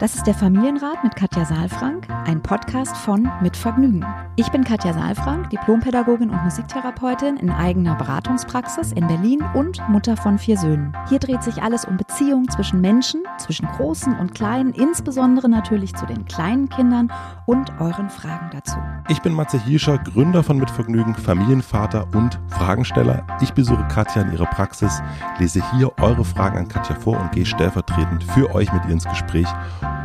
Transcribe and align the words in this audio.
Das 0.00 0.14
ist 0.14 0.26
der 0.26 0.32
Familienrat 0.32 1.04
mit 1.04 1.14
Katja 1.14 1.44
Saalfrank, 1.44 2.08
ein 2.24 2.42
Podcast 2.42 2.96
von 2.96 3.30
Mit 3.42 3.54
Vergnügen. 3.54 4.02
Ich 4.36 4.48
bin 4.48 4.64
Katja 4.64 4.94
Saalfrank, 4.94 5.50
Diplompädagogin 5.50 6.30
und 6.30 6.42
Musiktherapeutin 6.42 7.36
in 7.36 7.50
eigener 7.50 7.96
Beratungspraxis 7.96 8.92
in 8.92 9.06
Berlin 9.06 9.44
und 9.52 9.86
Mutter 9.90 10.16
von 10.16 10.38
vier 10.38 10.56
Söhnen. 10.56 10.96
Hier 11.10 11.18
dreht 11.18 11.42
sich 11.42 11.62
alles 11.62 11.84
um 11.84 11.98
Beziehungen 11.98 12.48
zwischen 12.48 12.80
Menschen, 12.80 13.24
zwischen 13.36 13.66
Großen 13.66 14.18
und 14.18 14.34
Kleinen, 14.34 14.72
insbesondere 14.72 15.50
natürlich 15.50 15.94
zu 15.94 16.06
den 16.06 16.24
kleinen 16.24 16.70
Kindern 16.70 17.12
und 17.44 17.70
euren 17.78 18.08
Fragen 18.08 18.48
dazu. 18.54 18.78
Ich 19.10 19.20
bin 19.20 19.34
Matze 19.34 19.62
Hirscher, 19.62 19.98
Gründer 19.98 20.42
von 20.42 20.56
Mit 20.56 20.70
Vergnügen, 20.70 21.14
Familienvater 21.14 22.06
und 22.14 22.40
Fragensteller. 22.48 23.26
Ich 23.42 23.52
besuche 23.52 23.86
Katja 23.88 24.22
in 24.22 24.32
ihrer 24.32 24.46
Praxis, 24.46 25.02
lese 25.38 25.62
hier 25.76 25.92
eure 26.00 26.24
Fragen 26.24 26.56
an 26.56 26.68
Katja 26.68 26.94
vor 26.94 27.20
und 27.20 27.32
gehe 27.32 27.44
stellvertretend 27.44 28.24
für 28.24 28.54
euch 28.54 28.72
mit 28.72 28.86
ihr 28.86 28.92
ins 28.92 29.04
Gespräch 29.04 29.48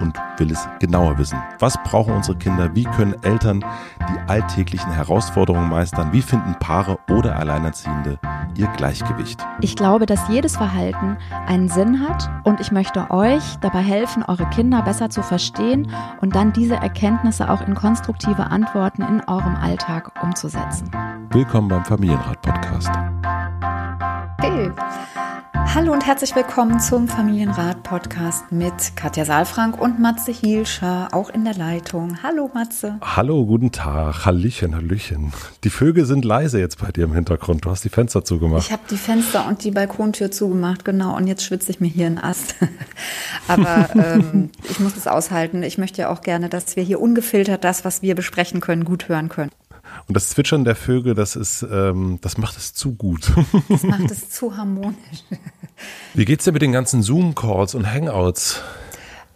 und 0.01 0.17
will 0.37 0.51
es 0.51 0.67
genauer 0.79 1.17
wissen. 1.17 1.37
Was 1.59 1.77
brauchen 1.83 2.13
unsere 2.13 2.37
Kinder? 2.37 2.73
Wie 2.75 2.83
können 2.83 3.15
Eltern 3.23 3.63
die 3.99 4.29
alltäglichen 4.29 4.91
Herausforderungen 4.91 5.69
meistern? 5.69 6.11
Wie 6.11 6.21
finden 6.21 6.55
Paare 6.59 6.99
oder 7.09 7.35
Alleinerziehende 7.35 8.19
ihr 8.55 8.67
Gleichgewicht? 8.77 9.45
Ich 9.61 9.75
glaube, 9.75 10.05
dass 10.05 10.27
jedes 10.29 10.57
Verhalten 10.57 11.17
einen 11.47 11.69
Sinn 11.69 12.01
hat 12.07 12.29
und 12.43 12.59
ich 12.59 12.71
möchte 12.71 13.09
euch 13.11 13.43
dabei 13.61 13.81
helfen, 13.81 14.23
eure 14.23 14.45
Kinder 14.49 14.81
besser 14.81 15.09
zu 15.09 15.21
verstehen 15.21 15.91
und 16.21 16.35
dann 16.35 16.53
diese 16.53 16.75
Erkenntnisse 16.75 17.49
auch 17.49 17.65
in 17.65 17.75
konstruktive 17.75 18.43
Antworten 18.43 19.01
in 19.01 19.21
eurem 19.27 19.55
Alltag 19.55 20.11
umzusetzen. 20.23 20.91
Willkommen 21.31 21.67
beim 21.67 21.85
Familienrat 21.85 22.41
Podcast. 22.41 22.91
Hey. 24.45 24.69
Hallo 25.73 25.91
und 25.91 26.05
herzlich 26.05 26.35
willkommen 26.35 26.79
zum 26.79 27.07
Familienrat 27.07 27.81
Podcast 27.81 28.51
mit 28.51 28.95
Katja 28.95 29.25
Saalfrank 29.25 29.81
und 29.81 29.99
Matze 29.99 30.31
Hielscher, 30.31 31.07
auch 31.13 31.31
in 31.31 31.45
der 31.45 31.55
Leitung. 31.55 32.19
Hallo 32.21 32.51
Matze. 32.53 32.99
Hallo, 33.01 33.43
guten 33.47 33.71
Tag. 33.71 34.23
Hallöchen, 34.23 34.75
Hallöchen. 34.75 35.33
Die 35.63 35.71
Vögel 35.71 36.05
sind 36.05 36.25
leise 36.25 36.59
jetzt 36.59 36.79
bei 36.79 36.91
dir 36.91 37.05
im 37.05 37.13
Hintergrund. 37.13 37.65
Du 37.65 37.71
hast 37.71 37.83
die 37.83 37.89
Fenster 37.89 38.23
zugemacht. 38.23 38.67
Ich 38.67 38.71
habe 38.71 38.83
die 38.87 38.97
Fenster 38.97 39.47
und 39.47 39.63
die 39.63 39.71
Balkontür 39.71 40.29
zugemacht, 40.29 40.85
genau. 40.85 41.15
Und 41.15 41.25
jetzt 41.25 41.43
schwitze 41.43 41.71
ich 41.71 41.79
mir 41.79 41.89
hier 41.89 42.05
einen 42.05 42.19
Ast. 42.19 42.53
Aber 43.47 43.89
ähm, 43.95 44.51
ich 44.69 44.79
muss 44.79 44.95
es 44.95 45.07
aushalten. 45.07 45.63
Ich 45.63 45.79
möchte 45.79 46.03
ja 46.03 46.09
auch 46.09 46.21
gerne, 46.21 46.49
dass 46.49 46.75
wir 46.75 46.83
hier 46.83 47.01
ungefiltert 47.01 47.63
das, 47.63 47.83
was 47.83 48.03
wir 48.03 48.13
besprechen 48.13 48.59
können, 48.59 48.85
gut 48.85 49.09
hören 49.09 49.27
können. 49.27 49.49
Und 50.07 50.15
das 50.15 50.29
Zwitschern 50.29 50.65
der 50.65 50.75
Vögel, 50.75 51.15
das 51.15 51.35
ist, 51.35 51.65
ähm, 51.69 52.19
das 52.21 52.37
macht 52.37 52.57
es 52.57 52.73
zu 52.73 52.93
gut. 52.93 53.31
Das 53.69 53.83
macht 53.83 54.11
es 54.11 54.29
zu 54.29 54.55
harmonisch. 54.55 55.23
Wie 56.13 56.25
geht's 56.25 56.45
dir 56.45 56.51
mit 56.51 56.61
den 56.61 56.71
ganzen 56.71 57.01
Zoom-Calls 57.01 57.73
und 57.75 57.91
Hangouts? 57.91 58.61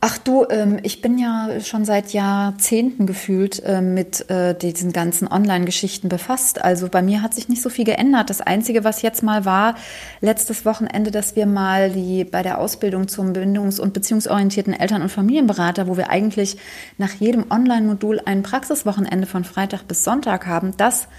Ach 0.02 0.18
du, 0.18 0.46
ähm, 0.50 0.80
ich 0.84 1.02
bin 1.02 1.18
ja 1.18 1.60
schon 1.60 1.84
seit 1.84 2.14
Jahrzehnten 2.14 3.06
gefühlt 3.06 3.62
äh, 3.66 3.82
mit 3.82 4.30
äh, 4.30 4.56
diesen 4.56 4.94
ganzen 4.94 5.28
Online-Geschichten 5.28 6.08
befasst. 6.08 6.64
Also 6.64 6.88
bei 6.88 7.02
mir 7.02 7.22
hat 7.22 7.34
sich 7.34 7.50
nicht 7.50 7.62
so 7.62 7.70
viel 7.70 7.84
geändert. 7.84 8.30
Das 8.30 8.40
Einzige, 8.40 8.86
was 8.86 9.02
jetzt 9.02 9.24
mal 9.24 9.44
war, 9.44 9.76
letztes 10.22 10.64
Wochenende, 10.64 11.12
dass 11.12 11.36
wir 11.36 11.46
mal 11.46 11.90
die 11.90 12.24
bei 12.24 12.44
der 12.44 12.60
Ausbildung 12.60 13.10
zum 13.10 13.34
bindungs- 13.34 13.82
und 13.82 13.92
beziehungsorientierten 13.92 14.74
Eltern- 14.74 15.02
und 15.02 15.10
Familienberater, 15.10 15.88
wo 15.88 15.98
wir 15.98 16.10
eigentlich 16.10 16.56
nach 16.98 17.12
jedem 17.16 17.52
Online-Modul 17.52 18.22
ein 18.24 18.42
Praxiswochenende 18.42 19.28
von 19.28 19.44
Freitag 19.44 19.86
bis 19.86 20.06
Sonntag 20.06 20.48
haben, 20.48 20.78
das 20.78 21.10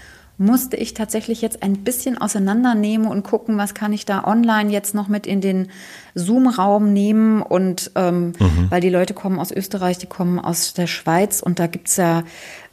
musste 0.41 0.75
ich 0.75 0.93
tatsächlich 0.93 1.41
jetzt 1.41 1.63
ein 1.63 1.83
bisschen 1.83 2.17
auseinandernehmen 2.17 3.07
und 3.07 3.23
gucken, 3.23 3.57
was 3.57 3.73
kann 3.73 3.93
ich 3.93 4.05
da 4.05 4.23
online 4.23 4.71
jetzt 4.71 4.95
noch 4.95 5.07
mit 5.07 5.27
in 5.27 5.39
den 5.39 5.69
Zoom-Raum 6.15 6.91
nehmen. 6.91 7.41
Und 7.41 7.91
ähm, 7.95 8.33
mhm. 8.39 8.67
weil 8.69 8.81
die 8.81 8.89
Leute 8.89 9.13
kommen 9.13 9.39
aus 9.39 9.51
Österreich, 9.51 9.99
die 9.99 10.07
kommen 10.07 10.39
aus 10.39 10.73
der 10.73 10.87
Schweiz 10.87 11.41
und 11.41 11.59
da 11.59 11.67
gibt's 11.67 11.95
ja, 11.95 12.23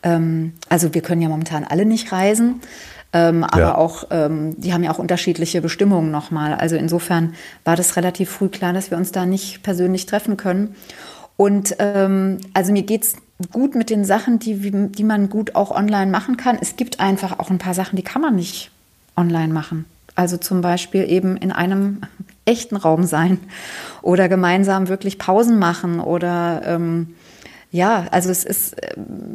ähm, 0.03 0.55
also 0.69 0.95
wir 0.95 1.03
können 1.03 1.21
ja 1.21 1.29
momentan 1.29 1.65
alle 1.65 1.85
nicht 1.85 2.11
reisen. 2.11 2.61
Ähm, 3.13 3.45
aber 3.45 3.61
ja. 3.61 3.75
auch, 3.75 4.05
ähm, 4.11 4.59
die 4.59 4.73
haben 4.73 4.83
ja 4.83 4.91
auch 4.91 4.99
unterschiedliche 4.99 5.61
Bestimmungen 5.63 6.11
nochmal. 6.11 6.55
Also 6.55 6.77
insofern 6.77 7.35
war 7.65 7.77
das 7.77 7.97
relativ 7.97 8.31
früh 8.31 8.49
klar, 8.49 8.73
dass 8.73 8.91
wir 8.91 8.99
uns 8.99 9.13
da 9.13 9.25
nicht 9.25 9.63
persönlich 9.63 10.07
treffen 10.07 10.37
können. 10.37 10.75
Und 11.37 11.77
ähm, 11.79 12.39
also 12.53 12.73
mir 12.73 12.83
geht's 12.83 13.15
gut 13.53 13.75
mit 13.75 13.91
den 13.91 14.05
Sachen, 14.05 14.39
die, 14.39 14.71
die 14.91 15.05
man 15.05 15.29
gut 15.29 15.55
auch 15.55 15.71
online 15.71 16.11
machen 16.11 16.37
kann. 16.37 16.59
Es 16.61 16.77
gibt 16.77 17.01
einfach 17.01 17.39
auch 17.39 17.51
ein 17.51 17.59
paar 17.59 17.75
Sachen, 17.75 17.97
die 17.97 18.03
kann 18.03 18.23
man 18.23 18.35
nicht 18.35 18.71
online 19.17 19.53
machen. 19.53 19.85
Also 20.15 20.37
zum 20.37 20.61
Beispiel 20.61 21.09
eben 21.09 21.37
in 21.37 21.53
einem 21.53 22.01
echten 22.45 22.77
Raum 22.77 23.05
sein 23.05 23.39
oder 24.03 24.29
gemeinsam 24.29 24.89
wirklich 24.89 25.19
Pausen 25.19 25.59
machen 25.59 26.01
oder 26.01 26.63
ähm, 26.65 27.15
ja, 27.71 28.07
also 28.11 28.31
es 28.31 28.45
ist, 28.45 28.77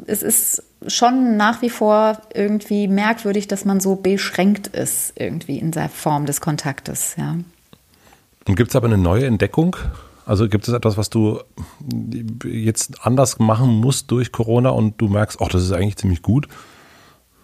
es 0.08 0.24
ist 0.24 0.64
schon 0.88 1.38
nach 1.38 1.62
wie 1.62 1.70
vor 1.70 2.18
irgendwie 2.34 2.88
merkwürdig, 2.88 3.48
dass 3.48 3.64
man 3.64 3.80
so 3.80 3.96
beschränkt 3.96 4.68
ist 4.68 5.14
irgendwie 5.16 5.60
in 5.60 5.72
der 5.72 5.88
Form 5.88 6.26
des 6.26 6.42
Kontaktes, 6.42 7.16
ja. 7.16 7.38
Und 8.48 8.56
gibt 8.56 8.72
es 8.72 8.76
aber 8.76 8.88
eine 8.88 8.98
neue 8.98 9.26
Entdeckung 9.26 9.78
also 10.26 10.48
gibt 10.48 10.68
es 10.68 10.74
etwas, 10.74 10.98
was 10.98 11.10
du 11.10 11.40
jetzt 12.46 13.06
anders 13.06 13.40
machen 13.40 13.70
musst 13.70 14.12
durch 14.12 14.32
Corona 14.32 14.70
und 14.70 15.00
du 15.00 15.08
merkst, 15.08 15.40
ach, 15.42 15.50
das 15.50 15.64
ist 15.64 15.72
eigentlich 15.72 15.98
ziemlich 15.98 16.22
gut? 16.22 16.48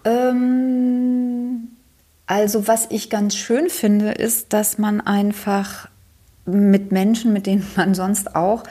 Ähm, 0.04 1.68
also 2.26 2.66
was 2.66 2.86
ich 2.90 3.10
ganz 3.10 3.36
schön 3.36 3.68
finde, 3.68 4.12
ist, 4.12 4.52
dass 4.52 4.78
man 4.78 5.00
einfach 5.00 5.88
mit 6.46 6.92
Menschen, 6.92 7.32
mit 7.32 7.46
denen 7.46 7.66
man 7.76 7.94
sonst 7.94 8.34
auch 8.34 8.64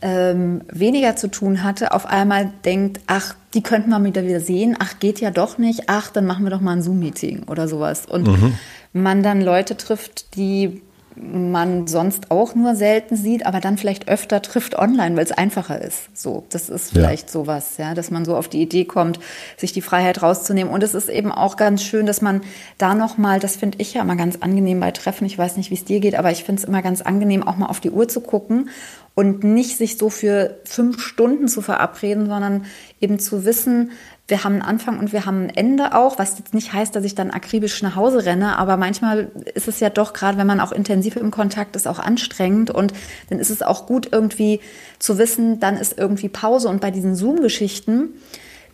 ähm, 0.00 0.62
weniger 0.70 1.14
zu 1.16 1.28
tun 1.28 1.62
hatte, 1.62 1.92
auf 1.92 2.06
einmal 2.06 2.52
denkt, 2.64 3.00
ach, 3.06 3.34
die 3.54 3.62
könnten 3.62 3.90
wir 3.90 4.02
wieder 4.02 4.24
wieder 4.24 4.40
sehen, 4.40 4.76
ach, 4.78 4.98
geht 4.98 5.20
ja 5.20 5.30
doch 5.30 5.58
nicht, 5.58 5.88
ach, 5.88 6.10
dann 6.10 6.26
machen 6.26 6.44
wir 6.44 6.50
doch 6.50 6.60
mal 6.60 6.72
ein 6.72 6.82
Zoom-Meeting 6.82 7.44
oder 7.44 7.68
sowas. 7.68 8.06
Und 8.06 8.26
mhm. 8.26 8.54
man 8.92 9.22
dann 9.22 9.40
Leute 9.40 9.76
trifft, 9.76 10.36
die 10.36 10.82
man 11.16 11.86
sonst 11.86 12.30
auch 12.30 12.54
nur 12.54 12.74
selten 12.74 13.16
sieht, 13.16 13.44
aber 13.46 13.60
dann 13.60 13.76
vielleicht 13.76 14.08
öfter 14.08 14.42
trifft 14.42 14.78
online, 14.78 15.16
weil 15.16 15.24
es 15.24 15.32
einfacher 15.32 15.80
ist. 15.80 16.08
So, 16.14 16.44
das 16.50 16.68
ist 16.68 16.92
vielleicht 16.92 17.28
ja. 17.28 17.32
sowas, 17.32 17.76
ja, 17.78 17.94
dass 17.94 18.10
man 18.10 18.24
so 18.24 18.36
auf 18.36 18.48
die 18.48 18.62
Idee 18.62 18.84
kommt, 18.84 19.18
sich 19.56 19.72
die 19.72 19.82
Freiheit 19.82 20.22
rauszunehmen. 20.22 20.72
Und 20.72 20.82
es 20.82 20.94
ist 20.94 21.08
eben 21.08 21.30
auch 21.30 21.56
ganz 21.56 21.82
schön, 21.82 22.06
dass 22.06 22.22
man 22.22 22.40
da 22.78 22.94
noch 22.94 23.18
mal, 23.18 23.40
das 23.40 23.56
finde 23.56 23.78
ich 23.80 23.94
ja 23.94 24.02
immer 24.02 24.16
ganz 24.16 24.38
angenehm 24.40 24.80
bei 24.80 24.90
Treffen. 24.90 25.26
Ich 25.26 25.36
weiß 25.36 25.56
nicht, 25.56 25.70
wie 25.70 25.74
es 25.74 25.84
dir 25.84 26.00
geht, 26.00 26.14
aber 26.14 26.30
ich 26.30 26.44
finde 26.44 26.62
es 26.62 26.68
immer 26.68 26.82
ganz 26.82 27.02
angenehm, 27.02 27.42
auch 27.42 27.56
mal 27.56 27.66
auf 27.66 27.80
die 27.80 27.90
Uhr 27.90 28.08
zu 28.08 28.20
gucken 28.20 28.70
und 29.14 29.44
nicht 29.44 29.76
sich 29.76 29.98
so 29.98 30.08
für 30.08 30.58
fünf 30.64 31.00
Stunden 31.00 31.48
zu 31.48 31.60
verabreden, 31.60 32.26
sondern 32.26 32.64
eben 33.00 33.18
zu 33.18 33.44
wissen, 33.44 33.90
wir 34.32 34.44
haben 34.44 34.54
einen 34.54 34.62
Anfang 34.62 34.98
und 34.98 35.12
wir 35.12 35.26
haben 35.26 35.42
ein 35.42 35.50
Ende 35.50 35.94
auch, 35.94 36.18
was 36.18 36.38
jetzt 36.38 36.54
nicht 36.54 36.72
heißt, 36.72 36.96
dass 36.96 37.04
ich 37.04 37.14
dann 37.14 37.30
akribisch 37.30 37.82
nach 37.82 37.96
Hause 37.96 38.24
renne, 38.24 38.56
aber 38.56 38.78
manchmal 38.78 39.30
ist 39.54 39.68
es 39.68 39.78
ja 39.78 39.90
doch, 39.90 40.14
gerade 40.14 40.38
wenn 40.38 40.46
man 40.46 40.58
auch 40.58 40.72
intensiv 40.72 41.16
im 41.16 41.30
Kontakt 41.30 41.76
ist, 41.76 41.86
auch 41.86 41.98
anstrengend 41.98 42.70
und 42.70 42.94
dann 43.28 43.38
ist 43.38 43.50
es 43.50 43.60
auch 43.60 43.84
gut 43.84 44.08
irgendwie 44.10 44.60
zu 44.98 45.18
wissen, 45.18 45.60
dann 45.60 45.76
ist 45.76 45.98
irgendwie 45.98 46.30
Pause 46.30 46.70
und 46.70 46.80
bei 46.80 46.90
diesen 46.90 47.14
Zoom-Geschichten, 47.14 48.14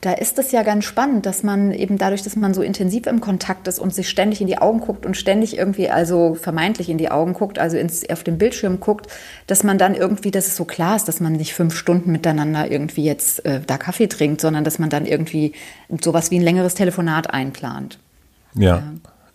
da 0.00 0.12
ist 0.12 0.38
es 0.38 0.52
ja 0.52 0.62
ganz 0.62 0.84
spannend, 0.84 1.26
dass 1.26 1.42
man 1.42 1.72
eben 1.72 1.98
dadurch, 1.98 2.22
dass 2.22 2.36
man 2.36 2.54
so 2.54 2.62
intensiv 2.62 3.06
im 3.06 3.20
Kontakt 3.20 3.66
ist 3.66 3.80
und 3.80 3.92
sich 3.92 4.08
ständig 4.08 4.40
in 4.40 4.46
die 4.46 4.58
Augen 4.58 4.80
guckt 4.80 5.04
und 5.04 5.16
ständig 5.16 5.58
irgendwie, 5.58 5.90
also 5.90 6.34
vermeintlich 6.34 6.88
in 6.88 6.98
die 6.98 7.10
Augen 7.10 7.34
guckt, 7.34 7.58
also 7.58 7.76
ins, 7.76 8.08
auf 8.08 8.22
den 8.22 8.38
Bildschirm 8.38 8.78
guckt, 8.78 9.08
dass 9.48 9.64
man 9.64 9.76
dann 9.76 9.94
irgendwie, 9.94 10.30
dass 10.30 10.46
es 10.46 10.56
so 10.56 10.64
klar 10.64 10.94
ist, 10.94 11.08
dass 11.08 11.18
man 11.18 11.32
nicht 11.32 11.52
fünf 11.52 11.74
Stunden 11.74 12.12
miteinander 12.12 12.70
irgendwie 12.70 13.04
jetzt 13.04 13.44
äh, 13.44 13.60
da 13.66 13.76
Kaffee 13.76 14.06
trinkt, 14.06 14.40
sondern 14.40 14.62
dass 14.62 14.78
man 14.78 14.88
dann 14.88 15.04
irgendwie 15.04 15.52
sowas 16.00 16.30
wie 16.30 16.38
ein 16.38 16.42
längeres 16.42 16.74
Telefonat 16.74 17.30
einplant. 17.30 17.98
ja. 18.54 18.76
ja. 18.76 18.82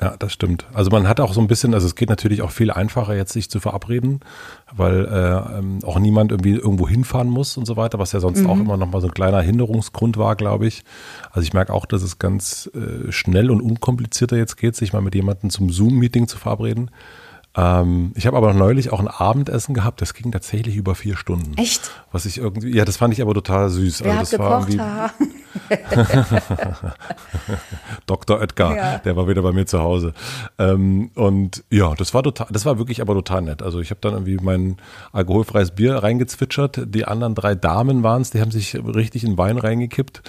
Ja, 0.02 0.16
das 0.18 0.34
stimmt. 0.34 0.66
Also 0.74 0.90
man 0.92 1.08
hat 1.08 1.20
auch 1.20 1.34
so 1.34 1.42
ein 1.42 1.48
bisschen, 1.48 1.74
also 1.74 1.86
es 1.86 1.96
geht 1.96 2.10
natürlich 2.10 2.42
auch 2.42 2.52
viel 2.52 2.72
einfacher 2.72 3.16
jetzt 3.16 3.34
sich 3.34 3.50
zu 3.50 3.60
verabreden, 3.60 4.22
weil 4.76 5.06
äh, 5.06 5.60
ähm, 5.60 5.80
auch 5.84 6.00
niemand 6.00 6.32
irgendwie 6.32 6.56
irgendwo 6.56 6.88
hinfahren 6.88 7.30
muss 7.30 7.58
und 7.58 7.66
so 7.66 7.78
weiter, 7.78 8.00
was 8.00 8.12
ja 8.12 8.20
sonst 8.20 8.42
mhm. 8.42 8.50
auch 8.50 8.60
immer 8.60 8.78
noch 8.78 8.88
mal 8.88 9.02
so 9.02 9.08
ein 9.08 9.14
kleiner 9.14 9.42
Hinderungsgrund 9.42 10.18
war, 10.18 10.36
glaube 10.36 10.68
ich. 10.68 10.84
Also 11.32 11.42
ich 11.42 11.54
merke 11.54 11.74
auch, 11.74 11.86
dass 11.86 12.02
es 12.02 12.20
ganz 12.20 12.70
äh, 12.74 13.12
schnell 13.12 13.52
und 13.52 13.62
unkomplizierter 13.62 14.36
jetzt 14.36 14.58
geht, 14.58 14.76
sich 14.76 14.94
mal 14.94 15.02
mit 15.02 15.16
jemandem 15.16 15.50
zum 15.50 15.70
Zoom-Meeting 15.70 16.28
zu 16.28 16.38
verabreden. 16.38 16.90
Ähm, 17.56 18.14
ich 18.16 18.26
habe 18.26 18.36
aber 18.36 18.54
neulich 18.54 18.92
auch 18.92 19.00
ein 19.00 19.08
Abendessen 19.08 19.76
gehabt, 19.76 20.02
das 20.02 20.14
ging 20.16 20.32
tatsächlich 20.32 20.76
über 20.76 20.96
vier 20.96 21.16
Stunden. 21.16 21.56
Echt? 21.58 21.92
Was 22.12 22.26
ich 22.26 22.40
irgendwie, 22.40 22.76
ja, 22.76 22.84
das 22.84 22.98
fand 22.98 23.14
ich 23.14 23.22
aber 23.22 23.34
total 23.36 23.70
süß. 23.70 24.04
Wer 24.04 24.18
also 24.18 24.22
das 24.22 24.34
hat 24.34 24.40
war 24.40 24.66
gekocht, 24.66 25.34
Dr. 28.06 28.40
Oetker, 28.40 28.76
ja. 28.76 28.98
der 29.00 29.16
war 29.16 29.28
wieder 29.28 29.42
bei 29.42 29.52
mir 29.52 29.66
zu 29.66 29.82
Hause. 29.82 30.14
Ähm, 30.58 31.12
und 31.16 31.64
ja, 31.70 31.94
das 31.96 32.14
war 32.14 32.24
total, 32.24 32.48
das 32.50 32.66
war 32.66 32.78
wirklich 32.78 33.02
aber 33.02 33.14
total 33.14 33.44
nett. 33.44 33.62
Also 33.62 33.80
ich 33.80 33.92
habe 33.92 34.02
dann 34.02 34.14
irgendwie 34.14 34.38
mein 34.38 34.78
alkoholfreies 35.12 35.72
Bier 35.72 35.98
reingezwitschert. 35.98 36.94
Die 36.94 37.06
anderen 37.06 37.36
drei 37.36 37.56
Damen 37.56 38.04
waren 38.04 38.22
es, 38.22 38.32
die 38.32 38.42
haben 38.42 38.52
sich 38.52 38.76
richtig 38.76 39.24
in 39.24 39.38
Wein 39.38 39.58
reingekippt. 39.58 40.22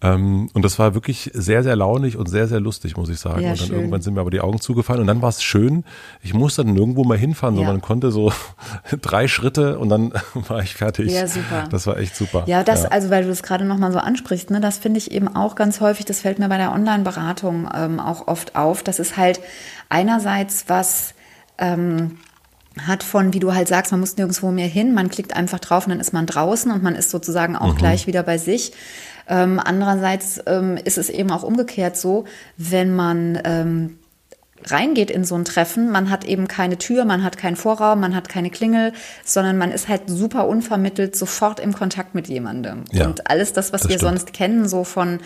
Ähm, 0.00 0.48
und 0.52 0.64
das 0.64 0.78
war 0.78 0.94
wirklich 0.94 1.30
sehr, 1.34 1.62
sehr 1.62 1.74
launig 1.74 2.16
und 2.16 2.28
sehr, 2.28 2.46
sehr 2.46 2.60
lustig, 2.60 2.96
muss 2.96 3.08
ich 3.08 3.18
sagen. 3.18 3.42
Ja, 3.42 3.50
und 3.50 3.60
dann 3.60 3.66
schön. 3.66 3.76
irgendwann 3.76 4.00
sind 4.00 4.14
mir 4.14 4.20
aber 4.20 4.30
die 4.30 4.40
Augen 4.40 4.60
zugefallen. 4.60 5.00
Und 5.00 5.08
dann 5.08 5.22
war 5.22 5.30
es 5.30 5.42
schön. 5.42 5.84
Ich 6.22 6.34
musste 6.34 6.64
nirgendwo 6.64 7.02
mehr 7.04 7.18
hinfahren, 7.18 7.56
ja. 7.56 7.64
sondern 7.64 7.80
konnte 7.80 8.12
so 8.12 8.32
drei 9.02 9.26
Schritte 9.26 9.78
und 9.78 9.88
dann 9.88 10.12
war 10.34 10.62
ich 10.62 10.74
fertig. 10.74 11.12
Ja, 11.12 11.26
super. 11.26 11.64
Das 11.70 11.86
war 11.86 11.98
echt 11.98 12.14
super. 12.14 12.44
Ja, 12.46 12.62
das, 12.62 12.84
ja. 12.84 12.90
also 12.90 13.10
weil 13.10 13.24
du 13.24 13.28
das 13.28 13.42
gerade 13.42 13.64
nochmal 13.64 13.92
so 13.92 13.98
ansprichst, 13.98 14.50
ne, 14.50 14.60
das 14.60 14.78
finde 14.78 14.98
ich 14.98 15.10
eben 15.10 15.28
auch 15.28 15.56
ganz 15.56 15.80
häufig, 15.80 16.04
das 16.06 16.20
fällt 16.20 16.38
mir 16.38 16.48
bei 16.48 16.58
der 16.58 16.72
Online-Beratung 16.72 17.68
ähm, 17.74 17.98
auch 17.98 18.28
oft 18.28 18.54
auf, 18.54 18.84
dass 18.84 19.00
es 19.00 19.16
halt 19.16 19.40
einerseits 19.88 20.64
was 20.68 21.14
ähm, 21.58 22.18
hat 22.86 23.02
von, 23.02 23.32
wie 23.32 23.40
du 23.40 23.54
halt 23.54 23.66
sagst, 23.66 23.90
man 23.90 24.00
muss 24.00 24.16
nirgendwo 24.16 24.50
mehr 24.52 24.68
hin, 24.68 24.94
man 24.94 25.08
klickt 25.08 25.34
einfach 25.34 25.58
drauf 25.58 25.86
und 25.86 25.90
dann 25.90 26.00
ist 26.00 26.12
man 26.12 26.26
draußen 26.26 26.70
und 26.70 26.82
man 26.82 26.94
ist 26.94 27.10
sozusagen 27.10 27.56
auch 27.56 27.74
mhm. 27.74 27.78
gleich 27.78 28.06
wieder 28.06 28.22
bei 28.22 28.38
sich. 28.38 28.72
Ähm, 29.28 29.60
andererseits 29.62 30.40
ähm, 30.46 30.78
ist 30.82 30.98
es 30.98 31.10
eben 31.10 31.30
auch 31.30 31.42
umgekehrt 31.42 31.96
so, 31.96 32.24
wenn 32.56 32.94
man 32.94 33.40
ähm, 33.44 33.98
reingeht 34.66 35.10
in 35.10 35.24
so 35.24 35.34
ein 35.34 35.44
Treffen, 35.44 35.90
man 35.90 36.10
hat 36.10 36.24
eben 36.24 36.48
keine 36.48 36.78
Tür, 36.78 37.04
man 37.04 37.22
hat 37.22 37.36
keinen 37.36 37.56
Vorraum, 37.56 38.00
man 38.00 38.14
hat 38.14 38.28
keine 38.28 38.50
Klingel, 38.50 38.92
sondern 39.24 39.58
man 39.58 39.70
ist 39.70 39.88
halt 39.88 40.02
super 40.06 40.48
unvermittelt 40.48 41.16
sofort 41.16 41.60
im 41.60 41.72
Kontakt 41.72 42.14
mit 42.14 42.28
jemandem. 42.28 42.84
Ja, 42.92 43.06
und 43.06 43.30
alles 43.30 43.52
das, 43.52 43.72
was 43.72 43.82
das 43.82 43.90
wir 43.90 43.98
stimmt. 43.98 44.18
sonst 44.18 44.32
kennen, 44.32 44.68
so 44.68 44.84
von 44.84 45.20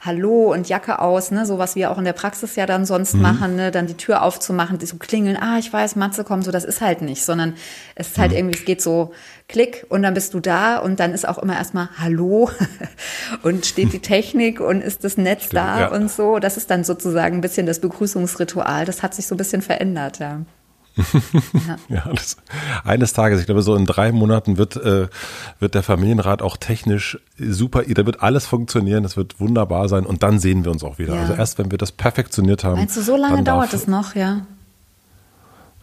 Hallo 0.00 0.52
und 0.52 0.68
Jacke 0.68 1.00
aus, 1.00 1.30
ne, 1.30 1.46
so 1.46 1.58
was 1.58 1.76
wir 1.76 1.90
auch 1.90 1.98
in 1.98 2.04
der 2.04 2.12
Praxis 2.12 2.56
ja 2.56 2.66
dann 2.66 2.86
sonst 2.86 3.14
mhm. 3.14 3.22
machen, 3.22 3.56
ne, 3.56 3.70
dann 3.70 3.86
die 3.86 3.96
Tür 3.96 4.22
aufzumachen, 4.22 4.78
die 4.78 4.86
so 4.86 4.96
klingeln, 4.96 5.36
ah, 5.36 5.58
ich 5.58 5.72
weiß, 5.72 5.96
Matze 5.96 6.24
kommt, 6.24 6.44
so 6.44 6.50
das 6.50 6.64
ist 6.64 6.80
halt 6.80 7.02
nicht, 7.02 7.24
sondern 7.24 7.54
es 7.94 8.08
ist 8.08 8.18
halt 8.18 8.30
mhm. 8.30 8.36
irgendwie, 8.38 8.58
es 8.58 8.64
geht 8.64 8.82
so 8.82 9.12
Klick 9.48 9.86
und 9.90 10.02
dann 10.02 10.12
bist 10.12 10.34
du 10.34 10.40
da 10.40 10.78
und 10.78 10.98
dann 10.98 11.12
ist 11.12 11.26
auch 11.26 11.38
immer 11.38 11.56
erstmal 11.56 11.88
Hallo 11.98 12.50
und 13.42 13.64
steht 13.64 13.92
die 13.92 13.98
Technik 14.06 14.58
und 14.60 14.82
ist 14.82 15.04
das 15.04 15.16
Netz 15.16 15.44
Stimmt, 15.44 15.54
da 15.54 15.80
ja. 15.82 15.88
und 15.88 16.10
so. 16.10 16.40
Das 16.40 16.56
ist 16.56 16.68
dann 16.68 16.82
sozusagen 16.82 17.36
ein 17.36 17.40
bisschen 17.40 17.64
das 17.64 17.78
Begrüßungsritual. 17.78 18.75
Das 18.84 19.02
hat 19.02 19.14
sich 19.14 19.26
so 19.26 19.34
ein 19.34 19.38
bisschen 19.38 19.62
verändert, 19.62 20.18
ja. 20.18 20.42
ja, 20.96 21.76
ja 21.88 22.12
das, 22.12 22.36
eines 22.84 23.12
Tages, 23.12 23.40
ich 23.40 23.46
glaube, 23.46 23.62
so 23.62 23.74
in 23.76 23.86
drei 23.86 24.12
Monaten 24.12 24.56
wird, 24.56 24.76
äh, 24.76 25.08
wird 25.58 25.74
der 25.74 25.82
Familienrat 25.82 26.42
auch 26.42 26.56
technisch 26.56 27.18
super, 27.38 27.82
da 27.82 28.06
wird 28.06 28.22
alles 28.22 28.46
funktionieren, 28.46 29.04
es 29.04 29.16
wird 29.16 29.38
wunderbar 29.40 29.88
sein 29.88 30.06
und 30.06 30.22
dann 30.22 30.38
sehen 30.38 30.64
wir 30.64 30.72
uns 30.72 30.82
auch 30.82 30.98
wieder. 30.98 31.14
Ja. 31.14 31.22
Also 31.22 31.34
erst 31.34 31.58
wenn 31.58 31.70
wir 31.70 31.78
das 31.78 31.92
perfektioniert 31.92 32.64
haben. 32.64 32.76
Meinst 32.76 32.96
du, 32.96 33.02
so 33.02 33.16
lange 33.16 33.42
dauert 33.42 33.72
es 33.72 33.86
noch, 33.86 34.14
ja? 34.14 34.46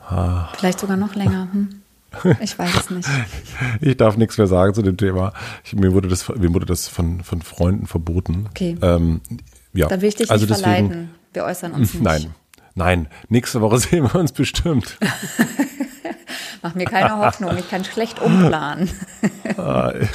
Ah. 0.07 0.49
Vielleicht 0.57 0.79
sogar 0.79 0.97
noch 0.97 1.15
länger. 1.15 1.47
Hm. 1.51 1.69
Ich 2.41 2.57
weiß 2.57 2.75
es 2.75 2.89
nicht. 2.89 3.09
ich 3.81 3.97
darf 3.97 4.17
nichts 4.17 4.37
mehr 4.37 4.47
sagen 4.47 4.73
zu 4.73 4.81
dem 4.81 4.97
Thema. 4.97 5.33
Ich, 5.63 5.73
mir 5.73 5.93
wurde 5.93 6.07
das, 6.07 6.29
mir 6.29 6.53
wurde 6.53 6.65
das 6.65 6.87
von, 6.87 7.23
von 7.23 7.41
Freunden 7.41 7.87
verboten. 7.87 8.45
Okay. 8.51 8.77
Ähm, 8.81 9.21
ja. 9.73 9.87
Da 9.87 10.01
will 10.01 10.09
ich 10.09 10.15
dich 10.15 10.29
also 10.29 10.45
nicht 10.45 10.51
deswegen, 10.51 10.87
verleiten. 10.89 11.09
Wir 11.33 11.43
äußern 11.43 11.71
uns 11.71 11.93
nicht. 11.93 12.03
Nein, 12.03 12.35
nein. 12.75 13.07
Nächste 13.29 13.61
Woche 13.61 13.77
sehen 13.79 14.03
wir 14.03 14.15
uns 14.15 14.31
bestimmt. 14.31 14.97
Mach 16.61 16.75
mir 16.75 16.85
keine 16.85 17.17
Hoffnung. 17.17 17.57
Ich 17.57 17.69
kann 17.69 17.83
schlecht 17.83 18.21
umplanen. 18.21 18.89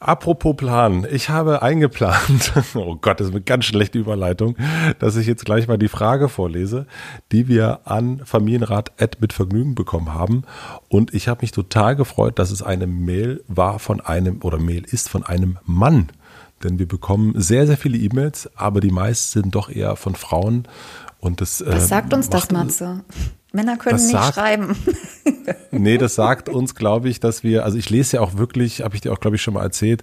Apropos 0.00 0.56
Plan, 0.56 1.06
ich 1.08 1.28
habe 1.28 1.62
eingeplant, 1.62 2.52
oh 2.74 2.96
Gott, 2.96 3.20
das 3.20 3.28
ist 3.28 3.32
eine 3.32 3.42
ganz 3.42 3.66
schlechte 3.66 4.00
Überleitung, 4.00 4.56
dass 4.98 5.14
ich 5.14 5.28
jetzt 5.28 5.44
gleich 5.44 5.68
mal 5.68 5.78
die 5.78 5.86
Frage 5.86 6.28
vorlese, 6.28 6.86
die 7.30 7.46
wir 7.46 7.82
an 7.84 8.20
Familienrat 8.24 8.90
Ed 8.96 9.20
mit 9.20 9.32
Vergnügen 9.32 9.76
bekommen 9.76 10.12
haben. 10.12 10.42
Und 10.88 11.14
ich 11.14 11.28
habe 11.28 11.42
mich 11.42 11.52
total 11.52 11.94
gefreut, 11.94 12.40
dass 12.40 12.50
es 12.50 12.62
eine 12.62 12.88
Mail 12.88 13.44
war 13.46 13.78
von 13.78 14.00
einem 14.00 14.40
oder 14.42 14.58
Mail 14.58 14.84
ist 14.84 15.08
von 15.08 15.24
einem 15.24 15.58
Mann. 15.64 16.08
Denn 16.62 16.78
wir 16.78 16.86
bekommen 16.86 17.34
sehr, 17.36 17.66
sehr 17.66 17.76
viele 17.76 17.98
E-Mails, 17.98 18.50
aber 18.56 18.80
die 18.80 18.90
meisten 18.90 19.42
sind 19.42 19.54
doch 19.54 19.68
eher 19.68 19.96
von 19.96 20.14
Frauen. 20.14 20.68
Und 21.18 21.40
das, 21.40 21.64
Was 21.64 21.84
äh, 21.84 21.86
sagt 21.86 22.14
uns 22.14 22.28
das, 22.30 22.50
Matze? 22.50 23.04
Männer 23.52 23.76
können 23.76 23.96
das 23.96 24.04
nicht 24.04 24.12
sagt, 24.12 24.34
schreiben. 24.34 24.76
nee, 25.70 25.98
das 25.98 26.14
sagt 26.14 26.48
uns, 26.48 26.74
glaube 26.74 27.08
ich, 27.08 27.20
dass 27.20 27.42
wir, 27.42 27.64
also 27.64 27.76
ich 27.76 27.90
lese 27.90 28.16
ja 28.16 28.22
auch 28.22 28.36
wirklich, 28.36 28.82
habe 28.82 28.94
ich 28.94 29.02
dir 29.02 29.12
auch, 29.12 29.20
glaube 29.20 29.36
ich, 29.36 29.42
schon 29.42 29.54
mal 29.54 29.62
erzählt, 29.62 30.02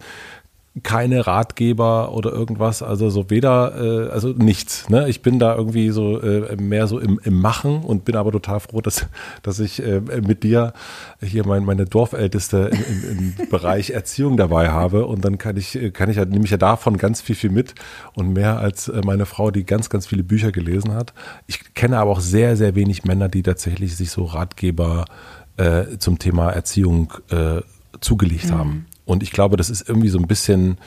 keine 0.84 1.26
Ratgeber 1.26 2.14
oder 2.14 2.32
irgendwas, 2.32 2.84
also 2.84 3.10
so 3.10 3.30
weder, 3.30 4.08
äh, 4.08 4.10
also 4.12 4.30
nichts. 4.30 4.88
Ne? 4.90 5.10
Ich 5.10 5.22
bin 5.22 5.40
da 5.40 5.56
irgendwie 5.56 5.90
so 5.90 6.22
äh, 6.22 6.56
mehr 6.58 6.88
so 6.88 7.00
im, 7.00 7.20
im 7.24 7.42
Machen 7.42 7.84
und 7.84 8.06
bin 8.06 8.16
aber 8.16 8.32
total 8.32 8.60
froh, 8.60 8.80
dass, 8.80 9.08
dass 9.42 9.60
ich 9.60 9.84
äh, 9.84 10.00
mit 10.00 10.44
dir 10.44 10.74
hier 11.22 11.46
mein, 11.46 11.66
meine 11.66 11.86
Dorfälteste 11.86 12.70
im, 12.72 13.10
im, 13.10 13.36
im 13.40 13.50
Bereich 13.50 13.90
Erziehung 13.90 14.38
dabei 14.38 14.70
habe 14.70 15.06
und 15.06 15.26
dann 15.26 15.38
kann 15.38 15.58
ich, 15.58 15.78
kann 15.94 16.10
ich 16.10 16.18
ja, 16.18 16.26
nehme 16.26 16.46
ich 16.46 16.52
ja 16.52 16.58
davon 16.58 16.98
ganz 16.98 17.20
viel, 17.20 17.36
viel 17.36 17.52
mit 17.52 17.74
und 18.14 18.34
mehr 18.34 18.60
als 18.60 18.88
äh, 18.88 19.02
meine 19.04 19.26
Frau, 19.26 19.52
die 19.52 19.66
ganz, 19.66 19.90
ganz 19.90 20.06
viele 20.06 20.24
Bücher 20.24 20.52
gelesen 20.52 20.94
hat. 20.94 21.14
Ich 21.48 21.74
kenne 21.74 21.98
aber 21.98 22.12
auch 22.12 22.22
sehr, 22.22 22.56
sehr 22.56 22.76
wenig 22.76 23.04
Männer, 23.04 23.28
die 23.28 23.44
tatsächlich 23.44 23.98
sich 23.98 24.12
so 24.12 24.26
Ratgeber 24.26 25.06
äh, 25.58 25.98
zum 25.98 26.20
Thema 26.20 26.52
Erziehung 26.52 27.14
äh, 27.32 27.62
zugelegt 28.00 28.52
mhm. 28.52 28.58
haben. 28.58 28.86
Und 29.10 29.24
ich 29.24 29.32
glaube, 29.32 29.58
das 29.58 29.72
ist 29.72 29.90
irgendwie 29.90 30.10
so 30.10 30.20
ein 30.20 30.28
bisschen, 30.28 30.78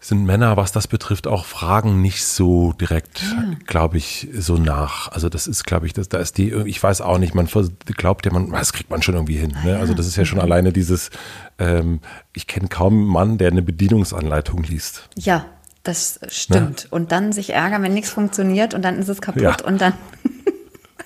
sind 0.00 0.24
Männer, 0.24 0.56
was 0.56 0.72
das 0.72 0.88
betrifft, 0.88 1.28
auch 1.28 1.44
Fragen 1.44 2.02
nicht 2.02 2.24
so 2.24 2.72
direkt, 2.72 3.22
ja. 3.22 3.54
glaube 3.66 3.96
ich, 3.96 4.28
so 4.36 4.56
nach. 4.56 5.12
Also 5.12 5.28
das 5.28 5.46
ist, 5.46 5.64
glaube 5.64 5.86
ich, 5.86 5.92
das, 5.92 6.08
da 6.08 6.18
ist 6.18 6.36
die, 6.36 6.50
ich 6.50 6.82
weiß 6.82 7.00
auch 7.00 7.18
nicht, 7.18 7.32
man 7.34 7.48
glaubt 7.96 8.26
ja, 8.26 8.32
man, 8.32 8.50
das 8.50 8.72
kriegt 8.72 8.90
man 8.90 9.02
schon 9.02 9.14
irgendwie 9.14 9.36
hin. 9.36 9.56
Ne? 9.64 9.78
Also 9.78 9.94
das 9.94 10.08
ist 10.08 10.16
ja 10.16 10.24
schon 10.24 10.40
alleine 10.40 10.72
dieses, 10.72 11.10
ähm, 11.60 12.00
ich 12.32 12.48
kenne 12.48 12.66
kaum 12.66 12.94
einen 12.94 13.06
Mann, 13.06 13.38
der 13.38 13.52
eine 13.52 13.62
Bedienungsanleitung 13.62 14.64
liest. 14.64 15.08
Ja, 15.16 15.46
das 15.84 16.18
stimmt. 16.28 16.84
Ne? 16.84 16.88
Und 16.90 17.12
dann 17.12 17.32
sich 17.32 17.50
ärgern, 17.50 17.82
wenn 17.84 17.94
nichts 17.94 18.10
funktioniert 18.10 18.74
und 18.74 18.82
dann 18.82 18.98
ist 18.98 19.08
es 19.08 19.20
kaputt 19.20 19.42
ja. 19.42 19.56
und 19.64 19.80
dann 19.80 19.92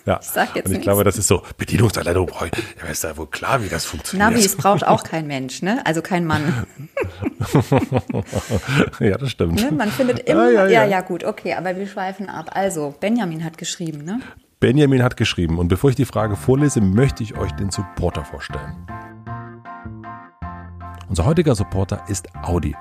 ja. 0.07 0.19
Ich 0.21 0.29
sag 0.29 0.55
jetzt 0.55 0.67
Und 0.67 0.73
ich 0.73 0.79
nichts. 0.79 0.83
glaube, 0.85 1.05
das 1.05 1.19
ist 1.19 1.29
so 1.29 1.43
Bedienungsanleitung. 1.57 2.27
Boah, 2.27 2.47
ja, 2.83 2.91
ist 2.91 3.05
ja 3.05 3.17
wohl 3.17 3.27
klar, 3.27 3.63
wie 3.63 3.69
das 3.69 3.85
funktioniert. 3.85 4.31
Navis 4.31 4.57
braucht 4.57 4.87
auch 4.87 5.03
kein 5.03 5.27
Mensch, 5.27 5.63
ne? 5.63 5.81
Also 5.85 6.03
kein 6.03 6.25
Mann. 6.25 6.67
ja, 9.01 9.17
das 9.17 9.31
stimmt. 9.31 9.61
Ne? 9.61 9.73
Man 9.73 9.91
findet 9.91 10.21
immer, 10.21 10.51
ja, 10.51 10.67
ja, 10.67 10.83
ja, 10.83 10.85
ja, 10.85 11.01
gut, 11.01 11.25
okay, 11.25 11.55
aber 11.55 11.77
wir 11.77 11.87
schweifen 11.87 12.29
ab. 12.29 12.51
Also, 12.53 12.95
Benjamin 13.01 13.45
hat 13.45 13.59
geschrieben, 13.59 14.05
ne? 14.05 14.21
Benjamin 14.61 15.03
hat 15.03 15.17
geschrieben. 15.17 15.59
Und 15.59 15.69
bevor 15.69 15.91
ich 15.91 15.97
die 15.97 16.05
Frage 16.05 16.37
vorlese, 16.37 16.81
möchte 16.81 17.23
ich 17.23 17.37
euch 17.37 17.53
den 17.53 17.71
Supporter 17.71 18.25
vorstellen. 18.25 18.87
Unser 21.09 21.27
heutiger 21.27 21.55
Supporter 21.55 22.05
ist 22.09 22.29
Audi. 22.43 22.75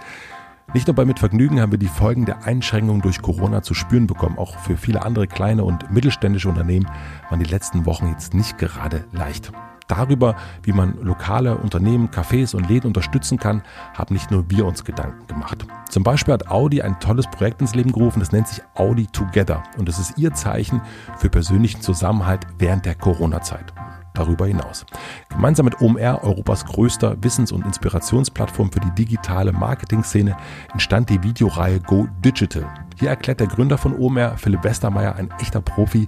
Nicht 0.73 0.87
nur 0.87 0.95
bei 0.95 1.05
Mitvergnügen 1.05 1.61
haben 1.61 1.71
wir 1.71 1.77
die 1.77 1.85
Folgen 1.85 2.25
der 2.25 2.45
Einschränkungen 2.45 3.03
durch 3.03 3.21
Corona 3.21 3.61
zu 3.61 3.75
spüren 3.75 4.07
bekommen. 4.07 4.39
Auch 4.39 4.57
für 4.57 4.75
viele 4.75 5.03
andere 5.03 5.27
kleine 5.27 5.63
und 5.63 5.91
mittelständische 5.91 6.49
Unternehmen 6.49 6.89
waren 7.29 7.39
die 7.39 7.49
letzten 7.49 7.85
Wochen 7.85 8.07
jetzt 8.09 8.33
nicht 8.33 8.57
gerade 8.57 9.05
leicht. 9.11 9.51
Darüber, 9.87 10.35
wie 10.63 10.71
man 10.71 10.97
lokale 10.99 11.57
Unternehmen, 11.57 12.09
Cafés 12.09 12.55
und 12.55 12.67
Läden 12.69 12.87
unterstützen 12.87 13.37
kann, 13.37 13.61
haben 13.95 14.15
nicht 14.15 14.31
nur 14.31 14.49
wir 14.49 14.65
uns 14.65 14.83
Gedanken 14.83 15.27
gemacht. 15.27 15.63
Zum 15.89 16.01
Beispiel 16.01 16.33
hat 16.33 16.47
Audi 16.49 16.81
ein 16.81 16.99
tolles 16.99 17.27
Projekt 17.27 17.61
ins 17.61 17.75
Leben 17.75 17.91
gerufen, 17.91 18.19
das 18.19 18.31
nennt 18.31 18.47
sich 18.47 18.63
Audi 18.73 19.05
Together 19.07 19.61
und 19.77 19.87
es 19.89 19.99
ist 19.99 20.17
ihr 20.17 20.33
Zeichen 20.33 20.81
für 21.17 21.29
persönlichen 21.29 21.81
Zusammenhalt 21.81 22.47
während 22.57 22.85
der 22.87 22.95
Corona-Zeit 22.95 23.73
darüber 24.13 24.47
hinaus. 24.47 24.85
Gemeinsam 25.29 25.65
mit 25.65 25.81
OMR, 25.81 26.23
Europas 26.23 26.65
größter 26.65 27.21
Wissens- 27.23 27.51
und 27.51 27.65
Inspirationsplattform 27.65 28.71
für 28.71 28.79
die 28.79 28.91
digitale 28.91 29.51
Marketing-Szene, 29.51 30.35
entstand 30.71 31.09
die 31.09 31.21
Videoreihe 31.21 31.79
Go 31.79 32.07
Digital. 32.23 32.65
Hier 32.99 33.09
erklärt 33.09 33.39
der 33.39 33.47
Gründer 33.47 33.77
von 33.77 33.97
OMR, 33.97 34.37
Philipp 34.37 34.63
Westermeier, 34.63 35.15
ein 35.15 35.29
echter 35.39 35.61
Profi, 35.61 36.07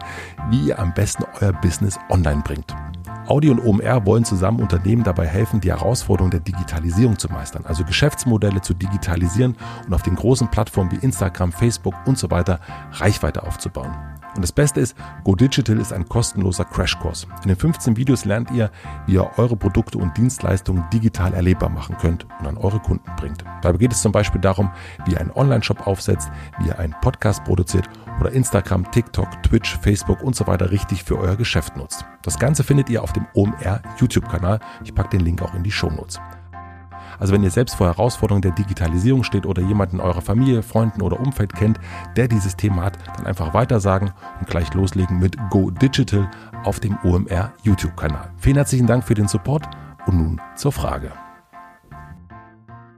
wie 0.49 0.67
ihr 0.67 0.79
am 0.79 0.93
besten 0.93 1.23
euer 1.41 1.53
Business 1.53 1.99
online 2.09 2.41
bringt. 2.43 2.75
Audi 3.27 3.49
und 3.49 3.59
OMR 3.59 4.05
wollen 4.05 4.23
zusammen 4.23 4.59
Unternehmen 4.59 5.03
dabei 5.03 5.25
helfen, 5.25 5.59
die 5.59 5.71
Herausforderung 5.71 6.29
der 6.29 6.41
Digitalisierung 6.41 7.17
zu 7.17 7.27
meistern, 7.29 7.65
also 7.65 7.83
Geschäftsmodelle 7.83 8.61
zu 8.61 8.75
digitalisieren 8.75 9.55
und 9.87 9.93
auf 9.93 10.03
den 10.03 10.15
großen 10.15 10.47
Plattformen 10.49 10.91
wie 10.91 11.03
Instagram, 11.03 11.51
Facebook 11.51 11.95
und 12.05 12.19
so 12.19 12.29
weiter 12.29 12.59
Reichweite 12.91 13.43
aufzubauen. 13.43 14.14
Und 14.35 14.41
das 14.41 14.51
Beste 14.51 14.81
ist, 14.81 14.95
Go 15.23 15.35
Digital 15.35 15.79
ist 15.79 15.93
ein 15.93 16.07
kostenloser 16.07 16.65
Crashkurs. 16.65 17.27
In 17.43 17.49
den 17.49 17.57
15 17.57 17.95
Videos 17.95 18.25
lernt 18.25 18.51
ihr, 18.51 18.69
wie 19.05 19.13
ihr 19.13 19.29
eure 19.37 19.55
Produkte 19.55 19.97
und 19.97 20.15
Dienstleistungen 20.17 20.83
digital 20.91 21.33
erlebbar 21.33 21.69
machen 21.69 21.95
könnt 21.97 22.25
und 22.39 22.47
an 22.47 22.57
eure 22.57 22.79
Kunden 22.79 23.09
bringt. 23.15 23.43
Dabei 23.61 23.77
geht 23.77 23.93
es 23.93 24.01
zum 24.01 24.11
Beispiel 24.11 24.41
darum, 24.41 24.71
wie 25.05 25.13
ihr 25.13 25.21
einen 25.21 25.31
Online-Shop 25.31 25.87
aufsetzt, 25.87 26.29
wie 26.59 26.67
ihr 26.67 26.79
einen 26.79 26.95
Podcast 27.01 27.43
produziert 27.45 27.89
oder 28.19 28.31
Instagram, 28.31 28.89
TikTok, 28.91 29.43
Twitch, 29.43 29.77
Facebook 29.77 30.21
und 30.21 30.35
so 30.35 30.47
weiter 30.47 30.71
richtig 30.71 31.03
für 31.03 31.17
euer 31.17 31.35
Geschäft 31.35 31.77
nutzt. 31.77 32.05
Das 32.21 32.39
Ganze 32.39 32.63
findet 32.63 32.89
ihr 32.89 33.03
auf 33.03 33.13
dem 33.13 33.25
OMR 33.33 33.81
YouTube-Kanal. 33.97 34.59
Ich 34.83 34.93
packe 34.93 35.09
den 35.09 35.21
Link 35.21 35.41
auch 35.41 35.53
in 35.53 35.63
die 35.63 35.71
Show 35.71 35.89
Notes. 35.89 36.19
Also 37.19 37.33
wenn 37.33 37.43
ihr 37.43 37.51
selbst 37.51 37.75
vor 37.75 37.87
Herausforderungen 37.87 38.41
der 38.41 38.51
Digitalisierung 38.51 39.23
steht 39.23 39.45
oder 39.45 39.61
jemanden 39.61 39.97
in 39.97 40.01
eurer 40.01 40.21
Familie, 40.21 40.63
Freunden 40.63 41.01
oder 41.01 41.19
Umfeld 41.19 41.53
kennt, 41.53 41.79
der 42.15 42.27
dieses 42.27 42.55
Thema 42.55 42.83
hat, 42.83 42.97
dann 43.17 43.25
einfach 43.25 43.53
weitersagen 43.53 44.11
und 44.39 44.47
gleich 44.47 44.73
loslegen 44.73 45.19
mit 45.19 45.37
Go 45.49 45.71
Digital 45.71 46.29
auf 46.63 46.79
dem 46.79 46.97
OMR 47.03 47.53
YouTube-Kanal. 47.63 48.31
Vielen 48.37 48.57
herzlichen 48.57 48.87
Dank 48.87 49.03
für 49.03 49.13
den 49.13 49.27
Support 49.27 49.67
und 50.05 50.17
nun 50.17 50.41
zur 50.55 50.71
Frage. 50.71 51.24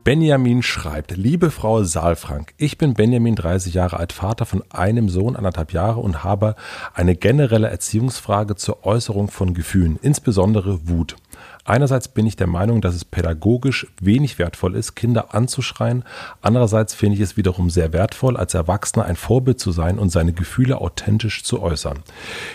Benjamin 0.07 0.63
schreibt, 0.63 1.17
liebe 1.17 1.51
Frau 1.51 1.83
Saalfrank, 1.83 2.53
ich 2.55 2.77
bin 2.77 2.93
Benjamin, 2.93 3.35
30 3.35 3.73
Jahre 3.73 3.97
alt, 3.97 4.13
Vater 4.13 4.45
von 4.45 4.63
einem 4.69 5.09
Sohn, 5.09 5.35
anderthalb 5.35 5.73
Jahre 5.73 5.99
und 5.99 6.23
habe 6.23 6.55
eine 6.93 7.13
generelle 7.13 7.67
Erziehungsfrage 7.67 8.55
zur 8.55 8.85
Äußerung 8.85 9.29
von 9.29 9.53
Gefühlen, 9.53 9.99
insbesondere 10.01 10.87
Wut. 10.87 11.17
Einerseits 11.65 12.07
bin 12.07 12.25
ich 12.25 12.37
der 12.37 12.47
Meinung, 12.47 12.79
dass 12.79 12.95
es 12.95 13.03
pädagogisch 13.03 13.85
wenig 13.99 14.39
wertvoll 14.39 14.75
ist, 14.75 14.95
Kinder 14.95 15.35
anzuschreien. 15.35 16.05
Andererseits 16.41 16.93
finde 16.93 17.17
ich 17.17 17.21
es 17.21 17.35
wiederum 17.35 17.69
sehr 17.69 17.91
wertvoll, 17.91 18.37
als 18.37 18.53
Erwachsener 18.53 19.03
ein 19.03 19.17
Vorbild 19.17 19.59
zu 19.59 19.73
sein 19.73 19.99
und 19.99 20.09
seine 20.09 20.31
Gefühle 20.31 20.79
authentisch 20.79 21.43
zu 21.43 21.61
äußern. 21.61 21.99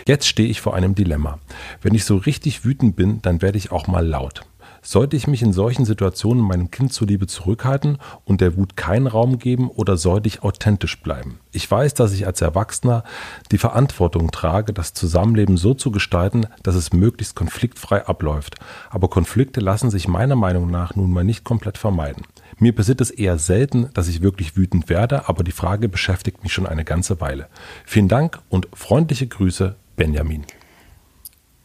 Jetzt 0.07 0.27
stehe 0.27 0.49
ich 0.49 0.59
vor 0.59 0.73
einem 0.73 0.95
Dilemma. 0.95 1.37
Wenn 1.83 1.93
ich 1.93 2.05
so 2.05 2.17
richtig 2.17 2.65
wütend 2.65 2.95
bin, 2.95 3.21
dann 3.21 3.43
werde 3.43 3.59
ich 3.59 3.71
auch 3.71 3.85
mal 3.85 4.03
laut. 4.03 4.43
Sollte 4.85 5.15
ich 5.15 5.27
mich 5.27 5.41
in 5.41 5.53
solchen 5.53 5.85
Situationen 5.85 6.43
meinem 6.43 6.69
Kind 6.69 6.91
zuliebe 6.91 7.25
zurückhalten 7.25 7.99
und 8.25 8.41
der 8.41 8.57
Wut 8.57 8.75
keinen 8.75 9.07
Raum 9.07 9.39
geben 9.39 9.69
oder 9.69 9.95
sollte 9.95 10.27
ich 10.27 10.43
authentisch 10.43 11.01
bleiben? 11.01 11.39
Ich 11.53 11.71
weiß, 11.71 11.93
dass 11.93 12.11
ich 12.11 12.27
als 12.27 12.41
Erwachsener 12.41 13.05
die 13.51 13.57
Verantwortung 13.57 14.29
trage, 14.31 14.73
das 14.73 14.93
Zusammenleben 14.93 15.55
so 15.55 15.73
zu 15.73 15.89
gestalten, 15.89 16.47
dass 16.63 16.75
es 16.75 16.91
möglichst 16.91 17.33
konfliktfrei 17.33 18.05
abläuft. 18.05 18.57
Aber 18.89 19.07
Konflikte 19.07 19.61
lassen 19.61 19.89
sich 19.89 20.09
meiner 20.09 20.35
Meinung 20.35 20.69
nach 20.69 20.95
nun 20.95 21.11
mal 21.11 21.23
nicht 21.23 21.45
komplett 21.45 21.77
vermeiden. 21.77 22.23
Mir 22.59 22.75
passiert 22.75 22.99
es 22.99 23.09
eher 23.09 23.37
selten, 23.37 23.89
dass 23.93 24.09
ich 24.09 24.21
wirklich 24.21 24.57
wütend 24.57 24.89
werde, 24.89 25.29
aber 25.29 25.45
die 25.45 25.51
Frage 25.51 25.87
beschäftigt 25.87 26.43
mich 26.43 26.51
schon 26.51 26.67
eine 26.67 26.83
ganze 26.83 27.21
Weile. 27.21 27.47
Vielen 27.85 28.09
Dank 28.09 28.41
und 28.49 28.67
freundliche 28.73 29.27
Grüße, 29.27 29.77
Benjamin. 29.95 30.45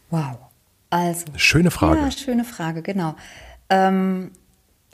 Wow. 0.09 0.48
Also. 0.89 1.25
Schöne 1.35 1.71
Frage. 1.71 1.99
Ja, 2.01 2.11
schöne 2.11 2.43
Frage, 2.43 2.81
genau. 2.81 3.15
Ähm, 3.69 4.31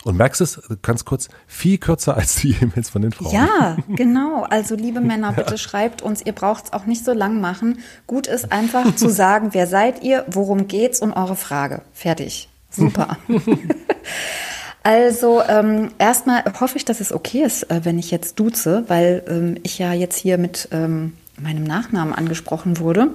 und 0.06 0.18
merkst 0.18 0.40
es, 0.42 0.62
ganz 0.84 1.04
kurz, 1.04 1.30
viel 1.48 1.80
kürzer 1.80 2.16
als 2.16 2.36
die 2.36 2.52
E-Mails 2.62 2.92
von 2.92 3.02
den 3.02 3.12
Frauen. 3.12 3.34
Ja, 3.34 3.78
genau. 3.88 4.44
Also 4.44 4.76
liebe 4.76 5.02
Männer, 5.02 5.34
bitte 5.34 5.52
ja. 5.52 5.58
schreibt 5.58 6.04
uns, 6.04 6.22
ihr 6.24 6.34
braucht 6.34 6.66
es 6.66 6.74
auch 6.74 6.86
nicht 6.86 7.04
so 7.04 7.12
lang 7.12 7.42
machen. 7.42 7.80
Gut 8.06 8.28
ist 8.28 8.52
einfach 8.52 8.96
zu 8.96 9.10
sagen, 9.10 9.50
wer 9.54 9.66
seid 9.66 10.04
ihr, 10.04 10.24
worum 10.28 10.68
geht's 10.68 11.02
und 11.02 11.12
eure 11.12 11.36
Frage. 11.36 11.82
Fertig. 11.92 12.50
Super. 12.70 13.18
also 14.84 15.42
ähm, 15.48 15.90
erstmal 15.98 16.44
hoffe 16.60 16.78
ich, 16.78 16.86
dass 16.86 17.00
es 17.00 17.12
okay 17.12 17.42
ist, 17.42 17.72
äh, 17.72 17.82
wenn 17.84 17.98
ich 17.98 18.12
jetzt 18.12 18.40
duze, 18.40 18.84
weil 18.88 19.24
ähm, 19.28 19.58
ich 19.64 19.80
ja 19.80 19.92
jetzt 19.94 20.18
hier 20.18 20.38
mit 20.38 20.68
ähm, 20.72 21.14
meinem 21.42 21.64
Nachnamen 21.64 22.14
angesprochen 22.14 22.78
wurde. 22.78 23.08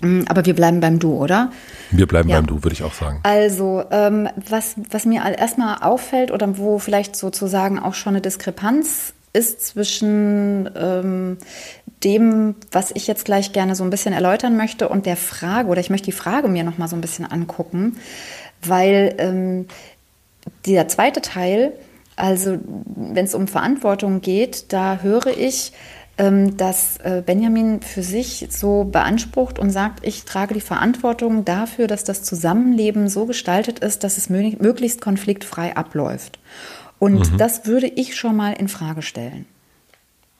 Mm, 0.00 0.22
aber 0.28 0.44
wir 0.46 0.54
bleiben 0.54 0.80
beim 0.80 0.98
Du, 0.98 1.14
oder? 1.14 1.50
Wir 1.90 2.06
bleiben 2.06 2.28
ja. 2.28 2.36
beim 2.36 2.46
Du, 2.46 2.62
würde 2.62 2.72
ich 2.72 2.82
auch 2.82 2.94
sagen. 2.94 3.20
Also, 3.22 3.84
ähm, 3.90 4.28
was, 4.48 4.76
was 4.90 5.04
mir 5.04 5.22
erstmal 5.38 5.78
auffällt 5.82 6.30
oder 6.30 6.58
wo 6.58 6.78
vielleicht 6.78 7.16
sozusagen 7.16 7.78
auch 7.78 7.94
schon 7.94 8.14
eine 8.14 8.20
Diskrepanz 8.20 9.14
ist 9.32 9.64
zwischen 9.66 10.70
ähm, 10.76 11.38
dem, 12.04 12.54
was 12.70 12.90
ich 12.92 13.06
jetzt 13.06 13.24
gleich 13.24 13.52
gerne 13.52 13.74
so 13.74 13.84
ein 13.84 13.90
bisschen 13.90 14.14
erläutern 14.14 14.56
möchte 14.56 14.88
und 14.88 15.06
der 15.06 15.16
Frage, 15.16 15.68
oder 15.68 15.80
ich 15.80 15.90
möchte 15.90 16.06
die 16.06 16.12
Frage 16.12 16.48
mir 16.48 16.64
nochmal 16.64 16.88
so 16.88 16.96
ein 16.96 17.00
bisschen 17.00 17.26
angucken, 17.26 17.98
weil 18.62 19.14
ähm, 19.18 19.66
der 20.66 20.88
zweite 20.88 21.20
Teil, 21.20 21.72
also 22.16 22.58
wenn 22.64 23.24
es 23.24 23.34
um 23.34 23.48
Verantwortung 23.48 24.20
geht, 24.20 24.72
da 24.72 25.00
höre 25.02 25.26
ich, 25.26 25.72
dass 26.18 26.96
äh, 26.98 27.22
Benjamin 27.24 27.80
für 27.80 28.02
sich 28.02 28.48
so 28.50 28.84
beansprucht 28.84 29.58
und 29.58 29.70
sagt, 29.70 30.04
ich 30.04 30.24
trage 30.24 30.54
die 30.54 30.60
Verantwortung 30.60 31.44
dafür, 31.44 31.86
dass 31.86 32.02
das 32.02 32.24
Zusammenleben 32.24 33.08
so 33.08 33.24
gestaltet 33.26 33.78
ist, 33.78 34.02
dass 34.02 34.18
es 34.18 34.28
möglichst 34.28 35.00
konfliktfrei 35.00 35.76
abläuft. 35.76 36.40
Und 36.98 37.32
mhm. 37.32 37.38
das 37.38 37.66
würde 37.66 37.86
ich 37.86 38.16
schon 38.16 38.34
mal 38.34 38.52
in 38.52 38.66
Frage 38.66 39.02
stellen. 39.02 39.46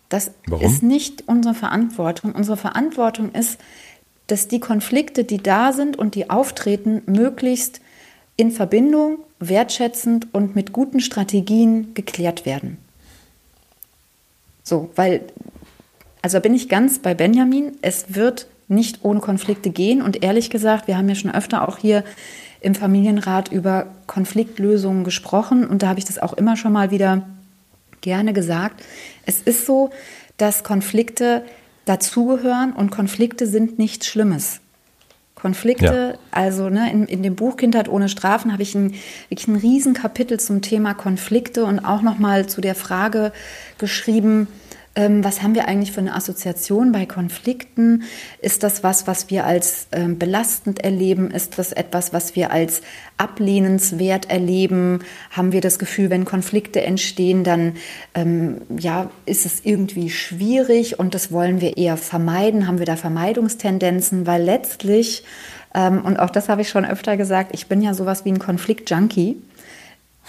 Das 0.09 0.33
Warum? 0.47 0.65
ist 0.65 0.83
nicht 0.83 1.25
unsere 1.29 1.55
Verantwortung. 1.55 2.33
Unsere 2.33 2.57
Verantwortung 2.57 3.31
ist, 3.33 3.59
dass 4.27 4.49
die 4.49 4.61
Konflikte, 4.61 5.23
die 5.23 5.39
da 5.39 5.73
sind 5.73 5.97
und 5.97 6.17
die 6.17 6.29
auftreten, 6.29 7.03
möglichst 7.07 7.81
in 8.37 8.51
Verbindung, 8.51 9.19
wertschätzend 9.39 10.35
und 10.35 10.57
mit 10.57 10.73
guten 10.73 10.99
Strategien 11.01 11.95
geklärt 11.95 12.47
werden. 12.47 12.79
So, 14.65 14.91
weil 14.97 15.23
also 16.23 16.41
bin 16.41 16.55
ich 16.55 16.69
ganz 16.69 16.99
bei 16.99 17.15
Benjamin. 17.15 17.73
Es 17.83 18.15
wird 18.15 18.47
nicht 18.69 19.01
ohne 19.03 19.21
Konflikte 19.21 19.71
gehen. 19.71 20.03
Und 20.03 20.23
ehrlich 20.23 20.51
gesagt, 20.51 20.87
wir 20.87 20.97
haben 20.97 21.09
ja 21.09 21.15
schon 21.15 21.35
öfter 21.35 21.69
auch 21.69 21.79
hier 21.79 22.05
im 22.61 22.75
Familienrat 22.75 23.51
über 23.51 23.87
Konfliktlösungen 24.07 25.05
gesprochen. 25.05 25.67
Und 25.67 25.83
da 25.83 25.89
habe 25.89 25.99
ich 25.99 26.05
das 26.05 26.19
auch 26.19 26.35
immer 26.35 26.57
schon 26.57 26.73
mal 26.73 26.91
wieder 26.91 27.27
gerne 28.01 28.33
gesagt. 28.33 28.83
Es 29.27 29.41
ist 29.41 29.67
so, 29.67 29.91
dass 30.37 30.65
Konflikte 30.65 31.45
dazugehören 31.85 32.73
und 32.73 32.91
Konflikte 32.91 33.47
sind 33.47 33.79
nichts 33.79 34.07
Schlimmes. 34.07 34.61
Konflikte, 35.35 36.15
ja. 36.15 36.19
also 36.33 36.69
ne, 36.69 36.91
in, 36.91 37.07
in 37.07 37.23
dem 37.23 37.37
Buch 37.37 37.57
Kindheit 37.57 37.89
ohne 37.89 38.09
Strafen 38.09 38.53
habe 38.53 38.63
ich 38.63 38.75
ein, 38.75 38.95
wirklich 39.29 39.47
ein 39.47 39.57
Riesenkapitel 39.57 40.41
zum 40.41 40.63
Thema 40.63 40.95
Konflikte 40.95 41.65
und 41.65 41.79
auch 41.79 42.03
nochmal 42.03 42.49
zu 42.49 42.61
der 42.61 42.75
Frage 42.75 43.33
geschrieben, 43.79 44.49
ähm, 44.99 45.23
was 45.23 45.43
haben 45.43 45.55
wir 45.55 45.69
eigentlich 45.69 45.93
für 45.93 46.01
eine 46.01 46.17
Assoziation 46.17 46.91
bei 46.91 47.07
Konflikten? 47.07 48.03
Ist 48.43 48.65
das 48.65 48.83
was, 48.83 49.07
was 49.07 49.31
wir 49.31 49.47
als 49.47 49.87
ähm, 49.93 50.19
belastend 50.19 50.83
erleben? 50.83 51.31
Ist 51.31 51.57
das 51.57 51.71
etwas, 51.71 52.13
was 52.13 52.35
wir 52.35 52.51
als 52.51 52.83
ablehnenswert 53.17 54.29
erleben? 54.29 55.05
Haben 55.31 55.53
wir 55.53 55.61
das 55.61 55.79
Gefühl, 55.79 56.11
wenn 56.11 56.25
Konflikte 56.25 56.83
entstehen, 56.83 57.45
dann 57.45 57.75
ähm, 58.17 58.63
ja, 58.77 59.09
ist 59.25 59.47
es 59.47 59.61
irgendwie 59.63 60.11
schwierig 60.11 60.99
und 60.99 61.15
das 61.15 61.31
wollen 61.31 61.61
wir 61.61 61.77
eher 61.77 61.97
vermeiden? 61.97 62.67
Haben 62.67 62.81
wir 62.81 62.87
da 62.87 62.97
Vermeidungstendenzen? 62.97 64.27
Weil 64.27 64.43
letztlich, 64.43 65.23
ähm, 65.77 66.05
und 66.05 66.19
auch 66.19 66.31
das 66.31 66.49
habe 66.49 66.63
ich 66.63 66.71
schon 66.71 66.85
öfter 66.85 67.17
gesagt, 67.17 67.51
ich 67.55 67.69
bin 67.69 67.83
ja 67.83 67.95
sowas 67.95 68.25
wie 68.25 68.33
ein 68.33 68.41
Konflikt-Junkie. 68.41 69.37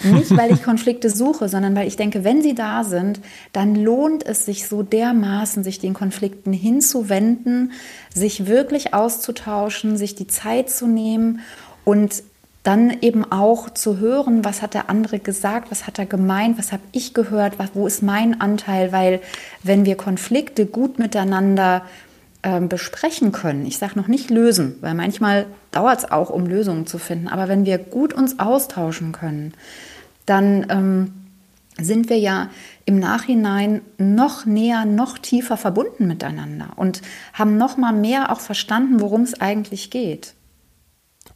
Nicht, 0.02 0.36
weil 0.36 0.52
ich 0.52 0.62
Konflikte 0.62 1.10
suche, 1.10 1.48
sondern 1.48 1.76
weil 1.76 1.86
ich 1.86 1.96
denke, 1.96 2.24
wenn 2.24 2.42
sie 2.42 2.54
da 2.54 2.84
sind, 2.84 3.20
dann 3.52 3.74
lohnt 3.74 4.24
es 4.26 4.44
sich 4.46 4.66
so 4.66 4.82
dermaßen, 4.82 5.62
sich 5.62 5.78
den 5.78 5.94
Konflikten 5.94 6.52
hinzuwenden, 6.52 7.72
sich 8.14 8.46
wirklich 8.46 8.94
auszutauschen, 8.94 9.96
sich 9.96 10.14
die 10.14 10.26
Zeit 10.26 10.70
zu 10.70 10.86
nehmen 10.86 11.40
und 11.84 12.22
dann 12.62 12.94
eben 13.00 13.30
auch 13.30 13.70
zu 13.70 13.98
hören, 13.98 14.44
was 14.44 14.60
hat 14.60 14.74
der 14.74 14.90
andere 14.90 15.18
gesagt, 15.18 15.70
was 15.70 15.86
hat 15.86 15.98
er 15.98 16.06
gemeint, 16.06 16.58
was 16.58 16.72
habe 16.72 16.82
ich 16.92 17.14
gehört, 17.14 17.58
was, 17.58 17.70
wo 17.74 17.86
ist 17.86 18.02
mein 18.02 18.40
Anteil, 18.40 18.92
weil 18.92 19.20
wenn 19.62 19.86
wir 19.86 19.96
Konflikte 19.96 20.66
gut 20.66 20.98
miteinander 20.98 21.82
äh, 22.42 22.60
besprechen 22.60 23.32
können, 23.32 23.64
ich 23.64 23.78
sage 23.78 23.98
noch 23.98 24.08
nicht 24.08 24.28
lösen, 24.28 24.76
weil 24.82 24.94
manchmal 24.94 25.46
dauert 25.70 26.00
es 26.00 26.10
auch, 26.12 26.28
um 26.28 26.46
Lösungen 26.46 26.86
zu 26.86 26.98
finden, 26.98 27.28
aber 27.28 27.48
wenn 27.48 27.64
wir 27.64 27.78
gut 27.78 28.12
uns 28.12 28.38
austauschen 28.38 29.12
können, 29.12 29.54
dann 30.30 30.66
ähm, 30.70 31.12
sind 31.78 32.08
wir 32.08 32.18
ja 32.18 32.50
im 32.84 32.98
Nachhinein 32.98 33.82
noch 33.98 34.46
näher, 34.46 34.84
noch 34.84 35.18
tiefer 35.18 35.56
verbunden 35.56 36.06
miteinander 36.06 36.70
und 36.76 37.02
haben 37.32 37.56
noch 37.56 37.76
mal 37.76 37.92
mehr 37.92 38.30
auch 38.30 38.40
verstanden, 38.40 39.00
worum 39.00 39.22
es 39.22 39.40
eigentlich 39.40 39.90
geht. 39.90 40.34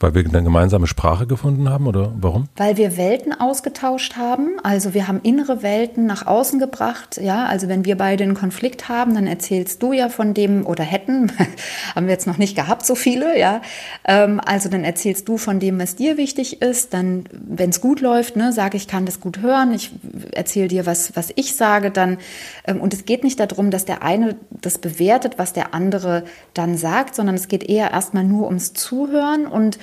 Weil 0.00 0.14
wir 0.14 0.24
eine 0.24 0.42
gemeinsame 0.42 0.86
Sprache 0.86 1.26
gefunden 1.26 1.68
haben 1.68 1.86
oder 1.86 2.12
warum? 2.20 2.48
Weil 2.56 2.76
wir 2.76 2.96
Welten 2.96 3.32
ausgetauscht 3.32 4.16
haben. 4.16 4.56
Also 4.62 4.92
wir 4.92 5.08
haben 5.08 5.20
innere 5.22 5.62
Welten 5.62 6.06
nach 6.06 6.26
außen 6.26 6.58
gebracht. 6.58 7.20
Ja, 7.22 7.46
also 7.46 7.68
wenn 7.68 7.84
wir 7.84 7.96
beide 7.96 8.24
einen 8.24 8.34
Konflikt 8.34 8.88
haben, 8.88 9.14
dann 9.14 9.26
erzählst 9.26 9.82
du 9.82 9.92
ja 9.92 10.08
von 10.08 10.34
dem 10.34 10.66
oder 10.66 10.84
hätten, 10.84 11.32
haben 11.94 12.06
wir 12.06 12.12
jetzt 12.12 12.26
noch 12.26 12.38
nicht 12.38 12.56
gehabt, 12.56 12.84
so 12.84 12.94
viele, 12.94 13.38
ja. 13.38 13.62
Ähm, 14.04 14.40
also 14.44 14.68
dann 14.68 14.84
erzählst 14.84 15.28
du 15.28 15.38
von 15.38 15.60
dem, 15.60 15.78
was 15.78 15.96
dir 15.96 16.16
wichtig 16.16 16.60
ist. 16.60 16.92
Dann, 16.92 17.24
wenn 17.32 17.70
es 17.70 17.80
gut 17.80 18.00
läuft, 18.00 18.36
ne, 18.36 18.52
sage 18.52 18.76
ich, 18.76 18.88
kann 18.88 19.06
das 19.06 19.20
gut 19.20 19.42
hören. 19.42 19.72
Ich 19.72 19.92
erzähle 20.32 20.68
dir, 20.68 20.86
was, 20.86 21.16
was 21.16 21.32
ich 21.36 21.54
sage 21.54 21.90
dann. 21.90 22.18
Ähm, 22.66 22.80
und 22.80 22.94
es 22.94 23.04
geht 23.04 23.24
nicht 23.24 23.38
darum, 23.38 23.70
dass 23.70 23.84
der 23.84 24.02
eine 24.02 24.36
das 24.50 24.78
bewertet, 24.78 25.34
was 25.38 25.52
der 25.52 25.74
andere 25.74 26.24
dann 26.52 26.76
sagt, 26.76 27.14
sondern 27.14 27.36
es 27.36 27.48
geht 27.48 27.62
eher 27.62 27.90
erstmal 27.92 28.24
nur 28.24 28.46
ums 28.46 28.72
Zuhören 28.72 29.46
und 29.46 29.78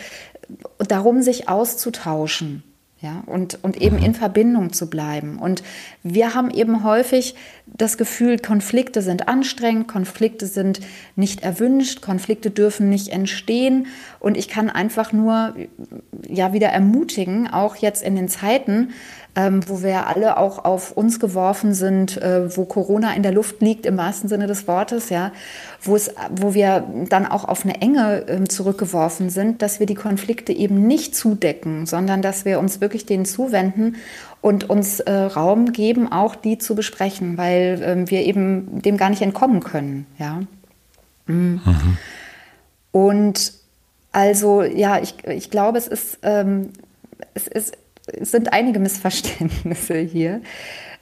darum, 0.78 1.22
sich 1.22 1.50
auszutauschen. 1.50 2.64
Ja, 3.02 3.24
und, 3.26 3.58
und 3.64 3.82
eben 3.82 3.98
mhm. 3.98 4.04
in 4.04 4.14
Verbindung 4.14 4.74
zu 4.74 4.88
bleiben. 4.88 5.40
Und 5.40 5.64
wir 6.04 6.36
haben 6.36 6.52
eben 6.52 6.84
häufig 6.84 7.34
das 7.66 7.98
Gefühl, 7.98 8.38
Konflikte 8.38 9.02
sind 9.02 9.28
anstrengend, 9.28 9.88
Konflikte 9.88 10.46
sind 10.46 10.82
nicht 11.16 11.42
erwünscht, 11.42 12.04
Konflikte 12.04 12.52
dürfen 12.52 12.90
nicht 12.90 13.08
entstehen. 13.08 13.88
Und 14.20 14.38
ich 14.38 14.50
kann 14.50 14.70
einfach 14.70 15.14
nur 15.14 15.56
ja 16.28 16.54
wieder 16.54 16.68
ermutigen, 16.68 17.48
auch 17.48 17.76
jetzt 17.76 18.04
in 18.04 18.16
den 18.16 18.30
Zeiten, 18.30 18.92
ähm, 19.36 19.62
wo 19.68 19.82
wir 19.82 20.08
alle 20.08 20.38
auch 20.38 20.66
auf 20.66 20.92
uns 20.92 21.20
geworfen 21.20 21.74
sind, 21.74 22.22
äh, 22.22 22.56
wo 22.56 22.66
Corona 22.66 23.14
in 23.14 23.24
der 23.24 23.32
Luft 23.32 23.62
liegt, 23.62 23.86
im 23.86 23.98
wahrsten 23.98 24.28
Sinne 24.28 24.48
des 24.48 24.68
Wortes, 24.68 25.10
ja, 25.10 25.32
wo 25.82 25.96
es, 25.96 26.14
wo 26.30 26.54
wir 26.54 26.86
dann 27.08 27.26
auch 27.26 27.46
auf 27.46 27.64
eine 27.64 27.82
Enge 27.82 28.28
äh, 28.28 28.44
zurückgeworfen 28.44 29.30
sind, 29.30 29.62
dass 29.62 29.80
wir 29.80 29.88
die 29.88 29.96
Konflikte 29.96 30.52
eben 30.52 30.86
nicht 30.86 31.16
zudecken, 31.16 31.86
sondern 31.86 32.22
dass 32.22 32.44
wir 32.44 32.60
uns 32.60 32.82
wirklich 32.82 33.06
denen 33.06 33.26
zuwenden 33.26 33.96
und 34.42 34.70
uns 34.70 35.00
äh, 35.00 35.12
Raum 35.14 35.72
geben, 35.72 36.12
auch 36.12 36.36
die 36.36 36.58
zu 36.58 36.76
besprechen, 36.76 37.38
weil 37.38 37.82
ähm, 37.84 38.10
wir 38.10 38.24
eben 38.24 38.82
dem 38.82 38.98
gar 38.98 39.10
nicht 39.10 39.22
entkommen 39.22 39.64
können, 39.64 40.08
ja. 40.18 40.42
Mhm. 41.28 41.62
Mhm. 41.64 41.98
Und 42.92 43.54
also 44.12 44.64
ja, 44.64 45.00
ich, 45.02 45.16
ich 45.26 45.50
glaube, 45.50 45.78
es 45.78 45.88
ist, 45.88 46.20
ähm, 46.24 46.72
es 47.34 47.48
ist, 47.48 47.78
sind 48.20 48.54
einige 48.54 48.80
Missverständnisse 48.80 49.98
hier. 49.98 50.42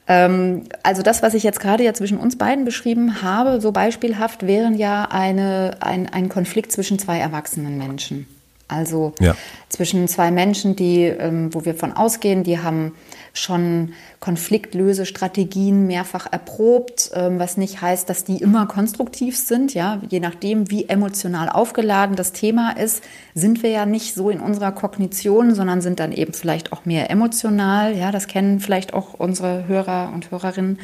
Ähm, 0.08 0.64
also 0.84 1.02
das, 1.02 1.22
was 1.22 1.34
ich 1.34 1.44
jetzt 1.44 1.60
gerade 1.60 1.84
ja 1.84 1.94
zwischen 1.94 2.18
uns 2.18 2.38
beiden 2.38 2.66
beschrieben 2.66 3.22
habe, 3.22 3.62
so 3.62 3.72
beispielhaft 3.72 4.46
wären 4.46 4.76
ja 4.76 5.08
eine, 5.12 5.78
ein, 5.82 6.08
ein 6.10 6.30
Konflikt 6.30 6.72
zwischen 6.72 7.00
zwei 7.00 7.20
erwachsenen 7.20 7.78
Menschen. 7.78 8.28
Also 8.70 9.14
ja. 9.20 9.36
zwischen 9.68 10.08
zwei 10.08 10.32
Menschen, 10.32 10.76
die, 10.76 11.04
ähm, 11.04 11.54
wo 11.54 11.66
wir 11.66 11.74
von 11.74 11.92
ausgehen, 11.92 12.44
die 12.44 12.60
haben 12.60 12.94
schon 13.34 13.94
Konfliktlösestrategien 14.20 15.88
mehrfach 15.88 16.32
erprobt, 16.32 17.12
ähm, 17.14 17.40
was 17.40 17.58
nicht 17.58 17.82
heißt, 17.82 18.10
dass 18.10 18.24
die 18.24 18.38
immer 18.38 18.68
konstruktiv 18.68 19.38
sind. 19.38 19.74
Ja, 19.74 20.02
je 20.10 20.20
nachdem, 20.20 20.70
wie 20.70 20.88
emotional 20.88 21.50
aufgeladen 21.50 22.16
das 22.16 22.32
Thema 22.32 22.72
ist, 22.72 23.04
sind 23.34 23.64
wir 23.64 23.72
ja 23.72 23.86
nicht 23.86 24.14
so 24.14 24.30
in 24.30 24.40
unserer 24.40 24.72
Kognition, 24.72 25.56
sondern 25.56 25.82
sind 25.82 26.00
dann 26.00 26.12
eben 26.12 26.34
vielleicht 26.34 26.72
auch 26.72 26.86
mehr 26.86 27.10
emotional. 27.10 27.98
Ja, 27.98 28.12
das 28.12 28.28
kennen 28.28 28.60
vielleicht 28.60 28.94
auch 28.94 29.16
unsere 29.16 29.68
Hörer 29.68 30.12
und 30.14 30.30
Hörerinnen. 30.30 30.80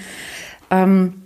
Ähm, 0.71 1.21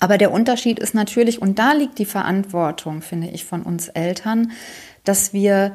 aber 0.00 0.18
der 0.18 0.32
Unterschied 0.32 0.80
ist 0.80 0.94
natürlich, 0.94 1.40
und 1.40 1.60
da 1.60 1.74
liegt 1.74 1.98
die 2.00 2.06
Verantwortung, 2.06 3.02
finde 3.02 3.28
ich, 3.28 3.44
von 3.44 3.62
uns 3.62 3.86
Eltern, 3.86 4.50
dass 5.04 5.32
wir 5.32 5.74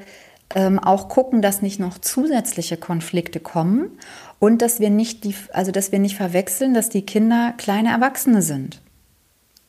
ähm, 0.56 0.80
auch 0.80 1.10
gucken, 1.10 1.42
dass 1.42 1.62
nicht 1.62 1.80
noch 1.80 1.98
zusätzliche 1.98 2.78
Konflikte 2.78 3.40
kommen 3.40 3.92
und 4.40 4.62
dass 4.62 4.80
wir 4.80 4.90
nicht 4.90 5.24
die, 5.24 5.36
also 5.54 5.72
dass 5.72 5.92
wir 5.92 6.00
nicht 6.00 6.16
verwechseln, 6.16 6.74
dass 6.74 6.90
die 6.90 7.06
Kinder 7.06 7.54
kleine 7.58 7.90
Erwachsene 7.90 8.42
sind. 8.42 8.82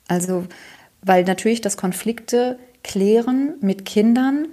Also, 0.07 0.47
weil 1.03 1.25
natürlich 1.25 1.61
das 1.61 1.77
Konflikte 1.77 2.59
klären 2.83 3.55
mit 3.61 3.85
Kindern 3.85 4.49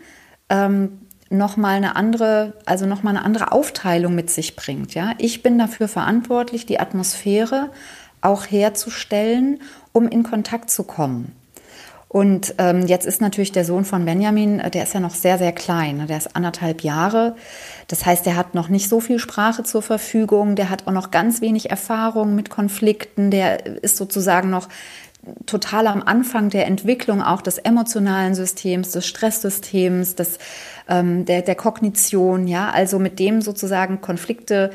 ähm, 0.49 0.99
nochmal 1.29 1.75
eine 1.75 1.95
andere, 1.95 2.53
also 2.65 2.85
noch 2.85 3.03
eine 3.03 3.23
andere 3.23 3.51
Aufteilung 3.51 4.15
mit 4.15 4.29
sich 4.29 4.55
bringt. 4.55 4.93
Ja, 4.93 5.13
ich 5.17 5.43
bin 5.43 5.57
dafür 5.57 5.87
verantwortlich, 5.87 6.65
die 6.65 6.79
Atmosphäre 6.79 7.71
auch 8.21 8.45
herzustellen, 8.45 9.61
um 9.91 10.07
in 10.07 10.23
Kontakt 10.23 10.69
zu 10.69 10.83
kommen. 10.83 11.31
Und 12.15 12.55
ähm, 12.59 12.87
jetzt 12.87 13.05
ist 13.05 13.19
natürlich 13.19 13.51
der 13.51 13.65
Sohn 13.65 13.83
von 13.83 14.05
Benjamin, 14.05 14.61
äh, 14.61 14.71
der 14.71 14.83
ist 14.83 14.93
ja 14.93 15.01
noch 15.01 15.13
sehr, 15.13 15.37
sehr 15.37 15.51
klein. 15.51 15.97
Ne? 15.97 16.05
Der 16.05 16.15
ist 16.15 16.33
anderthalb 16.33 16.79
Jahre. 16.81 17.35
Das 17.89 18.05
heißt, 18.05 18.25
der 18.25 18.37
hat 18.37 18.55
noch 18.55 18.69
nicht 18.69 18.87
so 18.87 19.01
viel 19.01 19.19
Sprache 19.19 19.63
zur 19.63 19.81
Verfügung. 19.81 20.55
Der 20.55 20.69
hat 20.69 20.87
auch 20.87 20.93
noch 20.93 21.11
ganz 21.11 21.41
wenig 21.41 21.71
Erfahrung 21.71 22.33
mit 22.33 22.49
Konflikten. 22.49 23.31
Der 23.31 23.65
ist 23.83 23.97
sozusagen 23.97 24.49
noch 24.49 24.69
total 25.45 25.87
am 25.87 26.01
Anfang 26.03 26.49
der 26.49 26.67
Entwicklung 26.67 27.21
auch 27.21 27.41
des 27.41 27.57
emotionalen 27.57 28.33
Systems, 28.33 28.91
des 28.91 29.05
Stresssystems, 29.05 30.15
des, 30.15 30.39
ähm, 30.87 31.25
der, 31.25 31.41
der 31.41 31.55
Kognition. 31.55 32.47
Ja, 32.47 32.69
also 32.69 32.97
mit 32.97 33.19
dem 33.19 33.41
sozusagen 33.41 33.99
Konflikte 33.99 34.71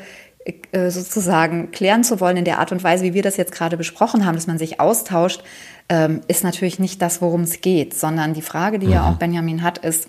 äh, 0.71 0.89
sozusagen 0.89 1.71
klären 1.71 2.03
zu 2.03 2.19
wollen 2.19 2.37
in 2.37 2.45
der 2.45 2.59
Art 2.59 2.71
und 2.71 2.83
Weise, 2.83 3.03
wie 3.03 3.13
wir 3.13 3.21
das 3.21 3.37
jetzt 3.37 3.51
gerade 3.51 3.77
besprochen 3.77 4.25
haben, 4.25 4.35
dass 4.35 4.47
man 4.47 4.57
sich 4.57 4.79
austauscht, 4.79 5.43
ähm, 5.89 6.21
ist 6.27 6.43
natürlich 6.43 6.79
nicht 6.79 7.01
das, 7.01 7.21
worum 7.21 7.41
es 7.41 7.61
geht, 7.61 7.93
sondern 7.93 8.33
die 8.33 8.41
Frage, 8.41 8.79
die 8.79 8.87
mhm. 8.87 8.93
ja 8.93 9.09
auch 9.09 9.15
Benjamin 9.15 9.63
hat, 9.63 9.79
ist, 9.79 10.07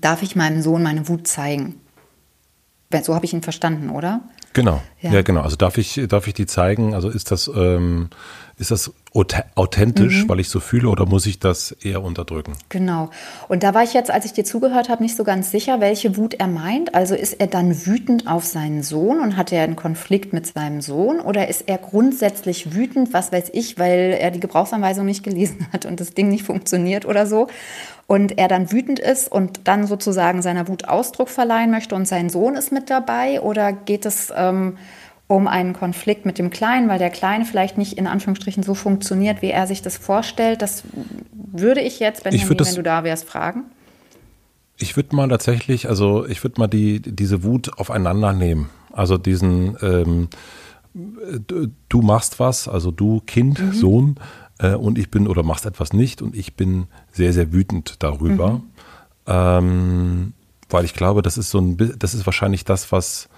darf 0.00 0.22
ich 0.22 0.36
meinem 0.36 0.62
Sohn 0.62 0.82
meine 0.82 1.08
Wut 1.08 1.26
zeigen? 1.26 1.80
So 3.02 3.14
habe 3.14 3.24
ich 3.24 3.32
ihn 3.32 3.42
verstanden, 3.42 3.90
oder? 3.90 4.20
Genau, 4.52 4.80
ja. 5.02 5.10
ja. 5.10 5.22
genau. 5.22 5.42
Also 5.42 5.56
darf 5.56 5.76
ich, 5.76 6.00
darf 6.08 6.26
ich 6.28 6.34
die 6.34 6.46
zeigen? 6.46 6.94
Also 6.94 7.10
ist 7.10 7.30
das, 7.30 7.48
ähm, 7.48 8.08
ist 8.58 8.70
das 8.70 8.90
authentisch, 9.12 10.24
mhm. 10.24 10.28
weil 10.28 10.40
ich 10.40 10.48
so 10.48 10.60
fühle, 10.60 10.88
oder 10.88 11.04
muss 11.04 11.26
ich 11.26 11.38
das 11.38 11.72
eher 11.72 12.02
unterdrücken? 12.02 12.54
Genau. 12.70 13.10
Und 13.48 13.62
da 13.62 13.74
war 13.74 13.82
ich 13.82 13.92
jetzt, 13.92 14.10
als 14.10 14.24
ich 14.24 14.32
dir 14.32 14.44
zugehört 14.44 14.88
habe, 14.88 15.02
nicht 15.02 15.16
so 15.16 15.24
ganz 15.24 15.50
sicher, 15.50 15.80
welche 15.80 16.16
Wut 16.16 16.34
er 16.34 16.46
meint. 16.46 16.94
Also 16.94 17.14
ist 17.14 17.34
er 17.34 17.48
dann 17.48 17.86
wütend 17.86 18.26
auf 18.26 18.44
seinen 18.44 18.82
Sohn 18.82 19.20
und 19.20 19.36
hat 19.36 19.52
er 19.52 19.62
einen 19.62 19.76
Konflikt 19.76 20.32
mit 20.32 20.46
seinem 20.46 20.80
Sohn, 20.80 21.20
oder 21.20 21.48
ist 21.48 21.64
er 21.66 21.76
grundsätzlich 21.76 22.74
wütend, 22.74 23.12
was 23.12 23.30
weiß 23.30 23.50
ich, 23.52 23.78
weil 23.78 24.16
er 24.18 24.30
die 24.30 24.40
Gebrauchsanweisung 24.40 25.04
nicht 25.04 25.22
gelesen 25.22 25.66
hat 25.72 25.84
und 25.84 26.00
das 26.00 26.14
Ding 26.14 26.28
nicht 26.28 26.44
funktioniert 26.44 27.04
oder 27.04 27.26
so? 27.26 27.48
und 28.08 28.38
er 28.38 28.46
dann 28.46 28.70
wütend 28.70 29.00
ist 29.00 29.30
und 29.30 29.62
dann 29.64 29.86
sozusagen 29.86 30.40
seiner 30.40 30.68
Wut 30.68 30.88
Ausdruck 30.88 31.28
verleihen 31.28 31.72
möchte 31.72 31.94
und 31.94 32.06
sein 32.06 32.30
Sohn 32.30 32.54
ist 32.54 32.70
mit 32.70 32.88
dabei? 32.88 33.40
Oder 33.40 33.72
geht 33.72 34.06
es 34.06 34.32
ähm, 34.36 34.78
um 35.28 35.48
einen 35.48 35.72
Konflikt 35.72 36.24
mit 36.24 36.38
dem 36.38 36.50
Kleinen, 36.50 36.88
weil 36.88 36.98
der 36.98 37.10
Kleine 37.10 37.44
vielleicht 37.44 37.78
nicht 37.78 37.94
in 37.94 38.06
Anführungsstrichen 38.06 38.62
so 38.62 38.74
funktioniert, 38.74 39.42
wie 39.42 39.50
er 39.50 39.66
sich 39.66 39.82
das 39.82 39.96
vorstellt? 39.96 40.62
Das 40.62 40.84
würde 41.32 41.80
ich 41.80 41.98
jetzt, 41.98 42.24
Benjamin, 42.24 42.52
ich 42.52 42.66
wenn 42.66 42.74
du 42.74 42.82
da 42.82 43.02
wärst, 43.02 43.28
fragen. 43.28 43.64
Ich 44.78 44.96
würde 44.96 45.16
mal 45.16 45.28
tatsächlich, 45.28 45.88
also 45.88 46.26
ich 46.26 46.44
würde 46.44 46.60
mal 46.60 46.68
die, 46.68 47.00
diese 47.00 47.42
Wut 47.42 47.78
aufeinander 47.78 48.32
nehmen. 48.32 48.70
Also 48.92 49.18
diesen, 49.18 49.76
ähm, 49.82 50.28
du 51.88 52.02
machst 52.02 52.38
was, 52.38 52.68
also 52.68 52.90
du 52.90 53.20
Kind, 53.26 53.60
mhm. 53.60 53.72
Sohn, 53.72 54.16
äh, 54.58 54.74
und 54.74 54.98
ich 54.98 55.10
bin 55.10 55.26
oder 55.26 55.42
machst 55.42 55.66
etwas 55.66 55.92
nicht 55.92 56.22
und 56.22 56.36
ich 56.36 56.54
bin 56.54 56.86
sehr, 57.12 57.32
sehr 57.32 57.52
wütend 57.52 58.02
darüber. 58.02 58.52
Mhm. 58.52 58.62
Ähm, 59.26 60.32
weil 60.68 60.84
ich 60.84 60.94
glaube, 60.94 61.22
das 61.22 61.36
ist 61.36 61.50
so 61.50 61.58
ein, 61.58 61.94
das 61.98 62.14
ist 62.14 62.26
wahrscheinlich 62.26 62.64
das, 62.64 62.92
was, 62.92 63.28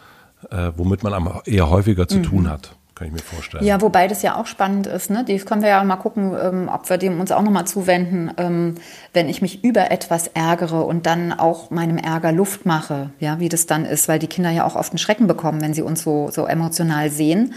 äh, 0.51 0.73
womit 0.77 1.03
man 1.03 1.41
eher 1.45 1.71
häufiger 1.71 2.09
zu 2.09 2.19
mhm. 2.19 2.23
tun 2.23 2.51
hat. 2.51 2.75
Kann 2.99 3.07
ich 3.07 3.13
mir 3.13 3.21
vorstellen. 3.21 3.65
Ja, 3.65 3.81
wobei 3.81 4.09
das 4.09 4.23
ja 4.23 4.35
auch 4.35 4.47
spannend 4.47 4.89
ist. 4.89 5.09
Ne? 5.09 5.25
Das 5.25 5.47
können 5.47 5.63
wir 5.63 5.69
ja 5.69 5.85
mal 5.85 5.97
gucken, 5.97 6.35
ähm, 6.43 6.69
ob 6.73 6.91
wir 6.91 6.99
dem 6.99 7.21
uns 7.21 7.31
auch 7.31 7.43
nochmal 7.43 7.65
zuwenden, 7.65 8.33
ähm, 8.39 8.75
wenn 9.13 9.29
ich 9.29 9.41
mich 9.41 9.63
über 9.63 9.93
etwas 9.93 10.27
ärgere 10.27 10.85
und 10.85 11.07
dann 11.07 11.33
auch 11.33 11.71
meinem 11.71 11.97
Ärger 11.97 12.33
Luft 12.33 12.67
mache, 12.67 13.11
ja, 13.21 13.39
wie 13.39 13.49
das 13.49 13.67
dann 13.67 13.85
ist, 13.85 14.09
weil 14.09 14.19
die 14.19 14.27
Kinder 14.27 14.51
ja 14.51 14.65
auch 14.65 14.75
oft 14.75 14.91
einen 14.91 14.99
Schrecken 14.99 15.29
bekommen, 15.29 15.61
wenn 15.61 15.75
sie 15.75 15.83
uns 15.83 16.03
so, 16.03 16.31
so 16.33 16.47
emotional 16.47 17.09
sehen. 17.11 17.55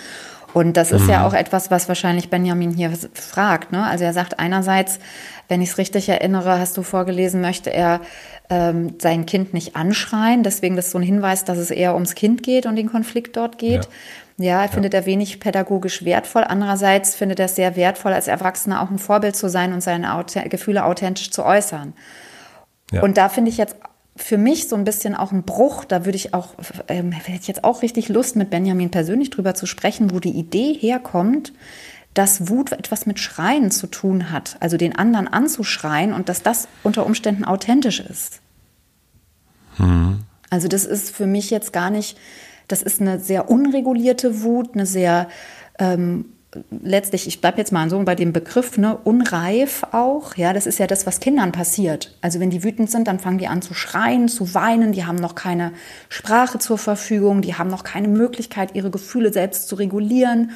Und 0.54 0.78
das 0.78 0.92
ist 0.92 1.04
mhm. 1.04 1.10
ja 1.10 1.26
auch 1.26 1.34
etwas, 1.34 1.72
was 1.72 1.88
wahrscheinlich 1.88 2.30
Benjamin 2.30 2.72
hier 2.72 2.92
fragt. 3.14 3.72
Ne? 3.72 3.84
Also 3.84 4.04
er 4.04 4.14
sagt 4.14 4.38
einerseits, 4.38 5.00
wenn 5.52 5.62
ich 5.62 5.72
es 5.72 5.78
richtig 5.78 6.08
erinnere, 6.08 6.60
hast 6.60 6.78
du 6.78 6.82
vorgelesen, 6.82 7.42
möchte 7.42 7.74
er 7.74 8.00
ähm, 8.50 8.96
sein 9.02 9.26
Kind 9.26 9.54
nicht 9.54 9.76
anschreien. 9.76 10.44
Deswegen 10.44 10.78
das 10.78 10.86
ist 10.86 10.92
so 10.94 10.98
ein 10.98 11.04
Hinweis, 11.04 11.44
dass 11.44 11.58
es 11.58 11.72
eher 11.72 11.94
ums 11.94 12.16
Kind 12.16 12.42
geht 12.42 12.66
und 12.66 12.78
den 12.78 12.90
Konflikt 12.90 13.36
dort 13.36 13.58
geht. 13.58 13.90
Ja, 14.38 14.46
ja 14.46 14.60
er 14.60 14.66
ja. 14.68 14.72
findet 14.72 14.94
er 14.94 15.06
wenig 15.06 15.42
pädagogisch 15.42 16.06
wertvoll. 16.06 16.46
Andererseits 16.46 17.16
findet 17.16 17.40
er 17.40 17.48
es 17.48 17.56
sehr 17.56 17.76
wertvoll, 17.76 18.14
als 18.14 18.30
Erwachsener 18.30 18.82
auch 18.82 18.90
ein 18.90 18.98
Vorbild 18.98 19.36
zu 19.36 19.50
sein 19.50 19.74
und 19.74 19.82
seine 19.82 20.08
Gefühle 20.48 20.86
authentisch 20.86 21.32
zu 21.32 21.44
äußern. 21.44 21.96
Ja. 22.94 23.04
Und 23.04 23.18
da 23.18 23.28
finde 23.28 23.52
ich 23.52 23.58
jetzt 23.58 23.76
für 24.16 24.38
mich 24.38 24.70
so 24.70 24.78
ein 24.78 24.86
bisschen 24.86 25.16
auch 25.16 25.34
ein 25.34 25.44
Bruch. 25.44 25.84
Da 25.84 26.06
würde 26.06 26.16
ich 26.16 26.34
auch, 26.34 26.56
ähm, 26.88 27.12
hätte 27.12 27.42
ich 27.42 27.48
jetzt 27.50 27.66
auch 27.66 27.82
richtig 27.82 28.08
Lust, 28.08 28.38
mit 28.38 28.50
Benjamin 28.50 28.90
persönlich 28.90 29.32
drüber 29.32 29.54
zu 29.54 29.66
sprechen, 29.66 30.14
wo 30.14 30.22
die 30.22 30.32
Idee 30.32 30.74
herkommt, 30.74 31.52
dass 32.14 32.50
Wut 32.50 32.72
etwas 32.72 33.06
mit 33.06 33.20
Schreien 33.20 33.72
zu 33.72 33.88
tun 33.88 34.32
hat, 34.32 34.58
also 34.60 34.78
den 34.78 34.96
anderen 34.96 35.28
anzuschreien 35.28 36.14
und 36.14 36.30
dass 36.30 36.44
das 36.44 36.68
unter 36.84 37.06
Umständen 37.06 37.46
authentisch 37.46 38.00
ist. 38.00 38.42
Hm. 39.78 40.20
Also 40.50 40.68
das 40.68 40.86
ist 40.86 41.16
für 41.16 41.28
mich 41.28 41.50
jetzt 41.50 41.72
gar 41.72 41.90
nicht, 41.90 42.18
das 42.68 42.82
ist 42.82 43.00
eine 43.00 43.20
sehr 43.20 43.50
unregulierte 43.50 44.42
Wut, 44.42 44.72
eine 44.74 44.86
sehr 44.86 45.30
ähm, 45.80 46.26
letztlich, 46.70 47.28
ich 47.28 47.42
bleibe 47.42 47.58
jetzt 47.58 47.72
mal 47.72 47.90
so 47.90 48.02
bei 48.04 48.16
dem 48.16 48.34
Begriff, 48.34 48.78
ne, 48.78 48.98
unreif 49.04 49.84
auch. 49.92 50.36
Ja, 50.36 50.54
das 50.54 50.68
ist 50.68 50.80
ja 50.80 50.88
das, 50.88 51.06
was 51.06 51.20
Kindern 51.20 51.52
passiert. 51.52 52.18
Also 52.22 52.40
wenn 52.40 52.50
die 52.50 52.64
wütend 52.64 52.92
sind, 52.92 53.08
dann 53.08 53.20
fangen 53.20 53.38
die 53.38 53.48
an 53.48 53.62
zu 53.62 53.74
schreien, 53.74 54.28
zu 54.28 54.54
weinen. 54.54 54.92
Die 54.92 55.06
haben 55.06 55.16
noch 55.16 55.36
keine 55.36 55.72
Sprache 56.10 56.60
zur 56.60 56.78
Verfügung. 56.78 57.42
Die 57.42 57.56
haben 57.56 57.70
noch 57.70 57.84
keine 57.84 58.08
Möglichkeit, 58.08 58.76
ihre 58.76 58.92
Gefühle 58.92 59.32
selbst 59.32 59.68
zu 59.68 59.76
regulieren. 59.76 60.52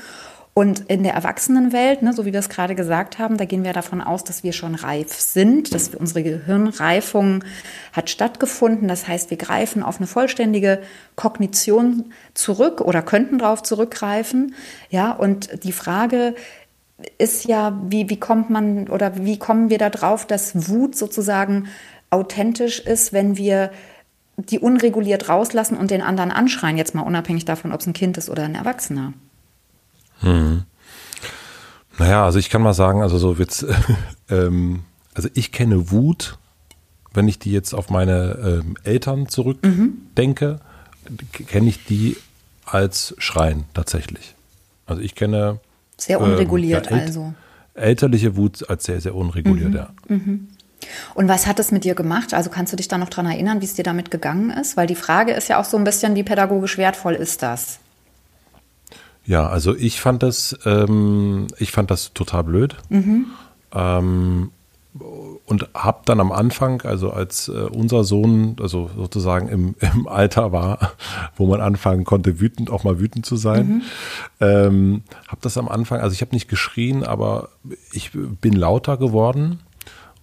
Und 0.57 0.89
in 0.89 1.03
der 1.03 1.15
Erwachsenenwelt, 1.15 2.01
ne, 2.01 2.13
so 2.13 2.25
wie 2.25 2.31
wir 2.31 2.39
es 2.39 2.47
gerade 2.47 2.75
gesagt 2.75 3.19
haben, 3.19 3.35
da 3.35 3.43
gehen 3.43 3.65
wir 3.65 3.73
davon 3.73 3.99
aus, 3.99 4.23
dass 4.23 4.41
wir 4.41 4.53
schon 4.53 4.73
reif 4.73 5.11
sind, 5.11 5.73
dass 5.73 5.93
unsere 5.93 6.23
Gehirnreifung 6.23 7.43
hat 7.91 8.09
stattgefunden. 8.09 8.87
Das 8.87 9.05
heißt, 9.05 9.29
wir 9.31 9.37
greifen 9.37 9.83
auf 9.83 9.97
eine 9.97 10.07
vollständige 10.07 10.81
Kognition 11.17 12.13
zurück 12.35 12.79
oder 12.79 13.01
könnten 13.01 13.39
darauf 13.39 13.63
zurückgreifen. 13.63 14.55
Ja, 14.89 15.11
und 15.11 15.65
die 15.65 15.73
Frage 15.73 16.35
ist 17.17 17.43
ja, 17.43 17.77
wie, 17.89 18.09
wie 18.09 18.19
kommt 18.19 18.49
man 18.49 18.87
oder 18.87 19.25
wie 19.25 19.37
kommen 19.37 19.69
wir 19.69 19.77
da 19.77 19.89
drauf, 19.89 20.25
dass 20.25 20.69
Wut 20.69 20.95
sozusagen 20.95 21.67
authentisch 22.11 22.79
ist, 22.79 23.11
wenn 23.11 23.35
wir 23.35 23.71
die 24.37 24.59
unreguliert 24.59 25.27
rauslassen 25.27 25.75
und 25.75 25.91
den 25.91 26.01
anderen 26.01 26.31
anschreien, 26.31 26.77
jetzt 26.77 26.95
mal 26.95 27.01
unabhängig 27.01 27.43
davon, 27.43 27.73
ob 27.73 27.81
es 27.81 27.87
ein 27.87 27.93
Kind 27.93 28.17
ist 28.17 28.29
oder 28.29 28.43
ein 28.43 28.55
Erwachsener. 28.55 29.11
Hm. 30.19 30.63
Naja, 31.97 32.25
also 32.25 32.39
ich 32.39 32.49
kann 32.49 32.61
mal 32.61 32.73
sagen, 32.73 33.01
also 33.01 33.17
so 33.17 33.37
wird's, 33.37 33.65
ähm, 34.29 34.83
also 35.13 35.29
ich 35.33 35.51
kenne 35.51 35.91
Wut, 35.91 36.37
wenn 37.13 37.27
ich 37.27 37.39
die 37.39 37.51
jetzt 37.51 37.73
auf 37.73 37.89
meine 37.89 38.61
ähm, 38.63 38.75
Eltern 38.83 39.29
zurückdenke, 39.29 40.59
mhm. 41.07 41.45
kenne 41.47 41.69
ich 41.69 41.85
die 41.85 42.17
als 42.65 43.15
Schreien 43.17 43.65
tatsächlich. 43.73 44.35
Also 44.85 45.01
ich 45.01 45.15
kenne 45.15 45.59
sehr 45.97 46.19
unreguliert 46.19 46.91
ähm, 46.91 46.97
ja, 46.97 47.03
also 47.03 47.33
elterliche 47.73 48.35
Wut 48.35 48.69
als 48.69 48.83
sehr 48.85 48.99
sehr 48.99 49.15
unreguliert, 49.15 49.69
mhm. 49.69 49.75
ja. 49.75 49.89
Mhm. 50.07 50.47
Und 51.13 51.27
was 51.27 51.47
hat 51.47 51.59
es 51.59 51.71
mit 51.71 51.83
dir 51.83 51.95
gemacht? 51.95 52.33
Also 52.33 52.49
kannst 52.49 52.73
du 52.73 52.77
dich 52.77 52.87
da 52.87 52.97
noch 52.97 53.09
dran 53.09 53.25
erinnern, 53.25 53.61
wie 53.61 53.65
es 53.65 53.73
dir 53.73 53.83
damit 53.83 54.11
gegangen 54.11 54.51
ist? 54.51 54.77
Weil 54.77 54.87
die 54.87 54.95
Frage 54.95 55.31
ist 55.31 55.47
ja 55.47 55.59
auch 55.59 55.65
so 55.65 55.77
ein 55.77 55.83
bisschen, 55.83 56.15
wie 56.15 56.23
pädagogisch 56.23 56.77
wertvoll 56.77 57.15
ist 57.15 57.41
das? 57.41 57.79
Ja, 59.25 59.47
also 59.47 59.75
ich 59.75 59.99
fand 59.99 60.23
das, 60.23 60.57
ähm, 60.65 61.47
ich 61.57 61.71
fand 61.71 61.89
das 61.91 62.13
total 62.13 62.43
blöd. 62.43 62.75
Mhm. 62.89 63.25
Ähm, 63.73 64.51
und 65.45 65.67
habe 65.73 66.01
dann 66.05 66.21
am 66.21 66.31
Anfang, 66.31 66.81
also 66.83 67.11
als 67.11 67.49
äh, 67.49 67.51
unser 67.51 68.03
Sohn, 68.03 68.55
also 68.61 68.89
sozusagen 68.95 69.49
im, 69.49 69.75
im 69.93 70.07
Alter 70.07 70.51
war, 70.51 70.93
wo 71.35 71.47
man 71.47 71.61
anfangen 71.61 72.05
konnte, 72.05 72.39
wütend 72.39 72.69
auch 72.69 72.83
mal 72.83 72.99
wütend 72.99 73.25
zu 73.25 73.35
sein, 73.35 73.67
mhm. 73.67 73.81
ähm, 74.39 75.03
habe 75.27 75.41
das 75.41 75.57
am 75.57 75.67
Anfang, 75.67 75.99
also 75.99 76.13
ich 76.13 76.21
habe 76.21 76.33
nicht 76.33 76.47
geschrien, 76.47 77.03
aber 77.03 77.49
ich 77.91 78.11
bin 78.13 78.53
lauter 78.53 78.97
geworden 78.97 79.59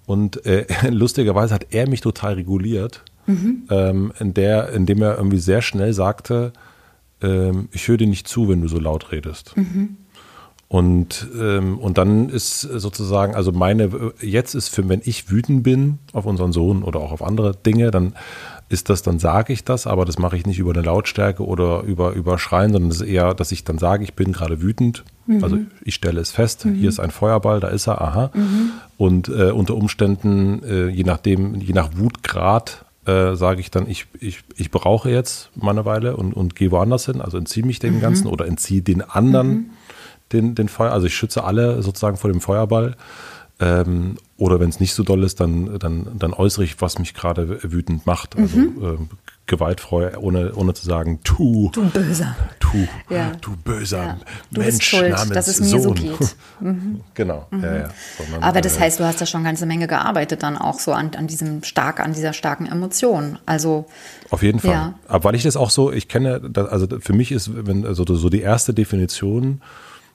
und 0.06 0.44
äh, 0.46 0.66
lustigerweise 0.90 1.54
hat 1.54 1.66
er 1.70 1.88
mich 1.88 2.00
total 2.00 2.34
reguliert, 2.34 3.02
mhm. 3.26 3.64
ähm, 3.70 4.12
in 4.18 4.32
der, 4.32 4.70
indem 4.70 5.02
er 5.02 5.18
irgendwie 5.18 5.38
sehr 5.38 5.60
schnell 5.60 5.92
sagte, 5.92 6.52
ähm, 7.22 7.68
ich 7.72 7.88
höre 7.88 7.96
dir 7.96 8.06
nicht 8.06 8.28
zu, 8.28 8.48
wenn 8.48 8.60
du 8.60 8.68
so 8.68 8.78
laut 8.78 9.12
redest. 9.12 9.56
Mhm. 9.56 9.96
Und, 10.72 11.28
ähm, 11.38 11.78
und 11.78 11.98
dann 11.98 12.30
ist 12.30 12.62
sozusagen, 12.62 13.34
also 13.34 13.52
meine, 13.52 14.14
jetzt 14.22 14.54
ist 14.54 14.68
für, 14.68 14.88
wenn 14.88 15.02
ich 15.04 15.30
wütend 15.30 15.62
bin 15.62 15.98
auf 16.14 16.24
unseren 16.24 16.52
Sohn 16.52 16.82
oder 16.82 17.00
auch 17.00 17.12
auf 17.12 17.22
andere 17.22 17.54
Dinge, 17.54 17.90
dann 17.90 18.14
ist 18.70 18.88
das, 18.88 19.02
dann 19.02 19.18
sage 19.18 19.52
ich 19.52 19.64
das, 19.64 19.86
aber 19.86 20.06
das 20.06 20.18
mache 20.18 20.34
ich 20.34 20.46
nicht 20.46 20.58
über 20.58 20.72
eine 20.72 20.80
Lautstärke 20.80 21.44
oder 21.44 21.82
über, 21.82 22.12
über 22.12 22.38
Schreien, 22.38 22.72
sondern 22.72 22.90
es 22.90 23.02
ist 23.02 23.06
eher, 23.06 23.34
dass 23.34 23.52
ich 23.52 23.64
dann 23.64 23.76
sage, 23.76 24.02
ich 24.02 24.14
bin 24.14 24.32
gerade 24.32 24.62
wütend. 24.62 25.04
Mhm. 25.26 25.44
Also 25.44 25.58
ich 25.84 25.94
stelle 25.94 26.22
es 26.22 26.30
fest, 26.30 26.64
mhm. 26.64 26.76
hier 26.76 26.88
ist 26.88 27.00
ein 27.00 27.10
Feuerball, 27.10 27.60
da 27.60 27.68
ist 27.68 27.86
er, 27.86 28.00
aha. 28.00 28.30
Mhm. 28.32 28.70
Und 28.96 29.28
äh, 29.28 29.50
unter 29.50 29.74
Umständen, 29.74 30.62
äh, 30.62 30.88
je 30.88 31.04
nachdem, 31.04 31.56
je 31.56 31.74
nach 31.74 31.90
Wutgrad, 31.98 32.86
äh, 33.06 33.34
sage 33.34 33.60
ich 33.60 33.70
dann, 33.70 33.88
ich, 33.88 34.06
ich, 34.20 34.40
ich 34.56 34.70
brauche 34.70 35.10
jetzt 35.10 35.50
mal 35.56 35.72
eine 35.72 35.84
Weile 35.84 36.16
und, 36.16 36.34
und 36.34 36.54
gehe 36.54 36.70
woanders 36.70 37.06
hin, 37.06 37.20
also 37.20 37.38
entziehe 37.38 37.66
mich 37.66 37.78
dem 37.78 37.96
mhm. 37.96 38.00
Ganzen 38.00 38.26
oder 38.26 38.46
entziehe 38.46 38.82
den 38.82 39.02
anderen 39.02 39.48
mhm 39.48 39.70
den, 40.32 40.54
den 40.54 40.68
Feuer, 40.68 40.92
also 40.92 41.06
ich 41.06 41.14
schütze 41.14 41.44
alle 41.44 41.82
sozusagen 41.82 42.16
vor 42.16 42.30
dem 42.30 42.40
Feuerball. 42.40 42.96
Ähm, 43.60 44.16
oder 44.38 44.58
wenn 44.58 44.70
es 44.70 44.80
nicht 44.80 44.94
so 44.94 45.02
doll 45.04 45.22
ist, 45.22 45.38
dann, 45.40 45.78
dann, 45.78 46.18
dann 46.18 46.32
äußere 46.32 46.64
ich, 46.64 46.80
was 46.80 46.98
mich 46.98 47.14
gerade 47.14 47.62
wütend 47.62 48.06
macht. 48.06 48.36
Also 48.36 48.56
mhm. 48.56 48.82
äh, 48.82 49.16
gewaltfrei, 49.46 50.16
ohne, 50.18 50.54
ohne 50.54 50.72
zu 50.74 50.84
sagen, 50.86 51.20
tu. 51.24 51.70
Du 51.72 51.88
böser. 51.90 52.36
Tu, 52.58 52.86
ja. 53.10 53.32
du 53.40 53.56
böser 53.56 54.02
ja. 54.02 54.18
du 54.50 54.60
Mensch 54.60 54.84
schuld, 54.84 55.10
namens 55.10 55.32
dass 55.32 55.48
es 55.48 55.60
mir 55.60 55.66
Sohn. 55.66 55.82
so 55.82 55.92
geht. 55.92 56.36
Mhm. 56.60 57.00
Genau, 57.14 57.48
mhm. 57.50 57.64
ja, 57.64 57.76
ja. 57.76 57.88
Sondern, 58.18 58.42
Aber 58.44 58.60
das 58.60 58.76
äh, 58.76 58.80
heißt, 58.80 59.00
du 59.00 59.04
hast 59.04 59.18
ja 59.18 59.26
schon 59.26 59.40
eine 59.40 59.48
ganze 59.48 59.66
Menge 59.66 59.88
gearbeitet 59.88 60.44
dann 60.44 60.56
auch 60.56 60.78
so 60.78 60.92
an, 60.92 61.10
an 61.16 61.26
diesem 61.26 61.64
stark, 61.64 61.98
an 61.98 62.12
dieser 62.12 62.32
starken 62.32 62.66
Emotion. 62.66 63.40
Also. 63.46 63.86
Auf 64.30 64.44
jeden 64.44 64.60
Fall. 64.60 64.94
Aber 65.08 65.24
weil 65.24 65.34
ich 65.34 65.42
das 65.42 65.56
auch 65.56 65.70
so, 65.70 65.90
ich 65.90 66.06
kenne, 66.06 66.40
also 66.70 66.86
für 67.00 67.12
mich 67.12 67.32
ist, 67.32 67.50
wenn, 67.66 67.84
also 67.84 68.04
so 68.04 68.28
die 68.28 68.42
erste 68.42 68.74
Definition 68.74 69.60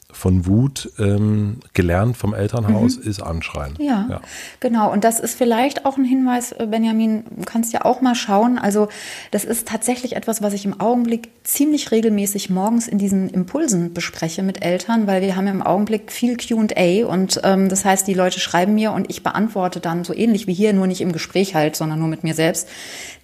von 0.10 0.46
Wut 0.46 0.89
ähm, 1.00 1.58
gelernt 1.74 2.15
vom 2.15 2.34
Elternhaus, 2.34 2.98
mhm. 2.98 3.10
ist 3.10 3.22
Anschreien. 3.22 3.74
Ja, 3.78 4.08
ja, 4.10 4.22
genau. 4.62 4.91
Und 4.91 5.04
das 5.04 5.20
ist 5.20 5.38
vielleicht 5.38 5.86
auch 5.86 5.98
ein 5.98 6.06
Hinweis, 6.06 6.54
äh, 6.54 6.65
Benjamin, 6.65 7.26
du 7.30 7.43
kannst 7.43 7.74
ja 7.74 7.84
auch 7.84 8.00
mal 8.00 8.15
schauen. 8.15 8.58
Also 8.58 8.88
das 9.32 9.43
ist 9.43 9.67
tatsächlich 9.67 10.15
etwas, 10.15 10.41
was 10.41 10.54
ich 10.54 10.63
im 10.63 10.80
Augenblick 10.80 11.30
ziemlich 11.43 11.91
regelmäßig 11.91 12.50
morgens 12.50 12.88
in 12.88 12.98
diesen 12.98 13.30
Impulsen 13.30 13.93
bespreche 13.93 14.43
mit 14.43 14.63
Eltern, 14.63 15.08
weil 15.08 15.22
wir 15.22 15.36
haben 15.36 15.46
ja 15.46 15.52
im 15.52 15.62
Augenblick 15.62 16.12
viel 16.12 16.38
Q&A 16.38 17.06
und 17.06 17.41
ähm, 17.43 17.67
das 17.67 17.84
heißt, 17.84 18.08
die 18.08 18.13
Leute 18.13 18.39
schreiben 18.39 18.76
mir 18.76 18.93
und 18.93 19.10
ich 19.10 19.24
beantworte 19.24 19.82
dann 19.82 20.06
so 20.06 20.13
ähnlich 20.13 20.48
wie 20.48 20.54
hier, 20.54 20.72
nur 20.72 20.88
nicht 20.88 21.02
im 21.02 21.12
Gespräch 21.12 21.54
halt, 21.54 21.76
sondern 21.76 22.00
nur 22.00 22.08
mit 22.08 22.24
mir 22.24 22.34
selbst, 22.34 22.70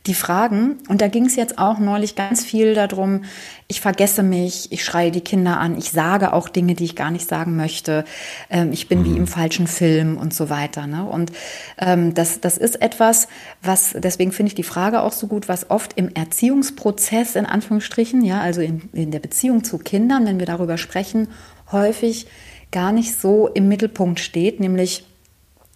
die 0.05 0.13
Fragen. 0.13 0.79
Und 0.89 1.01
da 1.01 1.07
ging 1.07 1.25
es 1.25 1.37
jetzt 1.37 1.59
auch 1.59 1.79
neulich 1.79 2.15
ganz 2.15 2.43
viel 2.43 2.73
darum, 2.73 3.23
ich 3.67 3.79
vergesse 3.79 4.21
mich, 4.21 4.71
ich 4.71 4.83
schreie 4.83 5.11
die 5.11 5.21
Kinder 5.21 5.59
an, 5.59 5.77
ich 5.77 5.91
sage 5.91 6.33
auch 6.33 6.49
Dinge, 6.49 6.73
die 6.73 6.83
ich 6.83 6.95
gar 6.95 7.09
nicht 7.09 7.27
sagen 7.27 7.55
möchte, 7.55 8.03
ähm, 8.49 8.73
ich 8.73 8.89
bin 8.89 8.99
mhm. 8.99 9.05
wie 9.05 9.17
im 9.17 9.27
falschen 9.27 9.65
Film 9.65 10.17
und 10.17 10.33
so 10.33 10.49
weiter. 10.49 10.87
Ne? 10.87 11.05
Und 11.05 11.31
ähm, 11.77 12.13
das, 12.13 12.41
das 12.41 12.57
ist 12.57 12.81
etwas, 12.81 13.29
was, 13.61 13.95
deswegen 13.97 14.33
finde 14.33 14.49
ich 14.49 14.55
die 14.55 14.63
Frage 14.63 15.01
auch 15.01 15.13
so 15.13 15.27
gut, 15.27 15.47
was 15.47 15.69
oft 15.69 15.93
im 15.97 16.09
Erziehungsprozess 16.13 17.35
in 17.35 17.45
Anführungsstrichen, 17.45 18.25
ja, 18.25 18.41
also 18.41 18.59
in, 18.59 18.89
in 18.91 19.11
der 19.11 19.19
Beziehung 19.19 19.63
zu 19.63 19.77
Kindern, 19.77 20.25
wenn 20.25 20.39
wir 20.39 20.45
darüber 20.45 20.77
sprechen, 20.77 21.29
häufig 21.71 22.27
gar 22.71 22.91
nicht 22.91 23.17
so 23.17 23.47
im 23.47 23.69
Mittelpunkt 23.69 24.19
steht, 24.19 24.59
nämlich 24.59 25.05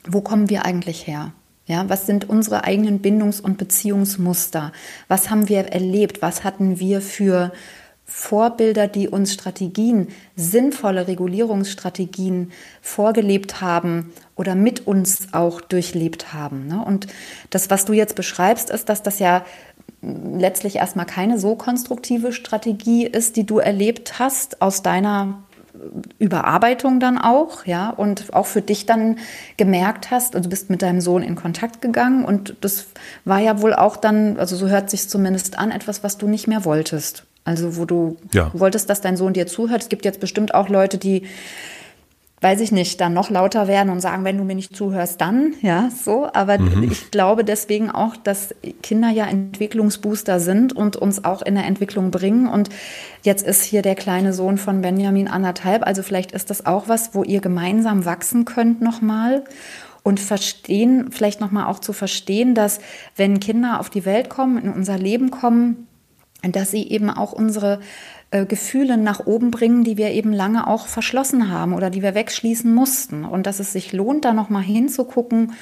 wo 0.05 0.21
kommen 0.21 0.49
wir 0.49 0.65
eigentlich 0.65 1.07
her? 1.07 1.33
Ja, 1.67 1.89
was 1.89 2.05
sind 2.05 2.29
unsere 2.29 2.63
eigenen 2.63 3.01
Bindungs- 3.01 3.41
und 3.41 3.57
Beziehungsmuster? 3.57 4.71
Was 5.09 5.29
haben 5.29 5.49
wir 5.49 5.67
erlebt? 5.67 6.21
Was 6.21 6.45
hatten 6.45 6.79
wir 6.79 7.01
für 7.01 7.51
Vorbilder, 8.05 8.87
die 8.87 9.09
uns 9.09 9.33
Strategien, 9.33 10.07
sinnvolle 10.37 11.09
Regulierungsstrategien 11.09 12.53
vorgelebt 12.81 13.59
haben 13.59 14.13
oder 14.35 14.55
mit 14.55 14.87
uns 14.87 15.33
auch 15.33 15.59
durchlebt 15.59 16.33
haben? 16.33 16.67
Ne? 16.67 16.81
Und 16.83 17.07
das, 17.49 17.69
was 17.69 17.83
du 17.83 17.91
jetzt 17.91 18.15
beschreibst, 18.15 18.69
ist, 18.69 18.87
dass 18.87 19.03
das 19.03 19.19
ja 19.19 19.45
letztlich 20.01 20.77
erstmal 20.77 21.05
keine 21.05 21.37
so 21.37 21.55
konstruktive 21.55 22.31
Strategie 22.31 23.05
ist, 23.05 23.35
die 23.35 23.45
du 23.45 23.59
erlebt 23.59 24.19
hast 24.19 24.61
aus 24.61 24.83
deiner 24.83 25.43
Überarbeitung 26.19 26.99
dann 26.99 27.17
auch, 27.17 27.65
ja, 27.65 27.89
und 27.89 28.33
auch 28.33 28.45
für 28.45 28.61
dich 28.61 28.85
dann 28.85 29.17
gemerkt 29.57 30.11
hast, 30.11 30.35
also 30.35 30.43
du 30.43 30.49
bist 30.49 30.69
mit 30.69 30.81
deinem 30.81 31.01
Sohn 31.01 31.23
in 31.23 31.35
Kontakt 31.35 31.81
gegangen 31.81 32.25
und 32.25 32.55
das 32.61 32.87
war 33.25 33.39
ja 33.39 33.61
wohl 33.61 33.73
auch 33.73 33.97
dann, 33.97 34.37
also 34.37 34.55
so 34.55 34.67
hört 34.67 34.89
sich 34.89 35.09
zumindest 35.09 35.57
an, 35.59 35.71
etwas, 35.71 36.03
was 36.03 36.17
du 36.17 36.27
nicht 36.27 36.47
mehr 36.47 36.65
wolltest. 36.65 37.25
Also 37.43 37.77
wo 37.77 37.85
du 37.85 38.17
ja. 38.33 38.51
wolltest, 38.53 38.89
dass 38.89 38.99
dein 38.99 39.15
Sohn 39.15 39.31
dir 39.31 39.47
zuhört. 39.47 39.81
Es 39.81 39.89
gibt 39.89 40.03
jetzt 40.03 40.19
bestimmt 40.19 40.53
auch 40.53 40.67
Leute, 40.67 40.97
die 40.97 41.23
weiß 42.39 42.61
ich 42.61 42.71
nicht, 42.71 43.01
dann 43.01 43.13
noch 43.13 43.31
lauter 43.31 43.67
werden 43.67 43.89
und 43.89 43.99
sagen, 43.99 44.23
wenn 44.23 44.37
du 44.37 44.43
mir 44.43 44.53
nicht 44.53 44.75
zuhörst, 44.75 45.19
dann, 45.21 45.55
ja, 45.61 45.89
so. 45.89 46.29
Aber 46.31 46.59
mhm. 46.59 46.83
ich 46.83 47.09
glaube 47.09 47.43
deswegen 47.43 47.89
auch, 47.89 48.15
dass 48.15 48.53
Kinder 48.83 49.09
ja 49.09 49.25
Entwicklungsbooster 49.25 50.39
sind 50.39 50.71
und 50.71 50.95
uns 50.95 51.25
auch 51.25 51.41
in 51.41 51.55
der 51.55 51.65
Entwicklung 51.65 52.11
bringen. 52.11 52.47
Und 52.47 52.69
jetzt 53.23 53.45
ist 53.45 53.63
hier 53.63 53.81
der 53.81 53.95
kleine 53.95 54.33
Sohn 54.33 54.59
von 54.59 54.81
Benjamin 54.81 55.27
anderthalb. 55.27 55.85
Also 55.85 56.03
vielleicht 56.03 56.31
ist 56.31 56.51
das 56.51 56.65
auch 56.65 56.87
was, 56.87 57.15
wo 57.15 57.23
ihr 57.23 57.41
gemeinsam 57.41 58.05
wachsen 58.05 58.45
könnt 58.45 58.81
nochmal 58.81 59.43
und 60.03 60.19
verstehen, 60.19 61.11
vielleicht 61.11 61.41
nochmal 61.41 61.65
auch 61.65 61.79
zu 61.79 61.91
verstehen, 61.91 62.53
dass 62.53 62.79
wenn 63.15 63.39
Kinder 63.39 63.79
auf 63.79 63.89
die 63.89 64.05
Welt 64.05 64.29
kommen, 64.29 64.63
in 64.63 64.71
unser 64.71 64.97
Leben 64.99 65.31
kommen, 65.31 65.87
dass 66.43 66.69
sie 66.71 66.87
eben 66.87 67.09
auch 67.09 67.33
unsere 67.33 67.79
äh, 68.37 68.45
Gefühle 68.45 68.97
nach 68.97 69.25
oben 69.25 69.51
bringen, 69.51 69.83
die 69.83 69.97
wir 69.97 70.11
eben 70.11 70.31
lange 70.31 70.67
auch 70.67 70.87
verschlossen 70.87 71.49
haben 71.49 71.73
oder 71.73 71.89
die 71.89 72.01
wir 72.01 72.15
wegschließen 72.15 72.73
mussten. 72.73 73.23
Und 73.23 73.47
dass 73.47 73.59
es 73.59 73.73
sich 73.73 73.93
lohnt, 73.93 74.25
da 74.25 74.33
nochmal 74.33 74.63
hinzugucken, 74.63 75.53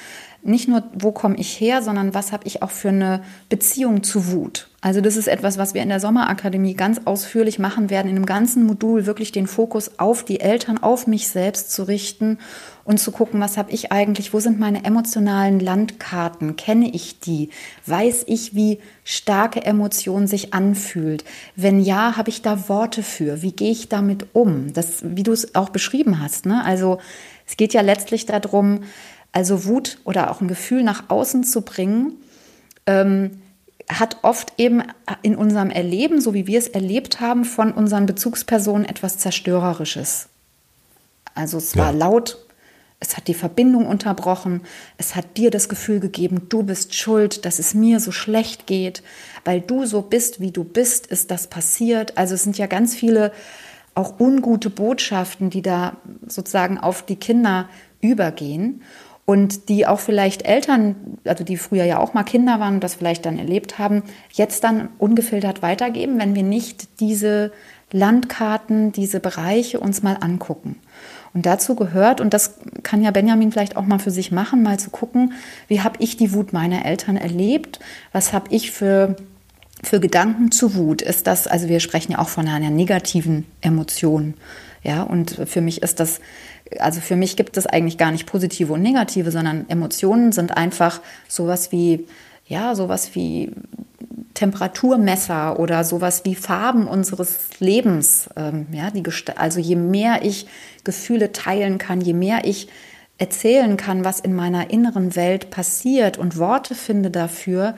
nicht 0.46 0.68
nur, 0.68 0.84
wo 0.94 1.12
komme 1.12 1.36
ich 1.36 1.60
her, 1.60 1.82
sondern 1.82 2.14
was 2.14 2.32
habe 2.32 2.46
ich 2.46 2.62
auch 2.62 2.70
für 2.70 2.88
eine 2.88 3.22
Beziehung 3.48 4.02
zu 4.02 4.32
Wut. 4.32 4.68
Also 4.80 5.00
das 5.00 5.16
ist 5.16 5.26
etwas, 5.26 5.58
was 5.58 5.74
wir 5.74 5.82
in 5.82 5.88
der 5.88 5.98
Sommerakademie 5.98 6.74
ganz 6.74 7.00
ausführlich 7.06 7.58
machen 7.58 7.90
werden, 7.90 8.08
in 8.08 8.16
einem 8.16 8.26
ganzen 8.26 8.64
Modul 8.66 9.04
wirklich 9.04 9.32
den 9.32 9.48
Fokus 9.48 9.98
auf 9.98 10.22
die 10.22 10.38
Eltern, 10.38 10.78
auf 10.78 11.08
mich 11.08 11.28
selbst 11.28 11.72
zu 11.72 11.82
richten 11.82 12.38
und 12.84 13.00
zu 13.00 13.10
gucken, 13.10 13.40
was 13.40 13.56
habe 13.56 13.72
ich 13.72 13.90
eigentlich, 13.90 14.32
wo 14.32 14.38
sind 14.38 14.60
meine 14.60 14.84
emotionalen 14.84 15.58
Landkarten, 15.58 16.54
kenne 16.54 16.88
ich 16.88 17.18
die, 17.18 17.50
weiß 17.86 18.24
ich, 18.28 18.54
wie 18.54 18.78
starke 19.02 19.64
Emotion 19.64 20.28
sich 20.28 20.54
anfühlt. 20.54 21.24
Wenn 21.56 21.80
ja, 21.80 22.16
habe 22.16 22.30
ich 22.30 22.42
da 22.42 22.68
Worte 22.68 23.02
für, 23.02 23.42
wie 23.42 23.52
gehe 23.52 23.72
ich 23.72 23.88
damit 23.88 24.26
um? 24.34 24.72
Das, 24.72 25.02
wie 25.02 25.24
du 25.24 25.32
es 25.32 25.56
auch 25.56 25.70
beschrieben 25.70 26.20
hast. 26.20 26.46
Ne? 26.46 26.64
Also 26.64 26.98
es 27.46 27.56
geht 27.56 27.74
ja 27.74 27.80
letztlich 27.80 28.26
darum, 28.26 28.80
also 29.36 29.66
Wut 29.66 29.98
oder 30.04 30.30
auch 30.30 30.40
ein 30.40 30.48
Gefühl 30.48 30.82
nach 30.82 31.10
außen 31.10 31.44
zu 31.44 31.60
bringen, 31.60 32.14
ähm, 32.86 33.42
hat 33.86 34.16
oft 34.22 34.54
eben 34.56 34.82
in 35.20 35.36
unserem 35.36 35.68
Erleben, 35.68 36.22
so 36.22 36.32
wie 36.32 36.46
wir 36.46 36.58
es 36.58 36.68
erlebt 36.68 37.20
haben, 37.20 37.44
von 37.44 37.70
unseren 37.70 38.06
Bezugspersonen 38.06 38.86
etwas 38.86 39.18
Zerstörerisches. 39.18 40.28
Also 41.34 41.58
es 41.58 41.76
war 41.76 41.92
ja. 41.92 41.98
laut, 41.98 42.38
Es 42.98 43.18
hat 43.18 43.28
die 43.28 43.34
Verbindung 43.34 43.86
unterbrochen. 43.86 44.62
Es 44.96 45.14
hat 45.14 45.36
dir 45.36 45.50
das 45.50 45.68
Gefühl 45.68 46.00
gegeben, 46.00 46.48
du 46.48 46.62
bist 46.62 46.94
schuld, 46.94 47.44
dass 47.44 47.58
es 47.58 47.74
mir 47.74 48.00
so 48.00 48.12
schlecht 48.12 48.66
geht. 48.66 49.02
Weil 49.44 49.60
du 49.60 49.84
so 49.84 50.00
bist, 50.00 50.40
wie 50.40 50.50
du 50.50 50.64
bist, 50.64 51.08
ist 51.08 51.30
das 51.30 51.48
passiert. 51.48 52.16
Also 52.16 52.34
es 52.36 52.42
sind 52.42 52.56
ja 52.56 52.66
ganz 52.66 52.94
viele 52.94 53.32
auch 53.94 54.18
ungute 54.18 54.70
Botschaften, 54.70 55.50
die 55.50 55.60
da 55.60 55.98
sozusagen 56.26 56.78
auf 56.78 57.04
die 57.04 57.16
Kinder 57.16 57.68
übergehen 58.00 58.82
und 59.26 59.68
die 59.68 59.86
auch 59.86 59.98
vielleicht 59.98 60.46
Eltern, 60.46 60.94
also 61.24 61.44
die 61.44 61.56
früher 61.56 61.84
ja 61.84 61.98
auch 61.98 62.14
mal 62.14 62.22
Kinder 62.22 62.60
waren 62.60 62.74
und 62.74 62.84
das 62.84 62.94
vielleicht 62.94 63.26
dann 63.26 63.38
erlebt 63.38 63.78
haben, 63.78 64.04
jetzt 64.32 64.64
dann 64.64 64.88
ungefiltert 64.98 65.62
weitergeben, 65.62 66.18
wenn 66.18 66.34
wir 66.34 66.44
nicht 66.44 67.00
diese 67.00 67.52
Landkarten, 67.92 68.92
diese 68.92 69.20
Bereiche 69.20 69.80
uns 69.80 70.02
mal 70.02 70.16
angucken. 70.20 70.76
Und 71.34 71.44
dazu 71.44 71.74
gehört, 71.74 72.20
und 72.20 72.32
das 72.32 72.54
kann 72.82 73.02
ja 73.02 73.10
Benjamin 73.10 73.52
vielleicht 73.52 73.76
auch 73.76 73.84
mal 73.84 73.98
für 73.98 74.10
sich 74.10 74.32
machen, 74.32 74.62
mal 74.62 74.78
zu 74.78 74.90
gucken, 74.90 75.34
wie 75.68 75.82
habe 75.82 75.96
ich 75.98 76.16
die 76.16 76.32
Wut 76.32 76.52
meiner 76.52 76.86
Eltern 76.86 77.16
erlebt, 77.16 77.80
was 78.12 78.32
habe 78.32 78.46
ich 78.50 78.70
für, 78.70 79.16
für 79.82 80.00
Gedanken 80.00 80.50
zu 80.50 80.74
Wut. 80.76 81.02
Ist 81.02 81.26
das, 81.26 81.46
also 81.46 81.68
wir 81.68 81.80
sprechen 81.80 82.12
ja 82.12 82.20
auch 82.20 82.28
von 82.28 82.48
einer 82.48 82.70
negativen 82.70 83.44
Emotion. 83.60 84.34
Ja, 84.82 85.02
und 85.02 85.42
für 85.46 85.60
mich 85.60 85.82
ist 85.82 85.98
das 85.98 86.20
also 86.78 87.00
für 87.00 87.16
mich 87.16 87.36
gibt 87.36 87.56
es 87.56 87.66
eigentlich 87.66 87.98
gar 87.98 88.10
nicht 88.10 88.26
positive 88.26 88.72
und 88.72 88.82
negative, 88.82 89.30
sondern 89.30 89.68
Emotionen 89.68 90.32
sind 90.32 90.56
einfach 90.56 91.00
sowas 91.28 91.72
wie, 91.72 92.06
ja, 92.46 92.74
sowas 92.74 93.14
wie 93.14 93.52
Temperaturmesser 94.34 95.58
oder 95.58 95.82
sowas 95.84 96.22
wie 96.24 96.34
Farben 96.34 96.86
unseres 96.86 97.48
Lebens. 97.58 98.28
Ähm, 98.36 98.66
ja, 98.72 98.90
die 98.90 99.02
also 99.36 99.60
je 99.60 99.76
mehr 99.76 100.20
ich 100.22 100.46
Gefühle 100.84 101.32
teilen 101.32 101.78
kann, 101.78 102.00
je 102.00 102.12
mehr 102.12 102.44
ich 102.44 102.68
erzählen 103.18 103.76
kann, 103.76 104.04
was 104.04 104.20
in 104.20 104.34
meiner 104.34 104.70
inneren 104.70 105.16
Welt 105.16 105.50
passiert 105.50 106.18
und 106.18 106.36
Worte 106.36 106.74
finde 106.74 107.10
dafür, 107.10 107.74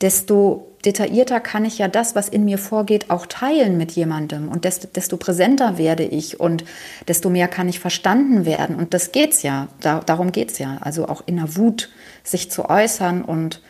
desto 0.00 0.69
detaillierter 0.84 1.40
kann 1.40 1.64
ich 1.64 1.78
ja 1.78 1.88
das, 1.88 2.14
was 2.14 2.28
in 2.28 2.44
mir 2.44 2.58
vorgeht, 2.58 3.10
auch 3.10 3.26
teilen 3.26 3.76
mit 3.76 3.92
jemandem. 3.92 4.48
Und 4.48 4.64
desto, 4.64 4.88
desto 4.88 5.16
präsenter 5.16 5.78
werde 5.78 6.04
ich 6.04 6.40
und 6.40 6.64
desto 7.08 7.28
mehr 7.30 7.48
kann 7.48 7.68
ich 7.68 7.80
verstanden 7.80 8.44
werden. 8.46 8.76
Und 8.76 8.94
das 8.94 9.12
geht's 9.12 9.42
ja. 9.42 9.68
Da, 9.80 10.00
darum 10.00 10.32
geht's 10.32 10.58
ja. 10.58 10.78
Also 10.80 11.08
auch 11.08 11.22
in 11.26 11.36
der 11.36 11.56
Wut 11.56 11.90
sich 12.24 12.50
zu 12.50 12.68
äußern. 12.68 13.22
Und 13.22 13.60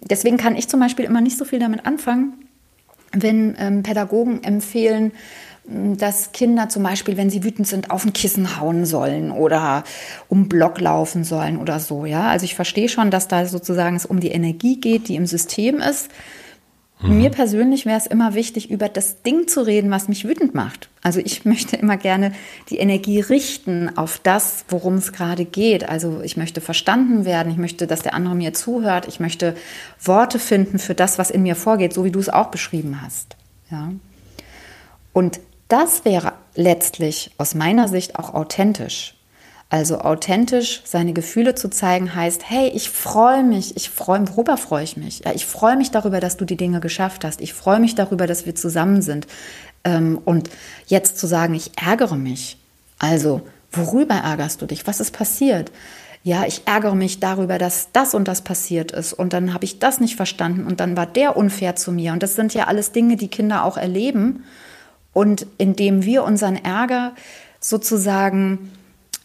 deswegen 0.00 0.36
kann 0.36 0.56
ich 0.56 0.68
zum 0.68 0.80
Beispiel 0.80 1.04
immer 1.04 1.20
nicht 1.20 1.38
so 1.38 1.44
viel 1.44 1.58
damit 1.58 1.86
anfangen, 1.86 2.34
wenn 3.12 3.56
ähm, 3.58 3.82
Pädagogen 3.82 4.42
empfehlen, 4.44 5.12
dass 5.66 6.32
Kinder 6.32 6.68
zum 6.68 6.82
Beispiel, 6.82 7.16
wenn 7.16 7.30
sie 7.30 7.42
wütend 7.42 7.66
sind, 7.66 7.90
auf 7.90 8.04
ein 8.04 8.12
Kissen 8.12 8.60
hauen 8.60 8.84
sollen 8.84 9.30
oder 9.30 9.84
um 10.28 10.48
Block 10.48 10.78
laufen 10.78 11.24
sollen 11.24 11.56
oder 11.56 11.80
so. 11.80 12.04
Ja, 12.04 12.28
also 12.28 12.44
ich 12.44 12.54
verstehe 12.54 12.90
schon, 12.90 13.10
dass 13.10 13.28
da 13.28 13.46
sozusagen 13.46 13.96
es 13.96 14.04
um 14.04 14.20
die 14.20 14.30
Energie 14.30 14.78
geht, 14.78 15.08
die 15.08 15.16
im 15.16 15.26
System 15.26 15.80
ist. 15.80 16.10
Mhm. 17.04 17.18
Mir 17.18 17.30
persönlich 17.30 17.86
wäre 17.86 17.98
es 17.98 18.06
immer 18.06 18.34
wichtig, 18.34 18.70
über 18.70 18.88
das 18.88 19.22
Ding 19.22 19.46
zu 19.46 19.60
reden, 19.60 19.90
was 19.90 20.08
mich 20.08 20.26
wütend 20.26 20.54
macht. 20.54 20.88
Also 21.02 21.20
ich 21.20 21.44
möchte 21.44 21.76
immer 21.76 21.96
gerne 21.96 22.32
die 22.70 22.78
Energie 22.78 23.20
richten 23.20 23.96
auf 23.96 24.18
das, 24.22 24.64
worum 24.68 24.94
es 24.94 25.12
gerade 25.12 25.44
geht. 25.44 25.88
Also 25.88 26.20
ich 26.22 26.36
möchte 26.36 26.60
verstanden 26.60 27.24
werden, 27.24 27.52
ich 27.52 27.58
möchte, 27.58 27.86
dass 27.86 28.02
der 28.02 28.14
andere 28.14 28.34
mir 28.34 28.54
zuhört, 28.54 29.06
ich 29.08 29.20
möchte 29.20 29.54
Worte 30.02 30.38
finden 30.38 30.78
für 30.78 30.94
das, 30.94 31.18
was 31.18 31.30
in 31.30 31.42
mir 31.42 31.56
vorgeht, 31.56 31.92
so 31.92 32.04
wie 32.04 32.10
du 32.10 32.20
es 32.20 32.28
auch 32.28 32.46
beschrieben 32.48 33.00
hast. 33.02 33.36
Ja. 33.70 33.92
Und 35.12 35.40
das 35.68 36.04
wäre 36.04 36.32
letztlich 36.54 37.30
aus 37.38 37.54
meiner 37.54 37.88
Sicht 37.88 38.18
auch 38.18 38.34
authentisch. 38.34 39.14
Also 39.70 39.98
authentisch 39.98 40.82
seine 40.84 41.12
Gefühle 41.12 41.54
zu 41.54 41.68
zeigen 41.68 42.14
heißt, 42.14 42.48
hey, 42.48 42.68
ich 42.68 42.90
freue 42.90 43.42
mich, 43.42 43.76
ich 43.76 43.90
freue, 43.90 44.28
worüber 44.28 44.56
freue 44.56 44.84
ich 44.84 44.96
mich? 44.96 45.22
Ja, 45.24 45.32
ich 45.32 45.46
freue 45.46 45.76
mich 45.76 45.90
darüber, 45.90 46.20
dass 46.20 46.36
du 46.36 46.44
die 46.44 46.56
Dinge 46.56 46.80
geschafft 46.80 47.24
hast. 47.24 47.40
Ich 47.40 47.54
freue 47.54 47.80
mich 47.80 47.94
darüber, 47.94 48.26
dass 48.26 48.46
wir 48.46 48.54
zusammen 48.54 49.02
sind. 49.02 49.26
Ähm, 49.82 50.20
und 50.24 50.50
jetzt 50.86 51.18
zu 51.18 51.26
sagen, 51.26 51.54
ich 51.54 51.72
ärgere 51.76 52.16
mich. 52.16 52.58
Also, 52.98 53.42
worüber 53.72 54.14
ärgerst 54.14 54.62
du 54.62 54.66
dich? 54.66 54.86
Was 54.86 55.00
ist 55.00 55.12
passiert? 55.12 55.72
Ja, 56.22 56.46
ich 56.46 56.62
ärgere 56.66 56.94
mich 56.94 57.20
darüber, 57.20 57.58
dass 57.58 57.88
das 57.92 58.14
und 58.14 58.28
das 58.28 58.40
passiert 58.40 58.92
ist 58.92 59.12
und 59.12 59.34
dann 59.34 59.52
habe 59.52 59.66
ich 59.66 59.78
das 59.78 60.00
nicht 60.00 60.16
verstanden 60.16 60.66
und 60.66 60.80
dann 60.80 60.96
war 60.96 61.04
der 61.04 61.36
unfair 61.36 61.76
zu 61.76 61.92
mir. 61.92 62.14
Und 62.14 62.22
das 62.22 62.34
sind 62.34 62.54
ja 62.54 62.64
alles 62.64 62.92
Dinge, 62.92 63.16
die 63.16 63.28
Kinder 63.28 63.62
auch 63.64 63.76
erleben 63.76 64.44
und 65.12 65.46
indem 65.58 66.04
wir 66.04 66.24
unseren 66.24 66.56
Ärger 66.56 67.12
sozusagen 67.60 68.70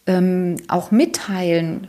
ähm, 0.06 0.58
auch 0.68 0.92
mitteilen, 0.92 1.88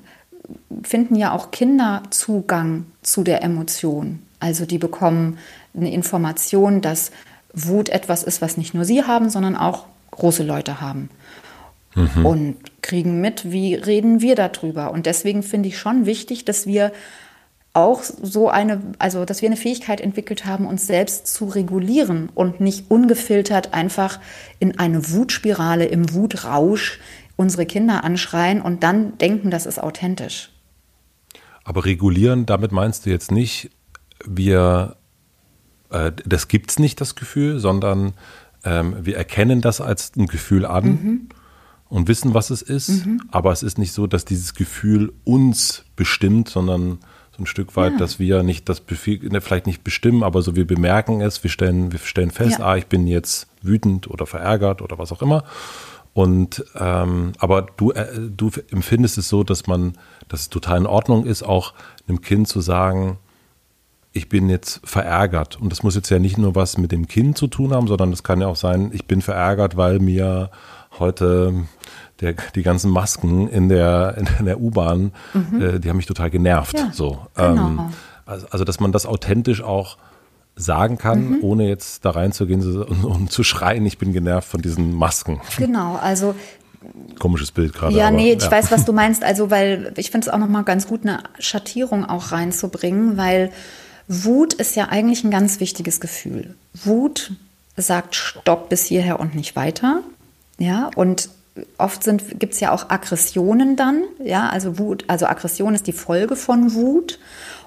finden 0.83 1.17
ja 1.17 1.33
auch 1.33 1.51
Kinder 1.51 2.03
Zugang 2.11 2.87
zu 3.03 3.23
der 3.23 3.43
Emotion. 3.43 4.21
Also 4.41 4.67
die 4.67 4.79
bekommen 4.79 5.39
eine 5.75 5.93
Information, 5.93 6.81
dass 6.81 7.11
Wut 7.53 7.89
etwas 7.89 8.23
ist, 8.23 8.41
was 8.41 8.57
nicht 8.57 8.75
nur 8.75 8.85
sie 8.85 9.05
haben, 9.05 9.31
sondern 9.31 9.57
auch 9.57 9.87
große 10.11 10.43
Leute 10.43 10.81
haben. 10.81 11.11
Mhm. 11.95 12.27
Und 12.27 12.83
kriegen 12.83 13.21
mit, 13.21 13.51
wie 13.51 13.75
reden 13.75 14.21
wir 14.21 14.35
darüber. 14.37 14.93
Und 14.93 15.07
deswegen 15.07 15.43
finde 15.43 15.69
ich 15.69 15.79
schon 15.79 16.07
wichtig, 16.07 16.45
dass 16.45 16.67
wir 16.67 16.93
auch 17.73 18.03
so 18.03 18.49
eine, 18.49 18.81
also 18.99 19.25
dass 19.25 19.43
wir 19.43 19.49
eine 19.49 19.57
Fähigkeit 19.57 20.01
entwickelt 20.01 20.45
haben, 20.45 20.67
uns 20.67 20.87
selbst 20.87 21.29
zu 21.29 21.47
regulieren 21.47 22.29
und 22.35 22.61
nicht 22.61 22.91
ungefiltert 22.91 23.75
einfach 23.75 24.19
in 24.59 24.79
eine 24.79 25.13
Wutspirale, 25.13 25.85
im 25.85 26.13
Wutrausch 26.13 26.99
unsere 27.41 27.65
Kinder 27.65 28.05
anschreien 28.05 28.61
und 28.61 28.83
dann 28.83 29.17
denken, 29.19 29.51
das 29.51 29.67
ist 29.67 29.83
authentisch. 29.83 30.51
Aber 31.65 31.85
regulieren, 31.85 32.47
damit 32.47 32.71
meinst 32.71 33.07
du 33.07 33.11
jetzt 33.11 33.33
nicht, 33.33 33.71
wir, 34.25 34.97
äh, 35.91 36.13
das 36.27 36.49
gibt 36.49 36.71
es 36.71 36.79
nicht, 36.79 37.01
das 37.01 37.15
Gefühl, 37.15 37.59
sondern 37.59 38.13
ähm, 38.65 38.97
wir 39.01 39.17
erkennen 39.17 39.63
das 39.63 39.81
als 39.81 40.13
ein 40.17 40.27
Gefühl 40.27 40.65
an. 40.67 40.85
Mhm 40.85 41.29
und 41.91 42.07
wissen, 42.07 42.35
was 42.35 42.51
es 42.51 42.63
ist. 42.63 43.05
Mhm. 43.05 43.21
Aber 43.33 43.51
es 43.51 43.65
ist 43.65 43.77
nicht 43.77 43.93
so, 43.93 44.07
dass 44.07 44.25
dieses 44.25 44.55
Gefühl 44.55 45.13
uns 45.25 45.85
bestimmt, 45.97 46.49
sondern 46.49 47.01
ein 47.41 47.47
Stück 47.47 47.75
weit, 47.77 47.93
ja. 47.93 47.99
dass 47.99 48.19
wir 48.19 48.43
nicht 48.43 48.69
das 48.69 48.81
Befehl, 48.81 49.29
ne, 49.29 49.41
vielleicht 49.41 49.67
nicht 49.67 49.83
bestimmen, 49.83 50.23
aber 50.23 50.43
so 50.43 50.55
wir 50.55 50.67
bemerken 50.67 51.21
es, 51.21 51.43
wir 51.43 51.51
stellen, 51.51 51.91
wir 51.91 51.99
stellen 51.99 52.31
fest, 52.31 52.59
ja. 52.59 52.67
ah, 52.67 52.77
ich 52.77 52.87
bin 52.87 53.07
jetzt 53.07 53.49
wütend 53.63 54.09
oder 54.09 54.27
verärgert 54.27 54.83
oder 54.83 54.99
was 54.99 55.11
auch 55.11 55.23
immer. 55.23 55.45
Und 56.13 56.65
ähm, 56.79 57.33
aber 57.39 57.63
du, 57.77 57.93
äh, 57.93 58.07
du 58.19 58.51
empfindest 58.71 59.19
es 59.19 59.29
so, 59.29 59.45
dass 59.45 59.67
man, 59.67 59.95
dass 60.29 60.41
es 60.41 60.49
total 60.51 60.79
in 60.79 60.87
Ordnung 60.87 61.25
ist, 61.25 61.43
auch 61.43 61.73
einem 62.09 62.21
Kind 62.21 62.49
zu 62.49 62.61
sagen, 62.61 63.19
ich 64.13 64.29
bin 64.29 64.49
jetzt 64.49 64.81
verärgert. 64.85 65.61
Und 65.61 65.71
das 65.71 65.83
muss 65.83 65.95
jetzt 65.95 66.11
ja 66.11 66.19
nicht 66.19 66.37
nur 66.37 66.55
was 66.55 66.79
mit 66.79 66.91
dem 66.91 67.07
Kind 67.07 67.39
zu 67.39 67.47
tun 67.47 67.73
haben, 67.73 67.87
sondern 67.87 68.13
es 68.13 68.25
kann 68.25 68.41
ja 68.41 68.49
auch 68.49 68.57
sein, 68.57 68.91
ich 68.93 69.07
bin 69.07 69.23
verärgert, 69.23 69.77
weil 69.77 70.01
mir 70.01 70.51
heute 70.99 71.55
der, 72.21 72.35
die 72.55 72.63
ganzen 72.63 72.91
Masken 72.91 73.49
in 73.49 73.69
der, 73.69 74.17
in 74.39 74.47
der 74.47 74.61
U-Bahn, 74.61 75.13
mhm. 75.33 75.63
äh, 75.63 75.79
die 75.79 75.89
haben 75.89 75.97
mich 75.97 76.07
total 76.07 76.31
genervt. 76.31 76.77
Ja, 76.77 76.91
so. 76.93 77.27
Genau. 77.35 77.53
Ähm, 77.53 77.81
also, 78.27 78.47
also, 78.51 78.65
dass 78.65 78.81
man 78.81 78.93
das 78.93 79.07
authentisch 79.07 79.63
auch 79.63 79.97
sagen 80.57 80.99
kann, 80.99 81.31
mhm. 81.31 81.39
ohne 81.43 81.69
jetzt 81.69 82.05
da 82.05 82.11
reinzugehen 82.11 82.61
und, 82.83 83.05
und, 83.05 83.33
zu 83.33 83.43
schreien, 83.43 83.87
ich 83.87 83.99
bin 83.99 84.13
genervt 84.13 84.49
von 84.49 84.61
diesen 84.61 84.95
Masken. 84.95 85.41
Genau, 85.57 85.97
also 85.97 86.35
komisches 87.19 87.51
Bild 87.53 87.75
gerade. 87.75 87.95
Ja, 87.95 88.09
aber, 88.09 88.17
nee, 88.17 88.33
ich 88.33 88.43
ja. 88.43 88.51
weiß, 88.51 88.71
was 88.71 88.85
du 88.85 88.93
meinst. 88.95 89.25
Also, 89.25 89.51
weil 89.51 89.93
ich 89.97 90.11
finde 90.11 90.27
es 90.27 90.33
auch 90.33 90.39
nochmal 90.39 90.65
ganz 90.65 90.87
gut, 90.87 91.03
eine 91.03 91.23
Schattierung 91.39 92.05
auch 92.05 92.33
reinzubringen, 92.33 93.17
weil 93.17 93.51
Wut 94.09 94.55
ist 94.55 94.77
ja 94.77 94.89
eigentlich 94.89 95.25
ein 95.25 95.31
ganz 95.31 95.61
wichtiges 95.61 96.01
Gefühl. 96.01 96.55
Wut 96.85 97.33
sagt 97.77 98.15
Stopp 98.15 98.69
bis 98.69 98.85
hierher 98.85 99.21
und 99.21 99.35
nicht 99.35 99.57
weiter. 99.57 100.03
Ja, 100.59 100.91
und 100.97 101.31
oft 101.79 102.09
gibt 102.39 102.55
es 102.55 102.61
ja 102.61 102.73
auch 102.73 102.91
Aggressionen 102.91 103.77
dann, 103.77 104.03
ja, 104.23 104.49
also 104.49 104.79
Wut, 104.79 105.05
also 105.09 105.27
Aggression 105.27 105.75
ist 105.75 105.87
die 105.87 105.93
Folge 105.93 106.37
von 106.37 106.75
Wut. 106.75 107.19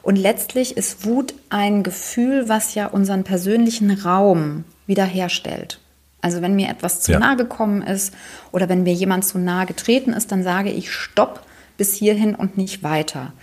Und 0.04 0.18
letztlich 0.18 0.78
ist 0.78 1.06
Wut 1.06 1.34
ein 1.50 1.82
Gefühl, 1.82 2.50
was 2.50 2.76
ja 2.76 2.88
unseren 2.88 3.24
persönlichen 3.24 3.90
Raum 3.90 4.66
wiederherstellt. 4.86 5.80
Also 6.22 6.42
wenn 6.42 6.56
mir 6.56 6.70
etwas 6.70 7.02
zu 7.02 7.14
ja. 7.14 7.20
nahe 7.20 7.38
gekommen 7.38 7.82
ist 7.82 8.14
oder 8.52 8.70
wenn 8.70 8.84
mir 8.84 8.94
jemand 8.94 9.26
zu 9.26 9.38
nahe 9.40 9.66
getreten 9.66 10.14
ist, 10.14 10.32
dann 10.32 10.44
sage 10.44 10.70
ich 10.70 10.92
Stopp 10.92 11.42
bis 11.78 11.96
hierhin 11.96 12.36
und 12.36 12.58
nicht 12.58 12.84
weiter. 12.84 13.34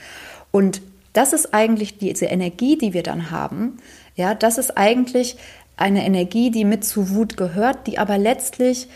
Und 0.51 0.81
das 1.12 1.33
ist 1.33 1.53
eigentlich 1.53 1.99
diese 1.99 2.27
Energie, 2.27 2.79
die 2.79 2.92
wir 2.92 3.03
dann 3.03 3.31
haben. 3.31 3.79
Ja, 4.14 4.35
das 4.35 4.59
ist 4.59 4.77
eigentlich 4.77 5.37
eine 5.77 6.05
Energie, 6.05 6.51
die 6.51 6.64
mit 6.64 6.85
zu 6.85 7.11
Wut 7.11 7.37
gehört, 7.37 7.87
die 7.87 7.99
aber 7.99 8.18
letztlich 8.18 8.88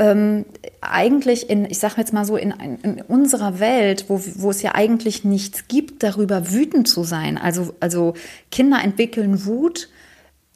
ähm, 0.00 0.46
eigentlich 0.80 1.50
in, 1.50 1.66
ich 1.66 1.78
sage 1.78 1.96
jetzt 1.98 2.14
mal 2.14 2.24
so, 2.24 2.36
in, 2.38 2.52
in, 2.82 3.02
unserer 3.02 3.60
Welt, 3.60 4.06
wo, 4.08 4.18
wo 4.36 4.50
es 4.50 4.62
ja 4.62 4.74
eigentlich 4.74 5.24
nichts 5.24 5.68
gibt, 5.68 6.02
darüber 6.02 6.50
wütend 6.50 6.88
zu 6.88 7.04
sein. 7.04 7.36
Also, 7.36 7.74
also 7.80 8.14
Kinder 8.50 8.82
entwickeln 8.82 9.44
Wut 9.44 9.90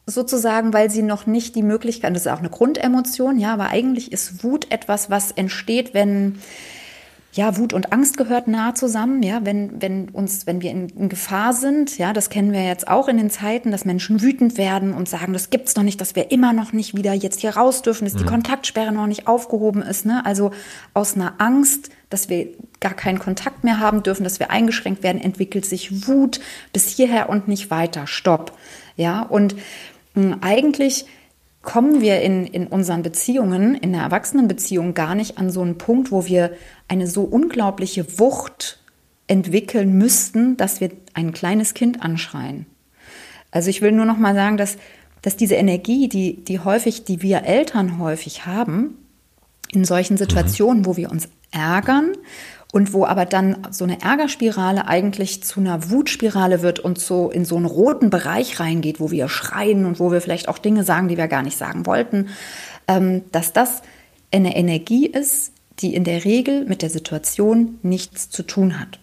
sozusagen, 0.07 0.73
weil 0.73 0.91
sie 0.91 1.03
noch 1.03 1.27
nicht 1.27 1.57
die 1.57 1.63
Möglichkeit, 1.63 2.15
das 2.15 2.23
ist 2.23 2.33
auch 2.33 2.39
eine 2.39 2.49
Grundemotion, 2.49 3.39
ja, 3.39 3.53
aber 3.53 3.69
eigentlich 3.69 4.13
ist 4.13 4.43
Wut 4.43 4.67
etwas, 4.71 5.11
was 5.11 5.31
entsteht, 5.31 5.93
wenn 5.93 6.39
ja, 7.35 7.57
Wut 7.57 7.73
und 7.73 7.93
Angst 7.93 8.17
gehört 8.17 8.47
nah 8.47 8.77
zusammen, 8.77 9.21
ja, 9.25 9.41
wenn, 9.45 9.83
wenn 9.83 10.09
uns, 10.09 10.47
wenn 10.47 10.63
wir 10.63 10.71
in, 10.71 10.89
in, 10.91 11.09
Gefahr 11.09 11.53
sind, 11.53 11.99
ja, 11.99 12.13
das 12.13 12.31
kennen 12.31 12.53
wir 12.53 12.63
jetzt 12.63 12.87
auch 12.87 13.09
in 13.09 13.17
den 13.17 13.29
Zeiten, 13.29 13.73
dass 13.73 13.85
Menschen 13.85 14.23
wütend 14.23 14.57
werden 14.57 14.93
und 14.93 15.09
sagen, 15.09 15.33
das 15.33 15.51
gibt's 15.51 15.75
noch 15.75 15.83
nicht, 15.83 16.01
dass 16.01 16.15
wir 16.15 16.31
immer 16.31 16.53
noch 16.53 16.73
nicht 16.73 16.97
wieder 16.97 17.13
jetzt 17.13 17.41
hier 17.41 17.57
raus 17.57 17.83
dürfen, 17.83 18.05
dass 18.05 18.15
mhm. 18.15 18.19
die 18.19 18.25
Kontaktsperre 18.25 18.93
noch 18.93 19.09
nicht 19.09 19.27
aufgehoben 19.27 19.83
ist, 19.83 20.07
ne, 20.07 20.25
also 20.25 20.53
aus 20.95 21.17
einer 21.17 21.35
Angst, 21.39 21.91
dass 22.09 22.29
wir 22.29 22.47
gar 22.79 22.95
keinen 22.95 23.19
Kontakt 23.19 23.65
mehr 23.65 23.81
haben 23.81 24.05
dürfen, 24.05 24.23
dass 24.23 24.39
wir 24.39 24.53
eingeschränkt 24.53 25.03
werden, 25.03 25.21
entwickelt 25.21 25.67
sich 25.67 26.07
Wut 26.07 26.39
bis 26.73 26.89
hierher 26.89 27.29
und 27.29 27.49
nicht 27.49 27.69
weiter, 27.69 28.07
stopp, 28.07 28.57
ja, 28.97 29.23
und 29.23 29.57
mh, 30.15 30.23
hm, 30.23 30.37
eigentlich 30.41 31.07
kommen 31.65 32.01
wir 32.01 32.21
in, 32.21 32.47
in 32.47 32.67
unseren 32.67 33.03
Beziehungen, 33.03 33.75
in 33.75 33.93
der 33.93 34.03
Erwachsenenbeziehung 34.03 34.95
gar 34.95 35.15
nicht 35.15 35.39
an 35.39 35.51
so 35.51 35.63
einen 35.63 35.79
Punkt, 35.79 36.13
wo 36.13 36.27
wir 36.27 36.53
eine 36.89 37.07
so 37.07 37.23
unglaubliche 37.23 38.19
Wucht 38.19 38.79
entwickeln 39.27 39.97
müssten, 39.97 40.57
dass 40.57 40.81
wir 40.81 40.91
ein 41.15 41.33
kleines 41.33 41.75
Kind 41.75 42.03
anschreien. 42.03 42.67
Also 43.51 43.71
ich 43.71 43.83
will 43.83 43.93
nur 43.93 44.05
noch 44.05 44.19
mal 44.19 44.35
sagen, 44.35 44.57
dass, 44.57 44.77
dass 45.23 45.37
diese 45.37 45.55
Energie, 45.55 46.09
die, 46.09 46.45
die 46.45 46.61
häufig, 46.61 47.05
die 47.05 47.23
wir 47.23 47.45
Eltern 47.45 47.99
häufig 47.99 48.47
haben, 48.47 48.99
in 49.73 49.85
solchen 49.85 50.17
Situationen, 50.17 50.87
wo 50.87 50.97
wir 50.97 51.11
uns 51.11 51.29
ärgern 51.51 52.13
und 52.75 52.93
wo 52.93 53.07
aber 53.07 53.25
dann 53.25 53.69
so 53.71 53.85
eine 53.85 54.03
Ärgerspirale 54.03 54.89
eigentlich 54.89 55.45
zu 55.45 55.61
einer 55.61 55.91
Wutspirale 55.91 56.61
wird 56.61 56.81
und 56.81 56.99
so 56.99 57.31
in 57.31 57.45
so 57.45 57.55
einen 57.55 57.67
roten 57.67 58.11
Bereich 58.11 58.59
reingeht, 58.59 58.99
wo 58.99 59.13
wir 59.13 59.29
schreien 59.29 59.85
und 59.87 60.01
wo 60.01 60.11
wir 60.11 60.21
vielleicht 60.21 60.49
auch 60.49 60.59
Dinge 60.59 60.83
sagen, 60.83 61.07
die 61.07 61.17
wir 61.17 61.29
gar 61.29 61.45
nicht 61.45 61.57
sagen 61.57 61.87
wollten, 61.87 62.31
ähm, 62.89 63.23
dass 63.31 63.53
das 63.53 63.83
eine 64.33 64.57
Energie 64.57 65.07
ist, 65.07 65.53
die 65.79 65.95
in 65.95 66.03
der 66.03 66.25
Regel 66.25 66.65
mit 66.65 66.83
der 66.83 66.91
Situation 66.91 67.79
nichts 67.85 68.29
zu 68.29 68.43
tun 68.43 68.81
hat. 68.81 68.99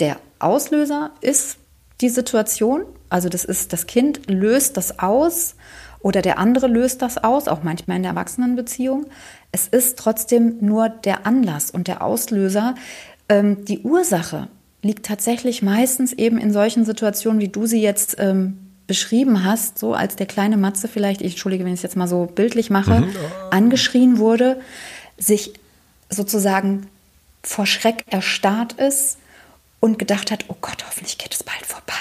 Der 0.00 0.16
Auslöser 0.40 1.12
ist 1.20 1.58
die 2.00 2.08
Situation, 2.08 2.82
also 3.08 3.28
das 3.28 3.44
ist, 3.44 3.72
das 3.72 3.86
Kind 3.86 4.28
löst 4.28 4.76
das 4.76 4.98
aus 4.98 5.54
oder 6.00 6.22
der 6.22 6.38
andere 6.38 6.66
löst 6.66 7.02
das 7.02 7.18
aus, 7.18 7.48
auch 7.48 7.62
manchmal 7.62 7.96
in 7.96 8.02
der 8.02 8.12
Erwachsenenbeziehung. 8.12 9.06
Es 9.52 9.66
ist 9.68 9.98
trotzdem 9.98 10.58
nur 10.60 10.88
der 10.88 11.26
Anlass 11.26 11.70
und 11.70 11.88
der 11.88 12.02
Auslöser. 12.02 12.74
Ähm, 13.28 13.64
die 13.64 13.80
Ursache 13.80 14.48
liegt 14.82 15.06
tatsächlich 15.06 15.62
meistens 15.62 16.12
eben 16.12 16.38
in 16.38 16.52
solchen 16.52 16.84
Situationen, 16.84 17.40
wie 17.40 17.48
du 17.48 17.66
sie 17.66 17.82
jetzt 17.82 18.16
ähm, 18.18 18.58
beschrieben 18.86 19.44
hast, 19.44 19.78
so 19.78 19.92
als 19.92 20.16
der 20.16 20.26
kleine 20.26 20.56
Matze 20.56 20.88
vielleicht, 20.88 21.20
ich 21.20 21.32
entschuldige, 21.32 21.64
wenn 21.64 21.72
ich 21.72 21.80
es 21.80 21.82
jetzt 21.82 21.96
mal 21.96 22.08
so 22.08 22.26
bildlich 22.26 22.70
mache, 22.70 23.00
mhm. 23.00 23.16
angeschrien 23.50 24.18
wurde, 24.18 24.60
sich 25.18 25.52
sozusagen 26.08 26.86
vor 27.42 27.66
Schreck 27.66 28.04
erstarrt 28.08 28.74
ist 28.74 29.18
und 29.80 29.98
gedacht 29.98 30.30
hat, 30.30 30.46
oh 30.48 30.56
Gott, 30.60 30.84
hoffentlich 30.86 31.18
geht 31.18 31.34
es 31.34 31.42
bald 31.42 31.66
vorbei. 31.66 31.94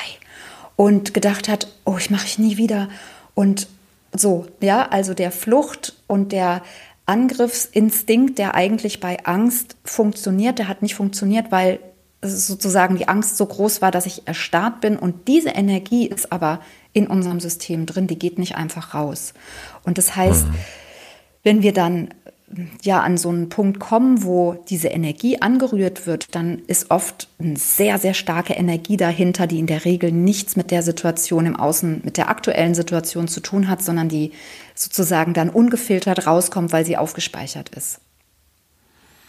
Und 0.75 1.13
gedacht 1.13 1.49
hat, 1.49 1.67
oh, 1.86 1.97
ich 1.97 2.10
mache 2.10 2.25
ich 2.25 2.39
nie 2.39 2.57
wieder. 2.57 2.88
Und 3.33 3.67
so, 4.15 4.45
ja, 4.61 4.87
also 4.87 5.13
der 5.13 5.31
Flucht 5.31 5.93
und 6.07 6.31
der 6.31 6.61
Angriffsinstinkt, 7.05 8.37
der 8.37 8.55
eigentlich 8.55 8.99
bei 8.99 9.23
Angst 9.25 9.77
funktioniert, 9.83 10.59
der 10.59 10.67
hat 10.67 10.81
nicht 10.81 10.95
funktioniert, 10.95 11.51
weil 11.51 11.79
sozusagen 12.21 12.97
die 12.97 13.07
Angst 13.07 13.37
so 13.37 13.45
groß 13.45 13.81
war, 13.81 13.91
dass 13.91 14.05
ich 14.05 14.27
erstarrt 14.27 14.81
bin. 14.81 14.97
Und 14.97 15.27
diese 15.27 15.49
Energie 15.49 16.07
ist 16.07 16.31
aber 16.31 16.59
in 16.93 17.07
unserem 17.07 17.39
System 17.39 17.85
drin, 17.85 18.07
die 18.07 18.19
geht 18.19 18.39
nicht 18.39 18.55
einfach 18.55 18.93
raus. 18.93 19.33
Und 19.83 19.97
das 19.97 20.15
heißt, 20.15 20.47
mhm. 20.47 20.55
wenn 21.43 21.61
wir 21.61 21.73
dann 21.73 22.09
ja 22.81 23.01
an 23.01 23.17
so 23.17 23.29
einen 23.29 23.49
Punkt 23.49 23.79
kommen, 23.79 24.23
wo 24.23 24.63
diese 24.69 24.88
Energie 24.88 25.41
angerührt 25.41 26.07
wird, 26.07 26.33
dann 26.33 26.60
ist 26.67 26.91
oft 26.91 27.27
eine 27.39 27.57
sehr, 27.57 27.97
sehr 27.97 28.13
starke 28.13 28.53
Energie 28.53 28.95
dahinter, 28.95 29.47
die 29.47 29.60
in 29.60 29.67
der 29.67 29.83
Regel 29.83 30.12
nichts 30.12 30.55
mit 30.55 30.71
der 30.71 30.81
Situation 30.81 31.45
im 31.45 31.55
Außen, 31.57 32.01
mit 32.05 32.17
der 32.17 32.29
aktuellen 32.29 32.73
Situation 32.73 33.27
zu 33.27 33.41
tun 33.41 33.67
hat, 33.67 33.83
sondern 33.83 34.07
die 34.07 34.31
sozusagen 34.75 35.33
dann 35.33 35.49
ungefiltert 35.49 36.25
rauskommt, 36.25 36.71
weil 36.71 36.86
sie 36.86 36.97
aufgespeichert 36.97 37.69
ist. 37.69 37.99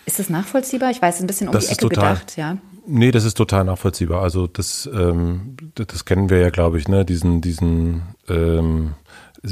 Ist 0.07 0.19
das 0.19 0.31
nachvollziehbar? 0.31 0.91
Ich 0.91 1.03
weiß, 1.03 1.21
ein 1.21 1.27
bisschen 1.27 1.49
um 1.49 1.53
das 1.53 1.67
die 1.67 1.73
Ecke 1.73 1.89
total, 1.89 2.15
gedacht, 2.15 2.37
ja. 2.37 2.57
Nee, 2.87 3.11
das 3.11 3.25
ist 3.25 3.37
total 3.37 3.65
nachvollziehbar. 3.65 4.23
Also 4.23 4.47
das, 4.47 4.89
ähm, 4.91 5.57
das 5.75 6.07
kennen 6.07 6.31
wir 6.31 6.39
ja, 6.39 6.49
glaube 6.49 6.79
ich, 6.79 6.89
ne? 6.89 7.05
Diesen, 7.05 7.43
diesen 7.43 8.03
ähm, 8.29 8.95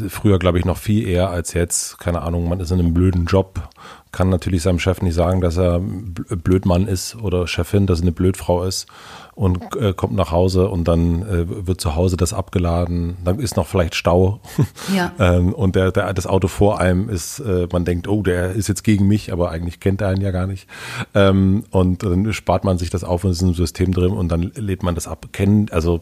früher, 0.09 0.39
glaube 0.39 0.59
ich, 0.59 0.65
noch 0.65 0.79
viel 0.79 1.07
eher 1.07 1.31
als 1.31 1.53
jetzt. 1.53 1.99
Keine 1.99 2.23
Ahnung, 2.23 2.49
man 2.49 2.61
ist 2.61 2.71
in 2.71 2.81
einem 2.81 2.95
blöden 2.95 3.27
Job, 3.27 3.69
kann 4.13 4.31
natürlich 4.31 4.63
seinem 4.63 4.79
Chef 4.79 5.03
nicht 5.03 5.15
sagen, 5.15 5.41
dass 5.41 5.59
er 5.59 5.79
Blödmann 5.81 6.89
ist 6.89 7.17
oder 7.17 7.47
Chefin, 7.47 7.87
dass 7.87 8.01
er 8.01 8.05
eine 8.05 8.13
Blödfrau 8.13 8.65
ist 8.65 8.87
und 9.35 9.77
äh, 9.77 9.93
kommt 9.93 10.15
nach 10.15 10.31
Hause 10.31 10.69
und 10.69 10.89
dann 10.89 11.23
äh, 11.23 11.67
wird 11.67 11.81
zu 11.81 11.95
Hause 11.95 12.17
das 12.17 12.33
abgeladen. 12.33 13.19
Dann 13.25 13.39
ist 13.39 13.57
noch 13.57 13.67
vielleicht 13.67 13.95
Stau 13.95 14.41
ja. 14.95 15.13
ähm, 15.19 15.53
und 15.53 15.77
der, 15.77 15.93
der, 15.93 16.15
das 16.15 16.27
Auto 16.27 16.49
vor 16.49 16.81
einem 16.81 17.11
ist, 17.11 17.41
äh, 17.41 17.69
man 17.71 17.85
denkt, 17.85 18.09
oh, 18.09 18.23
der 18.23 18.53
ist 18.53 18.69
jetzt 18.69 18.83
gegen 18.83 19.07
mich, 19.07 19.33
aber 19.33 19.51
eigentlich 19.51 19.79
kennt 19.81 20.01
er 20.01 20.09
einen 20.09 20.23
ja 20.23 20.31
gar 20.31 20.47
nicht. 20.47 20.67
Ähm, 21.15 21.65
und 21.71 22.03
dann 22.03 22.33
spart 22.33 22.65
man 22.65 22.79
sich 22.79 22.89
das 22.89 23.05
auf 23.05 23.25
und 23.25 23.33
ist 23.33 23.43
in 23.43 23.49
einem 23.49 23.55
System 23.55 23.93
drin 23.93 24.13
und 24.13 24.29
dann 24.29 24.51
lädt 24.55 24.83
man 24.83 24.95
das 24.95 25.07
ab. 25.07 25.27
Kennen, 25.33 25.69
also 25.71 26.01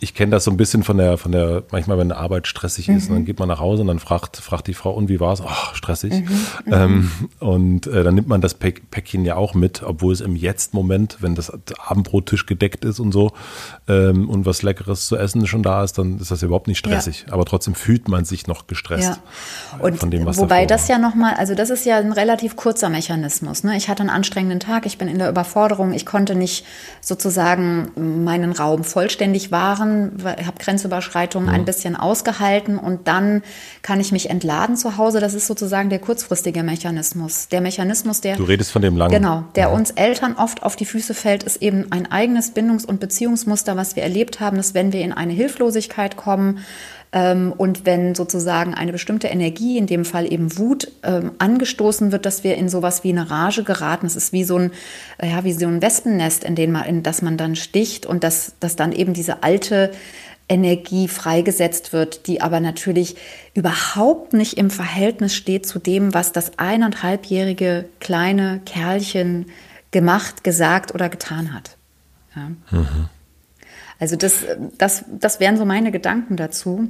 ich 0.00 0.14
kenne 0.14 0.30
das 0.32 0.44
so 0.44 0.50
ein 0.50 0.56
bisschen 0.56 0.82
von 0.82 0.98
der, 0.98 1.16
von 1.16 1.32
der, 1.32 1.62
manchmal, 1.70 1.98
wenn 1.98 2.10
eine 2.10 2.20
Arbeit 2.20 2.46
stressig 2.46 2.88
mhm. 2.88 2.96
ist, 2.96 3.10
dann 3.10 3.24
geht 3.24 3.38
man 3.38 3.48
nach 3.48 3.60
Hause 3.60 3.82
und 3.82 3.88
dann 3.88 3.98
fragt, 3.98 4.36
fragt 4.36 4.66
die 4.66 4.74
Frau, 4.74 4.92
und 4.92 5.08
wie 5.08 5.20
war 5.20 5.32
es? 5.32 5.42
Ach, 5.46 5.74
stressig. 5.74 6.12
Mhm. 6.12 6.20
mhm. 6.20 6.46
Ähm, 6.76 7.10
und 7.38 7.86
äh, 7.86 8.02
dann 8.02 8.16
nimmt 8.16 8.28
man 8.28 8.40
das 8.40 8.54
Päckchen 8.54 9.24
ja 9.24 9.36
auch 9.36 9.54
mit, 9.54 9.82
obwohl 9.82 10.12
es 10.12 10.20
im 10.20 10.36
Jetzt-Moment, 10.36 11.18
wenn 11.20 11.34
das 11.34 11.52
Abendbrottisch 11.78 12.44
gedeckt 12.44 12.84
ist 12.84 12.98
und 12.98 13.12
so 13.12 13.32
ähm, 13.88 14.28
und 14.28 14.44
was 14.46 14.62
Leckeres 14.62 15.06
zu 15.06 15.16
essen 15.16 15.46
schon 15.46 15.62
da 15.62 15.84
ist, 15.84 15.96
dann 15.96 16.18
ist 16.18 16.30
das 16.30 16.42
überhaupt 16.42 16.66
nicht 16.66 16.78
stressig. 16.78 17.24
Ja. 17.26 17.32
Aber 17.32 17.44
trotzdem 17.44 17.74
fühlt 17.74 18.08
man 18.08 18.24
sich 18.24 18.46
noch 18.46 18.66
gestresst 18.66 19.20
ja. 19.72 19.78
und 19.78 19.98
von 19.98 20.10
dem, 20.10 20.26
was 20.26 20.38
Wobei 20.38 20.66
das 20.66 20.88
ja 20.88 20.98
nochmal, 20.98 21.34
also 21.34 21.54
das 21.54 21.70
ist 21.70 21.86
ja 21.86 21.98
ein 21.98 22.12
relativ 22.12 22.56
kurzer 22.56 22.88
Mechanismus. 22.88 23.64
Ne? 23.64 23.76
Ich 23.76 23.88
hatte 23.88 24.00
einen 24.00 24.10
anstrengenden 24.10 24.60
Tag, 24.60 24.84
ich 24.84 24.98
bin 24.98 25.08
in 25.08 25.18
der 25.18 25.30
Überforderung, 25.30 25.92
ich 25.92 26.04
konnte 26.04 26.34
nicht 26.34 26.66
sozusagen 27.00 28.24
meinen 28.24 28.52
Raum 28.52 28.84
vollständig 28.84 29.50
wahren 29.50 29.75
Jahren, 29.78 30.12
habe 30.24 30.58
Grenzüberschreitungen 30.58 31.48
mhm. 31.48 31.54
ein 31.54 31.64
bisschen 31.64 31.96
ausgehalten 31.96 32.78
und 32.78 33.08
dann 33.08 33.42
kann 33.82 34.00
ich 34.00 34.12
mich 34.12 34.30
entladen 34.30 34.76
zu 34.76 34.96
Hause. 34.96 35.20
Das 35.20 35.34
ist 35.34 35.46
sozusagen 35.46 35.90
der 35.90 35.98
kurzfristige 35.98 36.62
Mechanismus. 36.62 37.48
Der 37.48 37.60
Mechanismus, 37.60 38.20
der. 38.20 38.36
Du 38.36 38.44
redest 38.44 38.72
von 38.72 38.82
dem 38.82 38.96
langen. 38.96 39.12
Genau, 39.12 39.44
der 39.54 39.68
mhm. 39.68 39.74
uns 39.74 39.90
Eltern 39.92 40.36
oft 40.36 40.62
auf 40.62 40.76
die 40.76 40.86
Füße 40.86 41.14
fällt, 41.14 41.42
ist 41.42 41.62
eben 41.62 41.90
ein 41.90 42.10
eigenes 42.10 42.52
Bindungs- 42.52 42.84
und 42.84 43.00
Beziehungsmuster, 43.00 43.76
was 43.76 43.96
wir 43.96 44.02
erlebt 44.02 44.40
haben, 44.40 44.56
dass 44.56 44.74
wenn 44.74 44.92
wir 44.92 45.00
in 45.00 45.12
eine 45.12 45.32
Hilflosigkeit 45.32 46.16
kommen, 46.16 46.58
und 47.56 47.86
wenn 47.86 48.14
sozusagen 48.14 48.74
eine 48.74 48.92
bestimmte 48.92 49.28
Energie, 49.28 49.78
in 49.78 49.86
dem 49.86 50.04
Fall 50.04 50.30
eben 50.30 50.58
Wut, 50.58 50.92
ähm, 51.02 51.32
angestoßen 51.38 52.12
wird, 52.12 52.26
dass 52.26 52.44
wir 52.44 52.56
in 52.56 52.68
sowas 52.68 53.04
wie 53.04 53.10
eine 53.10 53.30
Rage 53.30 53.64
geraten. 53.64 54.04
Es 54.04 54.16
ist 54.16 54.34
wie 54.34 54.44
so 54.44 54.58
ein, 54.58 54.72
äh, 55.18 55.30
ja, 55.30 55.42
wie 55.42 55.52
so 55.52 55.66
ein 55.66 55.80
Wespennest, 55.80 56.44
in, 56.44 56.56
den 56.56 56.72
man, 56.72 56.84
in 56.84 57.02
das 57.02 57.22
man 57.22 57.38
dann 57.38 57.56
sticht 57.56 58.04
und 58.04 58.22
dass, 58.22 58.52
dass 58.60 58.76
dann 58.76 58.92
eben 58.92 59.14
diese 59.14 59.42
alte 59.42 59.92
Energie 60.48 61.08
freigesetzt 61.08 61.94
wird, 61.94 62.26
die 62.26 62.42
aber 62.42 62.60
natürlich 62.60 63.16
überhaupt 63.54 64.34
nicht 64.34 64.58
im 64.58 64.68
Verhältnis 64.70 65.34
steht 65.34 65.66
zu 65.66 65.78
dem, 65.78 66.12
was 66.12 66.32
das 66.32 66.58
eineinhalbjährige 66.58 67.86
kleine 67.98 68.60
Kerlchen 68.66 69.46
gemacht, 69.90 70.44
gesagt 70.44 70.94
oder 70.94 71.08
getan 71.08 71.54
hat. 71.54 71.76
Ja. 72.34 72.50
Mhm. 72.70 73.08
Also 73.98 74.16
das, 74.16 74.44
das, 74.76 75.04
das 75.10 75.40
wären 75.40 75.56
so 75.56 75.64
meine 75.64 75.90
Gedanken 75.90 76.36
dazu. 76.36 76.88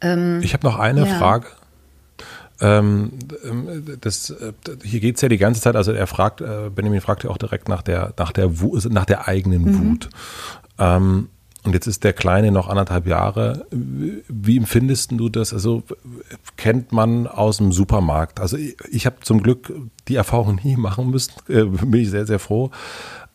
Ähm, 0.00 0.40
ich 0.42 0.52
habe 0.54 0.66
noch 0.66 0.78
eine 0.78 1.06
ja. 1.06 1.18
Frage. 1.18 1.46
Ähm, 2.60 3.12
das, 4.00 4.34
hier 4.82 5.00
geht 5.00 5.16
es 5.16 5.22
ja 5.22 5.28
die 5.28 5.38
ganze 5.38 5.60
Zeit, 5.60 5.74
also 5.74 5.92
er 5.92 6.06
fragt, 6.06 6.40
äh, 6.40 6.70
Benjamin 6.74 7.00
fragt 7.00 7.24
ja 7.24 7.30
auch 7.30 7.36
direkt 7.36 7.68
nach 7.68 7.82
der, 7.82 8.14
nach 8.16 8.32
der, 8.32 8.60
Wut, 8.60 8.90
nach 8.90 9.04
der 9.04 9.26
eigenen 9.26 9.64
mhm. 9.64 9.90
Wut. 9.90 10.08
Ähm, 10.78 11.28
und 11.64 11.72
jetzt 11.72 11.86
ist 11.86 12.04
der 12.04 12.12
Kleine 12.12 12.52
noch 12.52 12.68
anderthalb 12.68 13.06
Jahre. 13.06 13.66
Wie 13.70 14.58
empfindest 14.58 15.12
du 15.12 15.30
das? 15.30 15.54
Also 15.54 15.82
kennt 16.58 16.92
man 16.92 17.26
aus 17.26 17.56
dem 17.56 17.72
Supermarkt? 17.72 18.38
Also 18.38 18.58
ich, 18.58 18.76
ich 18.90 19.06
habe 19.06 19.16
zum 19.22 19.42
Glück 19.42 19.72
die 20.06 20.16
Erfahrung 20.16 20.60
nie 20.62 20.76
machen 20.78 21.10
müssen. 21.10 21.32
Äh, 21.48 21.64
bin 21.64 22.02
ich 22.02 22.10
sehr, 22.10 22.26
sehr 22.26 22.38
froh. 22.38 22.70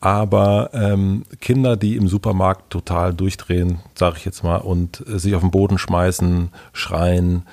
Aber 0.02 0.70
ähm, 0.74 1.24
Kinder, 1.42 1.76
die 1.76 1.98
im 1.98 2.08
Supermarkt 2.08 2.70
total 2.70 3.14
durchdrehen, 3.14 3.80
sage 3.96 4.16
ich 4.18 4.26
jetzt 4.26 4.44
mal, 4.44 4.58
und 4.58 5.06
äh, 5.08 5.20
sich 5.20 5.36
auf 5.36 5.42
den 5.42 5.52
Boden 5.52 5.78
schmeißen, 5.78 6.50
schreien, 6.72 7.44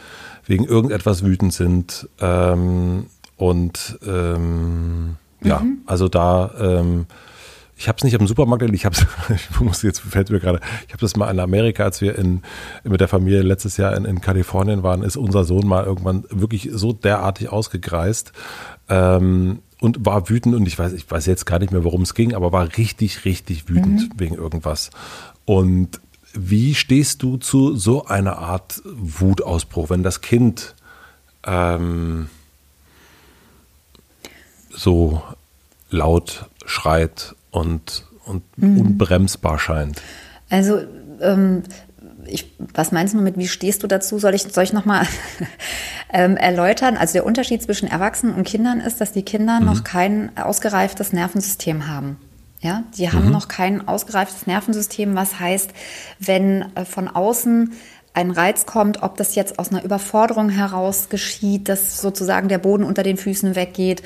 wegen 0.46 0.64
irgendetwas 0.64 1.24
wütend 1.24 1.52
sind. 1.52 2.08
Ähm, 2.20 3.06
und 3.36 3.98
ähm, 4.06 5.04
mhm. 5.06 5.16
ja, 5.42 5.62
also 5.86 6.08
da, 6.08 6.52
ähm, 6.58 7.06
ich 7.76 7.88
habe 7.88 7.96
es 7.98 8.04
nicht 8.04 8.14
im 8.14 8.26
Supermarkt 8.26 8.62
erlebt, 8.62 8.78
ich 8.78 8.86
habe 8.86 8.96
ich 9.34 9.60
muss 9.60 9.82
jetzt 9.82 10.00
fällt 10.00 10.30
mir 10.30 10.38
gerade, 10.38 10.60
ich 10.86 10.92
habe 10.92 11.00
das 11.00 11.16
mal 11.16 11.30
in 11.30 11.40
Amerika, 11.40 11.82
als 11.82 12.00
wir 12.00 12.16
in, 12.16 12.42
mit 12.84 13.00
der 13.00 13.08
Familie 13.08 13.42
letztes 13.42 13.76
Jahr 13.76 13.96
in, 13.96 14.04
in 14.04 14.20
Kalifornien 14.20 14.84
waren, 14.84 15.02
ist 15.02 15.16
unser 15.16 15.44
Sohn 15.44 15.66
mal 15.66 15.84
irgendwann 15.84 16.24
wirklich 16.30 16.70
so 16.72 16.92
derartig 16.92 17.50
ausgegreist, 17.50 18.32
ähm, 18.88 19.58
und 19.80 20.06
war 20.06 20.28
wütend 20.28 20.54
und 20.54 20.66
ich 20.66 20.78
weiß, 20.78 20.92
ich 20.92 21.10
weiß 21.10 21.26
jetzt 21.26 21.44
gar 21.44 21.58
nicht 21.58 21.72
mehr, 21.72 21.84
worum 21.84 22.02
es 22.02 22.14
ging, 22.14 22.34
aber 22.34 22.52
war 22.52 22.76
richtig, 22.76 23.24
richtig 23.24 23.68
wütend 23.68 24.00
mhm. 24.00 24.20
wegen 24.20 24.34
irgendwas. 24.34 24.90
Und 25.44 26.00
wie 26.32 26.74
stehst 26.74 27.22
du 27.22 27.36
zu 27.36 27.76
so 27.76 28.06
einer 28.06 28.38
Art 28.38 28.82
Wutausbruch, 28.84 29.90
wenn 29.90 30.02
das 30.02 30.20
Kind 30.20 30.74
ähm, 31.44 32.28
so 34.70 35.22
laut 35.90 36.46
schreit 36.66 37.34
und, 37.50 38.04
und 38.24 38.42
mhm. 38.56 38.80
unbremsbar 38.80 39.58
scheint? 39.58 40.02
Also 40.50 40.80
ähm, 41.20 41.62
ich, 42.28 42.52
was 42.58 42.92
meinst 42.92 43.14
du 43.14 43.18
mit, 43.18 43.38
wie 43.38 43.48
stehst 43.48 43.82
du 43.82 43.86
dazu? 43.86 44.18
Soll 44.18 44.34
ich, 44.34 44.42
soll 44.42 44.64
ich 44.64 44.72
nochmal 44.72 45.06
ähm, 46.12 46.36
erläutern? 46.36 46.96
Also 46.96 47.14
der 47.14 47.26
Unterschied 47.26 47.62
zwischen 47.62 47.88
Erwachsenen 47.88 48.34
und 48.34 48.44
Kindern 48.44 48.80
ist, 48.80 49.00
dass 49.00 49.12
die 49.12 49.22
Kinder 49.22 49.60
mhm. 49.60 49.66
noch 49.66 49.84
kein 49.84 50.36
ausgereiftes 50.36 51.12
Nervensystem 51.12 51.88
haben. 51.88 52.18
Ja, 52.60 52.84
die 52.96 53.12
haben 53.12 53.26
mhm. 53.26 53.32
noch 53.32 53.48
kein 53.48 53.86
ausgereiftes 53.86 54.46
Nervensystem, 54.46 55.14
was 55.14 55.38
heißt, 55.38 55.70
wenn 56.18 56.64
äh, 56.74 56.84
von 56.84 57.08
außen 57.08 57.72
ein 58.16 58.30
Reiz 58.30 58.64
kommt, 58.64 59.02
ob 59.02 59.18
das 59.18 59.34
jetzt 59.34 59.58
aus 59.58 59.70
einer 59.70 59.84
Überforderung 59.84 60.48
heraus 60.48 61.10
geschieht, 61.10 61.68
dass 61.68 62.00
sozusagen 62.00 62.48
der 62.48 62.56
Boden 62.56 62.82
unter 62.82 63.02
den 63.02 63.18
Füßen 63.18 63.54
weggeht. 63.54 64.02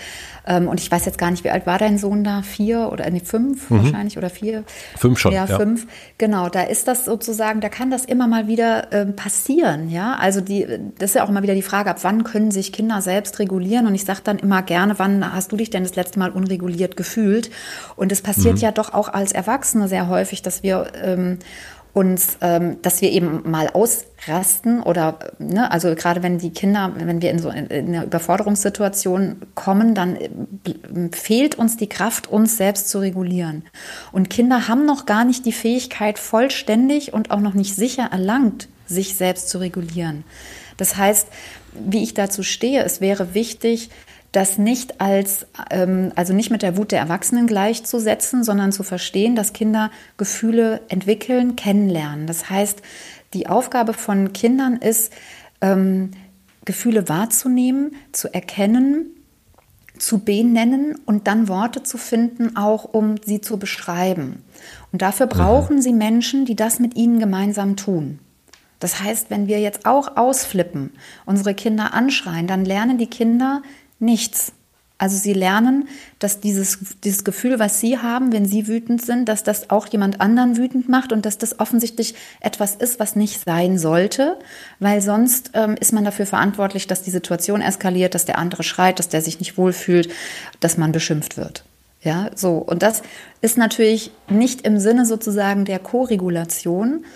Ähm, 0.47 0.67
und 0.67 0.81
ich 0.81 0.91
weiß 0.91 1.05
jetzt 1.05 1.17
gar 1.17 1.31
nicht, 1.31 1.45
wie 1.45 1.51
alt 1.51 1.65
war 1.65 1.79
dein 1.79 1.97
Sohn 1.97 2.25
da? 2.25 2.43
Vier 2.43 2.91
oder 2.93 3.09
nee, 3.09 3.21
fünf 3.21 3.71
mhm. 3.71 3.85
wahrscheinlich 3.85 4.19
oder 4.19 4.29
vier? 4.29 4.65
Fünf 4.97 5.21
schon. 5.21 5.33
Ja, 5.33 5.45
ja, 5.45 5.57
fünf. 5.57 5.87
Genau, 6.19 6.49
da 6.49 6.63
ist 6.63 6.89
das 6.89 7.05
sozusagen, 7.05 7.61
da 7.61 7.69
kann 7.69 7.93
das 7.93 8.05
immer 8.05 8.27
mal 8.27 8.49
wieder 8.49 8.93
äh, 8.93 9.07
passieren. 9.07 9.91
Ja, 9.91 10.17
also 10.17 10.41
die, 10.41 10.67
das 10.99 11.11
ist 11.11 11.15
ja 11.15 11.25
auch 11.25 11.29
immer 11.29 11.45
wieder 11.45 11.55
die 11.55 11.63
Frage, 11.63 11.91
ab 11.91 11.99
wann 12.03 12.25
können 12.25 12.51
sich 12.51 12.73
Kinder 12.73 13.03
selbst 13.03 13.39
regulieren? 13.39 13.87
Und 13.87 13.95
ich 13.95 14.05
sage 14.05 14.23
dann 14.25 14.41
immer 14.41 14.63
gerne, 14.63 14.99
wann 14.99 15.33
hast 15.33 15.53
du 15.53 15.57
dich 15.57 15.71
denn 15.71 15.85
das 15.85 15.95
letzte 15.95 16.19
Mal 16.19 16.31
unreguliert 16.31 16.97
gefühlt? 16.97 17.51
Und 17.95 18.11
es 18.11 18.23
passiert 18.23 18.57
mhm. 18.57 18.61
ja 18.61 18.73
doch 18.73 18.93
auch 18.93 19.09
als 19.09 19.31
Erwachsene 19.31 19.87
sehr 19.87 20.09
häufig, 20.09 20.43
dass 20.43 20.65
wir 20.65 20.89
ähm, 21.01 21.39
uns, 21.93 22.39
ähm, 22.41 22.81
dass 22.83 23.01
wir 23.01 23.11
eben 23.11 23.51
mal 23.51 23.69
ausrasten 23.69 24.83
oder, 24.83 25.19
ne, 25.39 25.71
also 25.71 25.95
gerade 25.95 26.23
wenn 26.23 26.39
die 26.39 26.51
Kinder, 26.51 26.93
wenn 26.97 27.21
wir 27.21 27.31
in 27.31 27.39
so 27.39 27.51
in, 27.51 27.67
in 27.67 27.89
eine 27.89 28.05
Überforderungssituation 28.05 29.43
kommen, 29.55 29.95
dann 29.95 30.17
äh, 30.17 30.29
fehlt 31.13 31.57
uns 31.57 31.77
die 31.77 31.89
Kraft, 31.89 32.29
uns 32.29 32.57
selbst 32.57 32.89
zu 32.89 33.01
regulieren. 33.01 33.65
Und 34.13 34.31
Kinder 34.31 34.69
haben 34.69 34.87
noch 34.87 35.07
gar 35.07 35.25
nicht 35.25 35.45
die 35.47 35.53
Fähigkeit, 35.53 36.19
vollständig 36.19 37.13
und 37.13 37.31
auch 37.31 37.41
noch 37.41 37.55
nicht 37.55 37.75
sicher 37.75 38.09
erlangt, 38.13 38.69
sich 38.87 39.17
selbst 39.17 39.49
zu 39.49 39.59
regulieren. 39.59 40.25
Das 40.77 40.97
heißt, 40.97 41.29
wie 41.73 42.03
ich 42.03 42.15
dazu 42.15 42.43
stehe, 42.43 42.85
es 42.85 43.01
wäre 43.01 43.35
wichtig, 43.35 43.91
das 44.33 44.59
nicht 44.59 45.01
als, 45.01 45.47
ähm, 45.71 46.13
also 46.15 46.33
nicht 46.33 46.51
mit 46.51 46.63
der 46.63 46.77
Wut 46.77 46.93
der 46.93 47.01
Erwachsenen 47.01 47.47
gleichzusetzen, 47.47 48.45
sondern 48.45 48.73
zu 48.73 48.83
verstehen, 48.83 49.35
dass 49.35 49.53
Kinder 49.53 49.91
Gefühle 50.17 50.83
entwickeln, 50.89 51.57
kennenlernen. 51.57 52.27
Das 52.27 52.49
heißt, 52.49 52.83
die 53.35 53.49
Aufgabe 53.49 53.93
von 53.93 54.33
Kindern 54.33 54.77
ist, 54.77 55.13
ähm, 55.61 56.13
Gefühle 56.65 57.09
wahrzunehmen, 57.09 57.97
zu 58.13 58.33
erkennen, 58.33 59.07
zu 59.99 60.21
benennen 60.21 60.97
und 61.05 61.27
dann 61.27 61.49
Worte 61.49 61.83
zu 61.83 61.99
finden, 61.99 62.57
auch 62.57 62.85
um 62.85 63.17
sie 63.25 63.41
zu 63.41 63.59
beschreiben. 63.59 64.43
Und 64.93 65.03
dafür 65.03 65.27
mhm. 65.27 65.31
brauchen 65.31 65.77
mhm. 65.77 65.83
sie 65.83 65.93
Menschen, 65.93 66.45
die 66.45 66.57
das 66.57 66.79
mit 66.79 66.97
ihnen 66.97 67.19
gemeinsam 67.19 67.77
tun. 67.77 68.19
Das 68.79 69.03
heißt, 69.03 69.31
wenn 69.31 69.47
wir 69.47 69.61
jetzt 69.61 69.85
auch 69.85 70.17
ausflippen, 70.17 70.91
unsere 71.27 71.55
Kinder 71.55 71.93
anschreien, 71.93 72.47
dann 72.47 72.65
lernen 72.65 72.97
die 72.97 73.09
Kinder 73.09 73.63
nichts. 74.01 74.53
Also 75.01 75.17
sie 75.17 75.33
lernen, 75.33 75.89
dass 76.19 76.41
dieses, 76.41 76.79
dieses 77.05 77.25
Gefühl, 77.25 77.59
was 77.59 77.81
sie 77.81 77.97
haben, 77.97 78.35
wenn 78.35 78.45
sie 78.45 78.69
wütend 78.69 79.01
sind, 79.01 79.31
dass 79.31 79.43
das 79.43 79.71
auch 79.71 79.87
jemand 79.87 80.21
anderen 80.21 80.59
wütend 80.59 80.91
macht 80.91 81.11
und 81.11 81.25
dass 81.25 81.39
das 81.39 81.59
offensichtlich 81.59 82.15
etwas 82.41 82.75
ist, 82.75 83.01
was 83.01 83.17
nicht 83.17 83.43
sein 83.43 83.79
sollte, 83.79 84.37
weil 84.79 85.01
sonst 85.01 85.53
ähm, 85.55 85.75
ist 85.81 85.95
man 85.95 86.05
dafür 86.05 86.27
verantwortlich, 86.27 86.87
dass 86.87 87.03
die 87.03 87.11
Situation 87.11 87.63
eskaliert, 87.63 88.15
dass 88.15 88.27
der 88.27 88.37
andere 88.37 88.63
schreit, 88.63 88.99
dass 88.99 89.09
der 89.09 89.23
sich 89.23 89.39
nicht 89.39 89.57
wohlfühlt, 89.57 90.13
dass 90.61 90.77
man 90.77 90.93
beschimpft 90.93 91.39
wird. 91.39 91.65
Ja, 92.03 92.31
so. 92.35 92.59
Und 92.59 92.83
das 92.83 93.03
ist 93.41 93.57
natürlich 93.57 94.11
nicht 94.29 94.67
im 94.67 94.79
Sinne 94.79 95.07
sozusagen 95.07 95.65
der 95.65 95.79
Koregulation, 95.79 97.07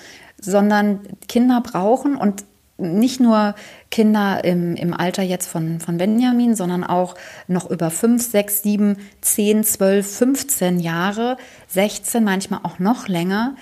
sondern 0.41 1.01
Kinder 1.29 1.61
brauchen 1.61 2.17
und 2.17 2.45
nicht 2.77 3.21
nur 3.21 3.55
Kinder 3.91 4.43
im, 4.45 4.75
im 4.75 4.93
Alter 4.93 5.23
jetzt 5.23 5.47
von, 5.47 5.81
von 5.81 5.97
Benjamin, 5.97 6.57
sondern 6.57 6.85
auch 6.85 7.15
noch 7.47 7.71
über 7.71 7.91
5, 7.91 8.23
6, 8.31 8.63
7, 8.63 8.97
10, 9.21 9.65
12, 9.65 10.17
15 10.17 10.81
Jahre, 10.81 11.37
16, 11.69 12.25
manchmal 12.25 12.61
auch 12.65 12.79
noch 12.79 13.09
länger, 13.09 13.55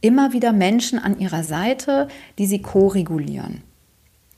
immer 0.00 0.32
wieder 0.32 0.52
Menschen 0.52 0.98
an 0.98 1.18
ihrer 1.18 1.42
Seite, 1.42 2.08
die 2.38 2.46
sie 2.46 2.62
ko-regulieren. 2.62 3.62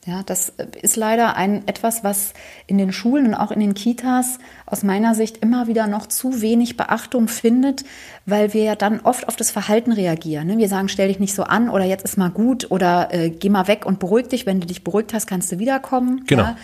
Ja, 0.05 0.25
das 0.25 0.53
ist 0.81 0.97
leider 0.97 1.37
ein 1.37 1.69
etwas, 1.69 2.03
was 2.03 2.33
in 2.67 2.77
den 2.77 2.93
Schulen 2.93 3.29
und 3.29 3.35
auch 3.35 3.53
in 3.53 3.61
den 3.61 3.75
Kitas 3.75 4.41
aus 4.67 4.83
meiner 4.83 5.15
Sicht 5.15 5.37
immer 5.37 5.69
wieder 5.69 5.87
noch 5.87 6.09
zu 6.09 6.43
wenig 6.43 6.77
Beachtung 6.77 7.29
findet, 7.29 7.85
weil 8.27 8.53
wir 8.53 8.65
ja 8.65 8.75
dann 8.75 8.99
oft 8.99 9.29
auf 9.29 9.37
das 9.37 9.53
Verhalten 9.53 9.93
reagieren. 9.93 10.49
Ne? 10.49 10.59
Wir 10.59 10.69
sagen, 10.69 10.89
stell 10.89 11.07
dich 11.07 11.21
nicht 11.21 11.37
so 11.37 11.45
an 11.45 11.69
oder 11.69 11.85
jetzt 11.85 12.05
ist 12.05 12.19
mal 12.19 12.31
gut 12.31 12.69
oder 12.73 13.15
äh, 13.15 13.31
geh 13.31 13.49
mal 13.49 13.69
weg 13.69 13.87
und 13.87 14.01
beruhig 14.01 14.27
dich. 14.27 14.45
Wenn 14.45 14.61
du 14.61 14.67
dich 14.67 14.83
beruhigt 14.83 15.15
hast, 15.15 15.29
kannst 15.29 15.53
du 15.53 15.61
wiederkommen. 15.61 16.25
Genau. 16.27 16.43
Ja? 16.43 16.57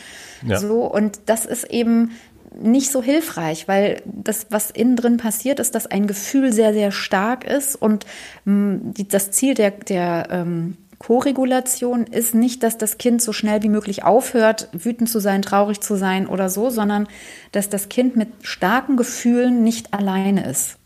Ja. 0.45 0.59
So 0.59 0.83
und 0.83 1.21
das 1.27 1.47
ist 1.47 1.71
eben 1.71 2.11
nicht 2.61 2.91
so 2.91 3.05
hilfreich, 3.05 3.69
weil 3.69 4.03
das, 4.05 4.47
was 4.51 4.73
innen 4.73 4.97
drin 4.97 5.17
passiert, 5.17 5.61
ist, 5.61 5.77
dass 5.77 5.87
ein 5.87 6.09
Gefühl 6.09 6.53
sehr, 6.53 6.73
sehr 6.73 6.91
stark 6.91 7.45
ist 7.45 7.77
und 7.77 8.05
mh, 8.47 8.95
die, 8.97 9.07
das 9.07 9.31
Ziel 9.31 9.55
der, 9.55 9.71
der 9.71 10.27
ähm, 10.31 10.77
Koregulation 10.99 12.07
ist 12.07 12.35
nicht, 12.35 12.63
dass 12.63 12.77
das 12.77 12.99
Kind 12.99 13.23
so 13.23 13.33
schnell 13.33 13.63
wie 13.63 13.69
möglich 13.69 14.03
aufhört, 14.03 14.69
wütend 14.73 15.09
zu 15.09 15.21
sein, 15.21 15.43
traurig 15.43 15.81
zu 15.81 15.97
sein 15.97 16.27
oder 16.27 16.49
so, 16.49 16.71
sondern 16.71 17.07
dass 17.53 17.69
das 17.69 17.89
Kind 17.89 18.17
mit 18.17 18.29
starken 18.43 18.97
Gefühlen 18.97 19.63
nicht 19.63 19.95
alleine 19.95 20.45
ist. 20.49 20.79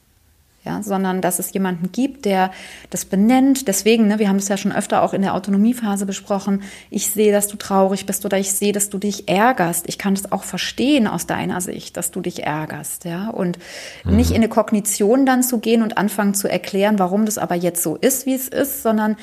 Ja, 0.64 0.80
sondern 0.80 1.20
dass 1.20 1.40
es 1.40 1.52
jemanden 1.52 1.90
gibt, 1.90 2.24
der 2.24 2.52
das 2.88 3.04
benennt. 3.04 3.66
Deswegen, 3.66 4.06
ne, 4.06 4.20
wir 4.20 4.28
haben 4.28 4.36
es 4.36 4.46
ja 4.46 4.56
schon 4.56 4.70
öfter 4.70 5.02
auch 5.02 5.12
in 5.12 5.22
der 5.22 5.34
Autonomiephase 5.34 6.06
besprochen. 6.06 6.62
Ich 6.88 7.10
sehe, 7.10 7.32
dass 7.32 7.48
du 7.48 7.56
traurig 7.56 8.06
bist 8.06 8.24
oder 8.24 8.38
ich 8.38 8.52
sehe, 8.52 8.72
dass 8.72 8.88
du 8.88 8.98
dich 8.98 9.28
ärgerst. 9.28 9.88
Ich 9.88 9.98
kann 9.98 10.14
das 10.14 10.30
auch 10.30 10.44
verstehen 10.44 11.08
aus 11.08 11.26
deiner 11.26 11.60
Sicht, 11.60 11.96
dass 11.96 12.12
du 12.12 12.20
dich 12.20 12.44
ärgerst. 12.44 13.06
Ja, 13.06 13.30
und 13.30 13.58
mhm. 14.04 14.14
nicht 14.14 14.30
in 14.30 14.36
eine 14.36 14.48
Kognition 14.48 15.26
dann 15.26 15.42
zu 15.42 15.58
gehen 15.58 15.82
und 15.82 15.98
anfangen 15.98 16.34
zu 16.34 16.48
erklären, 16.48 17.00
warum 17.00 17.26
das 17.26 17.38
aber 17.38 17.56
jetzt 17.56 17.82
so 17.82 17.96
ist, 17.96 18.26
wie 18.26 18.34
es 18.34 18.46
ist, 18.46 18.84
sondern 18.84 19.16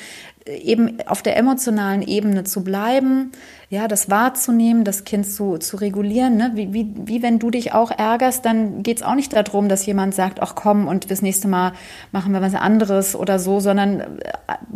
eben 0.49 0.97
auf 1.05 1.21
der 1.21 1.37
emotionalen 1.37 2.01
Ebene 2.01 2.43
zu 2.43 2.63
bleiben, 2.63 3.31
ja, 3.69 3.87
das 3.87 4.09
wahrzunehmen, 4.09 4.83
das 4.83 5.03
Kind 5.03 5.29
zu, 5.29 5.57
zu 5.57 5.77
regulieren. 5.77 6.37
Ne? 6.37 6.51
Wie, 6.55 6.73
wie, 6.73 6.91
wie 6.95 7.21
wenn 7.21 7.37
du 7.37 7.51
dich 7.51 7.73
auch 7.73 7.91
ärgerst, 7.91 8.43
dann 8.43 8.81
geht 8.81 8.97
es 8.97 9.03
auch 9.03 9.13
nicht 9.13 9.31
darum, 9.33 9.69
dass 9.69 9.85
jemand 9.85 10.15
sagt, 10.15 10.41
ach 10.41 10.55
komm 10.55 10.87
und 10.87 11.11
das 11.11 11.21
nächste 11.21 11.47
Mal 11.47 11.73
machen 12.11 12.31
wir 12.31 12.41
was 12.41 12.55
anderes 12.55 13.15
oder 13.15 13.37
so, 13.37 13.59
sondern 13.59 13.99
äh, 13.99 14.07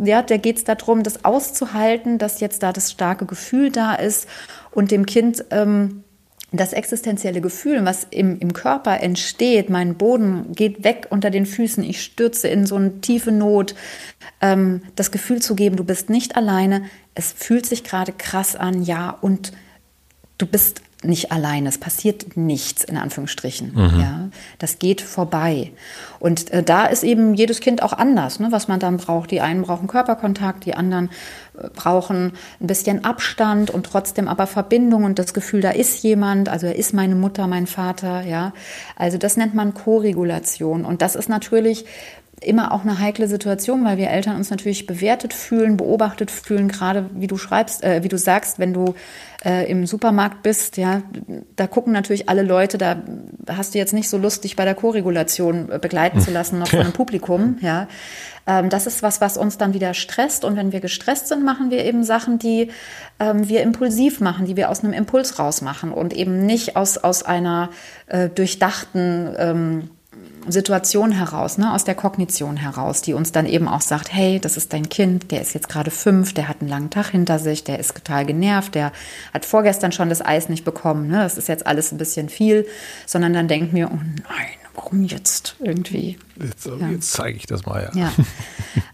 ja, 0.04 0.22
da 0.22 0.36
geht 0.36 0.58
es 0.58 0.64
darum, 0.64 1.02
das 1.02 1.24
auszuhalten, 1.24 2.18
dass 2.18 2.40
jetzt 2.40 2.62
da 2.62 2.72
das 2.72 2.92
starke 2.92 3.26
Gefühl 3.26 3.70
da 3.70 3.94
ist 3.94 4.28
und 4.70 4.92
dem 4.92 5.06
Kind 5.06 5.44
ähm, 5.50 6.03
das 6.56 6.72
existenzielle 6.72 7.40
Gefühl, 7.40 7.84
was 7.84 8.06
im, 8.10 8.38
im 8.38 8.52
Körper 8.52 9.00
entsteht, 9.00 9.70
mein 9.70 9.96
Boden 9.96 10.52
geht 10.52 10.84
weg 10.84 11.06
unter 11.10 11.30
den 11.30 11.46
Füßen, 11.46 11.82
ich 11.84 12.02
stürze 12.02 12.48
in 12.48 12.66
so 12.66 12.76
eine 12.76 13.00
tiefe 13.00 13.32
Not, 13.32 13.74
ähm, 14.40 14.82
das 14.96 15.10
Gefühl 15.10 15.40
zu 15.40 15.54
geben, 15.54 15.76
du 15.76 15.84
bist 15.84 16.10
nicht 16.10 16.36
alleine, 16.36 16.84
es 17.14 17.32
fühlt 17.32 17.66
sich 17.66 17.84
gerade 17.84 18.12
krass 18.12 18.56
an, 18.56 18.82
ja, 18.82 19.10
und 19.10 19.52
du 20.38 20.46
bist 20.46 20.82
nicht 21.04 21.32
alleine, 21.32 21.68
es 21.68 21.78
passiert 21.78 22.36
nichts 22.36 22.82
in 22.82 22.96
Anführungsstrichen. 22.96 23.72
Mhm. 23.74 24.00
Ja, 24.00 24.28
das 24.58 24.78
geht 24.78 25.00
vorbei. 25.00 25.72
Und 26.18 26.50
äh, 26.50 26.62
da 26.62 26.86
ist 26.86 27.04
eben 27.04 27.34
jedes 27.34 27.60
Kind 27.60 27.82
auch 27.82 27.92
anders, 27.92 28.40
ne, 28.40 28.48
was 28.50 28.68
man 28.68 28.80
dann 28.80 28.96
braucht. 28.96 29.30
Die 29.30 29.40
einen 29.40 29.62
brauchen 29.62 29.86
Körperkontakt, 29.86 30.64
die 30.64 30.74
anderen 30.74 31.10
brauchen 31.74 32.32
ein 32.60 32.66
bisschen 32.66 33.04
Abstand 33.04 33.70
und 33.70 33.86
trotzdem 33.86 34.28
aber 34.28 34.46
Verbindung 34.46 35.04
und 35.04 35.18
das 35.18 35.34
Gefühl, 35.34 35.60
da 35.60 35.70
ist 35.70 36.02
jemand, 36.02 36.48
also 36.48 36.66
er 36.66 36.76
ist 36.76 36.94
meine 36.94 37.14
Mutter, 37.14 37.46
mein 37.46 37.66
Vater, 37.66 38.22
ja. 38.22 38.52
Also 38.96 39.18
das 39.18 39.36
nennt 39.36 39.54
man 39.54 39.74
Koregulation 39.74 40.84
und 40.84 41.02
das 41.02 41.14
ist 41.14 41.28
natürlich 41.28 41.84
immer 42.40 42.72
auch 42.72 42.82
eine 42.82 42.98
heikle 42.98 43.28
Situation, 43.28 43.84
weil 43.84 43.96
wir 43.96 44.10
Eltern 44.10 44.36
uns 44.36 44.50
natürlich 44.50 44.86
bewertet 44.86 45.32
fühlen, 45.32 45.76
beobachtet 45.76 46.30
fühlen, 46.30 46.68
gerade 46.68 47.08
wie 47.14 47.26
du 47.26 47.36
schreibst, 47.36 47.84
äh, 47.84 48.02
wie 48.02 48.08
du 48.08 48.18
sagst, 48.18 48.58
wenn 48.58 48.72
du 48.72 48.94
äh, 49.44 49.70
im 49.70 49.86
Supermarkt 49.86 50.42
bist, 50.42 50.76
ja, 50.76 51.02
da 51.56 51.66
gucken 51.66 51.92
natürlich 51.92 52.28
alle 52.28 52.42
Leute, 52.42 52.78
da 52.78 53.02
hast 53.48 53.74
du 53.74 53.78
jetzt 53.78 53.92
nicht 53.92 54.08
so 54.08 54.18
Lust, 54.18 54.44
dich 54.44 54.56
bei 54.56 54.64
der 54.64 54.74
Koregulation 54.74 55.70
äh, 55.70 55.78
begleiten 55.78 56.20
zu 56.20 56.30
lassen, 56.30 56.58
noch 56.58 56.68
von 56.70 56.80
einem 56.80 56.92
Publikum, 56.92 57.58
ja. 57.60 57.88
Ähm, 58.46 58.68
das 58.68 58.86
ist 58.86 59.02
was, 59.02 59.20
was 59.20 59.36
uns 59.36 59.56
dann 59.56 59.72
wieder 59.72 59.94
stresst 59.94 60.44
und 60.44 60.56
wenn 60.56 60.72
wir 60.72 60.80
gestresst 60.80 61.28
sind, 61.28 61.44
machen 61.44 61.70
wir 61.70 61.84
eben 61.84 62.04
Sachen, 62.04 62.38
die 62.38 62.70
ähm, 63.18 63.48
wir 63.48 63.62
impulsiv 63.62 64.20
machen, 64.20 64.44
die 64.46 64.56
wir 64.56 64.70
aus 64.70 64.84
einem 64.84 64.92
Impuls 64.92 65.38
rausmachen 65.38 65.92
und 65.92 66.12
eben 66.12 66.44
nicht 66.44 66.76
aus, 66.76 66.98
aus 66.98 67.22
einer 67.22 67.70
äh, 68.06 68.28
durchdachten 68.28 69.34
ähm, 69.38 69.90
Situation 70.48 71.12
heraus, 71.12 71.58
ne, 71.58 71.72
aus 71.72 71.84
der 71.84 71.94
Kognition 71.94 72.56
heraus, 72.56 73.02
die 73.02 73.14
uns 73.14 73.32
dann 73.32 73.46
eben 73.46 73.68
auch 73.68 73.80
sagt, 73.80 74.12
hey, 74.12 74.40
das 74.40 74.56
ist 74.56 74.72
dein 74.72 74.88
Kind, 74.88 75.30
der 75.30 75.40
ist 75.40 75.54
jetzt 75.54 75.68
gerade 75.68 75.90
fünf, 75.90 76.34
der 76.34 76.48
hat 76.48 76.60
einen 76.60 76.70
langen 76.70 76.90
Tag 76.90 77.10
hinter 77.10 77.38
sich, 77.38 77.64
der 77.64 77.78
ist 77.78 77.94
total 77.94 78.26
genervt, 78.26 78.74
der 78.74 78.92
hat 79.32 79.44
vorgestern 79.44 79.92
schon 79.92 80.08
das 80.08 80.24
Eis 80.24 80.48
nicht 80.48 80.64
bekommen, 80.64 81.08
ne, 81.08 81.18
das 81.18 81.38
ist 81.38 81.48
jetzt 81.48 81.66
alles 81.66 81.92
ein 81.92 81.98
bisschen 81.98 82.28
viel, 82.28 82.66
sondern 83.06 83.32
dann 83.32 83.48
denken 83.48 83.74
wir, 83.74 83.90
oh 83.90 83.96
nein, 83.96 84.63
warum 84.74 85.04
jetzt 85.04 85.56
irgendwie? 85.60 86.18
Jetzt, 86.40 86.66
ja. 86.66 86.88
jetzt 86.88 87.12
zeige 87.12 87.36
ich 87.36 87.46
das 87.46 87.64
mal, 87.66 87.82
ja. 87.94 88.00
ja. 88.00 88.12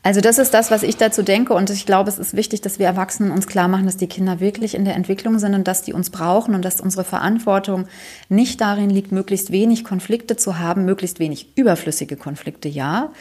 Also 0.02 0.22
das 0.22 0.38
ist 0.38 0.54
das, 0.54 0.70
was 0.70 0.82
ich 0.82 0.96
dazu 0.96 1.22
denke 1.22 1.52
und 1.52 1.68
ich 1.68 1.84
glaube, 1.84 2.08
es 2.08 2.18
ist 2.18 2.34
wichtig, 2.34 2.62
dass 2.62 2.78
wir 2.78 2.86
Erwachsenen 2.86 3.32
uns 3.32 3.46
klar 3.46 3.68
machen, 3.68 3.84
dass 3.84 3.98
die 3.98 4.06
Kinder 4.06 4.40
wirklich 4.40 4.74
in 4.74 4.86
der 4.86 4.94
Entwicklung 4.94 5.38
sind 5.38 5.54
und 5.54 5.68
dass 5.68 5.82
die 5.82 5.92
uns 5.92 6.08
brauchen 6.08 6.54
und 6.54 6.64
dass 6.64 6.80
unsere 6.80 7.04
Verantwortung 7.04 7.86
nicht 8.30 8.62
darin 8.62 8.88
liegt, 8.88 9.12
möglichst 9.12 9.52
wenig 9.52 9.84
Konflikte 9.84 10.36
zu 10.36 10.58
haben, 10.58 10.86
möglichst 10.86 11.18
wenig 11.18 11.54
überflüssige 11.54 12.16
Konflikte, 12.16 12.68
ja. 12.68 13.12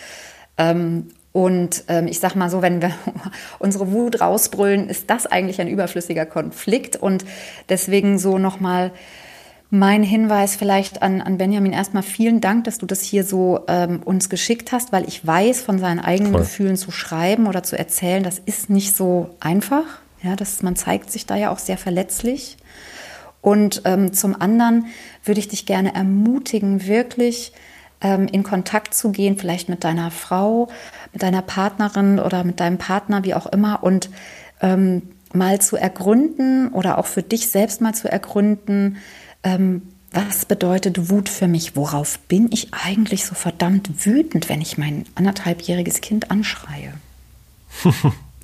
Ähm, 0.57 1.07
und 1.33 1.83
ähm, 1.89 2.07
ich 2.07 2.19
sag 2.19 2.35
mal 2.35 2.49
so, 2.49 2.61
wenn 2.61 2.81
wir 2.81 2.91
unsere 3.59 3.91
Wut 3.91 4.21
rausbrüllen, 4.21 4.89
ist 4.89 5.09
das 5.09 5.25
eigentlich 5.25 5.59
ein 5.59 5.67
überflüssiger 5.67 6.25
Konflikt. 6.25 6.95
Und 6.95 7.25
deswegen 7.67 8.17
so 8.17 8.37
nochmal 8.37 8.89
mal 8.89 8.97
mein 9.71 10.01
Hinweis 10.01 10.55
vielleicht 10.55 11.01
an, 11.03 11.21
an 11.21 11.37
Benjamin 11.37 11.73
erstmal 11.73 12.03
vielen 12.03 12.41
Dank, 12.41 12.63
dass 12.63 12.79
du 12.79 12.85
das 12.85 13.01
hier 13.01 13.23
so 13.23 13.61
ähm, 13.67 14.01
uns 14.03 14.29
geschickt 14.29 14.71
hast, 14.71 14.91
weil 14.91 15.07
ich 15.07 15.25
weiß, 15.25 15.61
von 15.61 15.77
seinen 15.77 15.99
eigenen 15.99 16.31
Voll. 16.31 16.41
Gefühlen 16.41 16.75
zu 16.75 16.91
schreiben 16.91 17.45
oder 17.45 17.61
zu 17.61 17.77
erzählen, 17.77 18.23
das 18.23 18.39
ist 18.39 18.69
nicht 18.69 18.95
so 18.95 19.35
einfach. 19.39 19.85
Ja, 20.23 20.35
das, 20.35 20.63
man 20.63 20.75
zeigt 20.75 21.11
sich 21.11 21.25
da 21.25 21.35
ja 21.35 21.51
auch 21.51 21.59
sehr 21.59 21.77
verletzlich. 21.77 22.57
Und 23.41 23.83
ähm, 23.85 24.11
zum 24.11 24.39
anderen 24.39 24.87
würde 25.23 25.39
ich 25.39 25.47
dich 25.47 25.65
gerne 25.65 25.93
ermutigen, 25.93 26.87
wirklich 26.87 27.53
ähm, 28.01 28.27
in 28.27 28.43
Kontakt 28.43 28.93
zu 28.93 29.11
gehen, 29.11 29.37
vielleicht 29.37 29.69
mit 29.69 29.83
deiner 29.83 30.11
Frau, 30.11 30.67
mit 31.13 31.21
deiner 31.21 31.41
Partnerin 31.41 32.19
oder 32.19 32.43
mit 32.43 32.59
deinem 32.59 32.79
Partner, 32.79 33.23
wie 33.23 33.35
auch 33.35 33.45
immer, 33.45 33.83
und 33.83 34.09
ähm, 34.61 35.03
mal 35.31 35.61
zu 35.61 35.77
ergründen 35.77 36.69
oder 36.69 36.97
auch 36.97 37.05
für 37.05 37.23
dich 37.23 37.49
selbst 37.49 37.81
mal 37.81 37.93
zu 37.93 38.11
ergründen, 38.11 38.97
ähm, 39.43 39.81
was 40.11 40.45
bedeutet 40.45 41.09
Wut 41.09 41.29
für 41.29 41.47
mich? 41.47 41.75
Worauf 41.75 42.19
bin 42.19 42.49
ich 42.51 42.73
eigentlich 42.73 43.25
so 43.25 43.35
verdammt 43.35 44.05
wütend, 44.05 44.49
wenn 44.49 44.61
ich 44.61 44.77
mein 44.77 45.05
anderthalbjähriges 45.15 46.01
Kind 46.01 46.31
anschreie? 46.31 46.93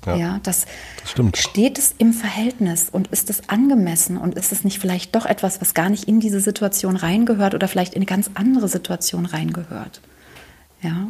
ja, 0.06 0.16
ja, 0.16 0.40
das, 0.44 0.66
das 1.02 1.40
steht 1.40 1.78
es 1.78 1.94
im 1.98 2.12
Verhältnis 2.12 2.88
und 2.90 3.08
ist 3.08 3.30
es 3.30 3.48
angemessen 3.48 4.16
und 4.16 4.36
ist 4.36 4.52
es 4.52 4.62
nicht 4.62 4.78
vielleicht 4.78 5.16
doch 5.16 5.26
etwas, 5.26 5.60
was 5.60 5.74
gar 5.74 5.90
nicht 5.90 6.04
in 6.04 6.20
diese 6.20 6.40
Situation 6.40 6.94
reingehört 6.94 7.54
oder 7.54 7.66
vielleicht 7.66 7.94
in 7.94 7.98
eine 7.98 8.06
ganz 8.06 8.30
andere 8.34 8.68
Situation 8.68 9.26
reingehört? 9.26 10.00
Ja. 10.82 11.08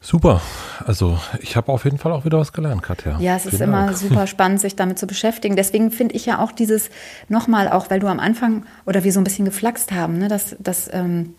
Super. 0.00 0.40
Also 0.84 1.18
ich 1.40 1.56
habe 1.56 1.72
auf 1.72 1.84
jeden 1.84 1.98
Fall 1.98 2.12
auch 2.12 2.24
wieder 2.24 2.38
was 2.38 2.52
gelernt, 2.52 2.82
Katja. 2.82 3.18
Ja, 3.18 3.36
es 3.36 3.42
Vielen 3.42 3.54
ist 3.54 3.60
immer 3.60 3.86
Dank. 3.86 3.96
super 3.96 4.26
spannend, 4.26 4.60
sich 4.60 4.76
damit 4.76 4.98
zu 4.98 5.06
beschäftigen. 5.06 5.56
Deswegen 5.56 5.90
finde 5.90 6.14
ich 6.14 6.26
ja 6.26 6.38
auch 6.38 6.52
dieses 6.52 6.90
nochmal, 7.28 7.68
auch 7.68 7.90
weil 7.90 7.98
du 7.98 8.06
am 8.06 8.20
Anfang 8.20 8.64
oder 8.86 9.02
wir 9.02 9.12
so 9.12 9.20
ein 9.20 9.24
bisschen 9.24 9.44
geflaxt 9.44 9.90
haben, 9.90 10.18
ne, 10.18 10.28
dass, 10.28 10.56
dass 10.60 10.88
ähm, 10.92 11.34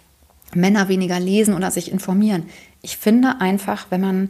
Männer 0.53 0.89
weniger 0.89 1.19
lesen 1.19 1.53
oder 1.53 1.71
sich 1.71 1.91
informieren. 1.91 2.47
Ich 2.81 2.97
finde 2.97 3.39
einfach, 3.39 3.87
wenn 3.91 4.01
man 4.01 4.29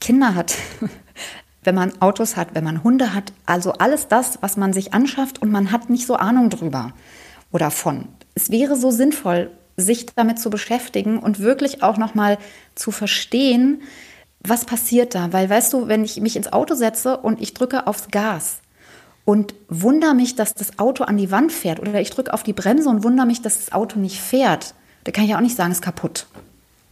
Kinder 0.00 0.34
hat, 0.34 0.56
wenn 1.62 1.76
man 1.76 1.92
Autos 2.00 2.36
hat, 2.36 2.54
wenn 2.54 2.64
man 2.64 2.82
Hunde 2.82 3.14
hat, 3.14 3.32
also 3.46 3.74
alles 3.74 4.08
das, 4.08 4.38
was 4.42 4.56
man 4.56 4.72
sich 4.72 4.92
anschafft 4.92 5.40
und 5.40 5.52
man 5.52 5.70
hat 5.70 5.88
nicht 5.88 6.06
so 6.06 6.16
Ahnung 6.16 6.50
drüber 6.50 6.92
oder 7.52 7.70
von. 7.70 8.08
Es 8.34 8.50
wäre 8.50 8.76
so 8.76 8.90
sinnvoll, 8.90 9.50
sich 9.76 10.06
damit 10.06 10.38
zu 10.38 10.50
beschäftigen 10.50 11.18
und 11.18 11.40
wirklich 11.40 11.82
auch 11.82 11.96
nochmal 11.96 12.38
zu 12.74 12.90
verstehen, 12.90 13.82
was 14.40 14.64
passiert 14.64 15.14
da. 15.14 15.32
Weil 15.32 15.48
weißt 15.48 15.72
du, 15.72 15.88
wenn 15.88 16.04
ich 16.04 16.20
mich 16.20 16.36
ins 16.36 16.52
Auto 16.52 16.74
setze 16.74 17.16
und 17.16 17.40
ich 17.40 17.54
drücke 17.54 17.86
aufs 17.86 18.08
Gas 18.08 18.58
und 19.24 19.54
wundere 19.68 20.14
mich, 20.14 20.36
dass 20.36 20.54
das 20.54 20.78
Auto 20.78 21.04
an 21.04 21.16
die 21.16 21.30
Wand 21.30 21.50
fährt 21.50 21.80
oder 21.80 22.00
ich 22.00 22.10
drücke 22.10 22.32
auf 22.32 22.42
die 22.42 22.52
Bremse 22.52 22.88
und 22.88 23.04
wundere 23.04 23.26
mich, 23.26 23.42
dass 23.42 23.58
das 23.58 23.72
Auto 23.72 23.98
nicht 23.98 24.20
fährt, 24.20 24.74
da 25.04 25.12
kann 25.12 25.24
ich 25.24 25.30
ja 25.30 25.36
auch 25.36 25.42
nicht 25.42 25.56
sagen, 25.56 25.72
es 25.72 25.78
ist 25.78 25.82
kaputt. 25.82 26.26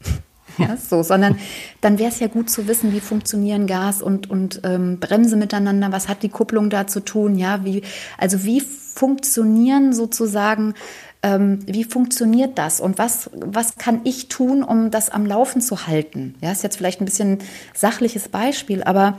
ja, 0.58 0.76
so, 0.76 1.02
sondern 1.02 1.38
dann 1.80 1.98
wäre 1.98 2.10
es 2.10 2.20
ja 2.20 2.26
gut 2.26 2.50
zu 2.50 2.66
wissen, 2.66 2.92
wie 2.92 3.00
funktionieren 3.00 3.66
Gas 3.66 4.02
und, 4.02 4.30
und 4.30 4.62
ähm, 4.64 4.98
Bremse 4.98 5.36
miteinander, 5.36 5.92
was 5.92 6.08
hat 6.08 6.22
die 6.22 6.28
Kupplung 6.28 6.70
da 6.70 6.86
zu 6.86 7.00
tun, 7.00 7.36
ja, 7.36 7.64
wie, 7.64 7.82
also 8.18 8.44
wie 8.44 8.60
funktionieren 8.60 9.92
sozusagen 9.92 10.74
ähm, 11.22 11.60
wie 11.66 11.84
funktioniert 11.84 12.58
das 12.58 12.80
und 12.80 12.98
was, 12.98 13.30
was 13.34 13.76
kann 13.76 14.00
ich 14.04 14.28
tun, 14.28 14.62
um 14.62 14.90
das 14.90 15.08
am 15.08 15.24
Laufen 15.24 15.60
zu 15.60 15.86
halten? 15.86 16.34
Ja, 16.40 16.50
ist 16.50 16.62
jetzt 16.62 16.76
vielleicht 16.76 17.00
ein 17.00 17.06
bisschen 17.06 17.38
sachliches 17.74 18.28
Beispiel, 18.28 18.82
aber 18.82 19.18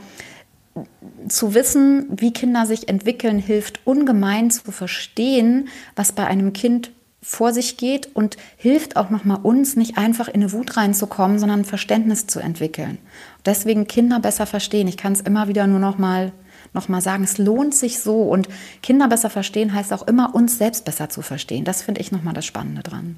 zu 1.28 1.54
wissen, 1.54 2.06
wie 2.10 2.32
Kinder 2.32 2.66
sich 2.66 2.88
entwickeln, 2.88 3.38
hilft 3.38 3.86
ungemein 3.86 4.50
zu 4.50 4.72
verstehen, 4.72 5.68
was 5.96 6.12
bei 6.12 6.26
einem 6.26 6.52
Kind 6.52 6.90
vor 7.22 7.54
sich 7.54 7.78
geht 7.78 8.14
und 8.14 8.36
hilft 8.56 8.96
auch 8.96 9.08
nochmal 9.08 9.38
uns, 9.42 9.76
nicht 9.76 9.96
einfach 9.96 10.28
in 10.28 10.42
eine 10.42 10.52
Wut 10.52 10.76
reinzukommen, 10.76 11.38
sondern 11.38 11.64
Verständnis 11.64 12.26
zu 12.26 12.38
entwickeln. 12.38 12.98
Deswegen 13.46 13.86
Kinder 13.86 14.20
besser 14.20 14.44
verstehen. 14.44 14.88
Ich 14.88 14.98
kann 14.98 15.14
es 15.14 15.22
immer 15.22 15.48
wieder 15.48 15.66
nur 15.66 15.78
nochmal 15.78 16.32
nochmal 16.74 17.00
sagen, 17.00 17.24
es 17.24 17.38
lohnt 17.38 17.74
sich 17.74 18.00
so. 18.00 18.22
Und 18.22 18.48
Kinder 18.82 19.08
besser 19.08 19.30
verstehen 19.30 19.74
heißt 19.74 19.92
auch 19.92 20.06
immer, 20.06 20.34
uns 20.34 20.58
selbst 20.58 20.84
besser 20.84 21.08
zu 21.08 21.22
verstehen. 21.22 21.64
Das 21.64 21.82
finde 21.82 22.00
ich 22.00 22.12
nochmal 22.12 22.34
das 22.34 22.44
Spannende 22.44 22.82
dran. 22.82 23.16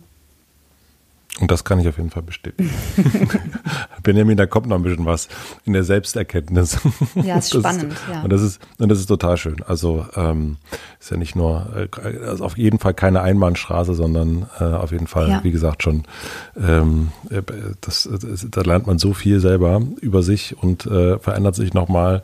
Und 1.39 1.51
das 1.51 1.65
kann 1.65 1.79
ich 1.79 1.87
auf 1.87 1.99
jeden 1.99 2.09
Fall 2.09 2.23
bestätigen. 2.23 2.71
Benjamin, 4.03 4.39
da 4.39 4.47
kommt 4.47 4.69
noch 4.69 4.77
ein 4.77 4.83
bisschen 4.83 5.05
was 5.05 5.29
in 5.67 5.75
der 5.75 5.85
Selbsterkenntnis. 5.85 6.79
Ja, 7.15 7.37
ist 7.37 7.51
spannend. 7.59 7.93
Ist, 7.93 8.03
ja. 8.11 8.23
Und 8.23 8.33
das 8.33 8.41
ist 8.41 8.61
und 8.79 8.89
das 8.89 8.99
ist 8.99 9.07
total 9.07 9.37
schön. 9.37 9.63
Also 9.67 10.07
ähm, 10.17 10.57
ist 10.99 11.11
ja 11.11 11.19
nicht 11.19 11.37
nur 11.37 11.89
äh, 12.03 12.27
also 12.27 12.43
auf 12.43 12.57
jeden 12.57 12.79
Fall 12.79 12.95
keine 12.95 13.21
Einbahnstraße, 13.21 13.93
sondern 13.93 14.47
äh, 14.59 14.65
auf 14.65 14.93
jeden 14.93 15.09
Fall, 15.09 15.29
ja. 15.29 15.45
wie 15.45 15.51
gesagt, 15.51 15.83
schon 15.83 16.05
ähm, 16.57 17.11
äh, 17.29 17.43
das, 17.83 18.09
das, 18.11 18.47
da 18.51 18.63
lernt 18.63 18.87
man 18.87 18.99
so 18.99 19.13
viel 19.13 19.39
selber 19.41 19.83
über 20.01 20.23
sich 20.23 20.57
und 20.59 20.87
äh, 20.87 21.19
verändert 21.19 21.55
sich 21.55 21.75
nochmal 21.75 21.97
mal 21.97 22.23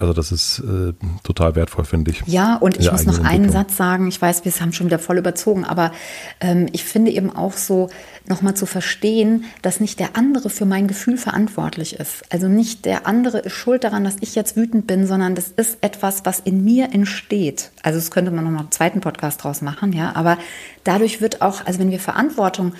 also 0.00 0.12
das 0.12 0.32
ist 0.32 0.60
äh, 0.60 0.92
total 1.22 1.54
wertvoll, 1.54 1.84
finde 1.84 2.10
ich. 2.10 2.22
Ja, 2.26 2.56
und 2.56 2.78
ich 2.78 2.90
muss 2.90 3.04
noch 3.04 3.22
einen 3.22 3.52
Satz 3.52 3.76
sagen. 3.76 4.08
Ich 4.08 4.20
weiß, 4.20 4.44
wir 4.44 4.52
haben 4.52 4.72
schon 4.72 4.86
wieder 4.86 4.98
voll 4.98 5.18
überzogen, 5.18 5.64
aber 5.64 5.92
ähm, 6.40 6.66
ich 6.72 6.84
finde 6.84 7.10
eben 7.10 7.30
auch 7.30 7.52
so, 7.52 7.88
nochmal 8.30 8.54
zu 8.54 8.64
verstehen, 8.64 9.44
dass 9.60 9.80
nicht 9.80 9.98
der 9.98 10.16
andere 10.16 10.48
für 10.48 10.64
mein 10.64 10.86
Gefühl 10.86 11.18
verantwortlich 11.18 11.98
ist. 11.98 12.22
Also 12.30 12.48
nicht 12.48 12.84
der 12.84 13.06
andere 13.06 13.38
ist 13.38 13.52
schuld 13.52 13.84
daran, 13.84 14.04
dass 14.04 14.16
ich 14.20 14.34
jetzt 14.34 14.56
wütend 14.56 14.86
bin, 14.86 15.06
sondern 15.06 15.34
das 15.34 15.48
ist 15.48 15.78
etwas, 15.82 16.24
was 16.24 16.40
in 16.40 16.64
mir 16.64 16.92
entsteht. 16.92 17.70
Also 17.82 17.98
das 17.98 18.10
könnte 18.10 18.30
man 18.30 18.44
nochmal 18.44 18.60
einen 18.60 18.70
zweiten 18.70 19.00
Podcast 19.00 19.42
draus 19.42 19.62
machen, 19.62 19.92
ja. 19.92 20.14
Aber 20.14 20.38
dadurch 20.84 21.20
wird 21.20 21.42
auch, 21.42 21.66
also 21.66 21.78
wenn 21.78 21.90
wir 21.90 22.00
Verantwortung 22.00 22.72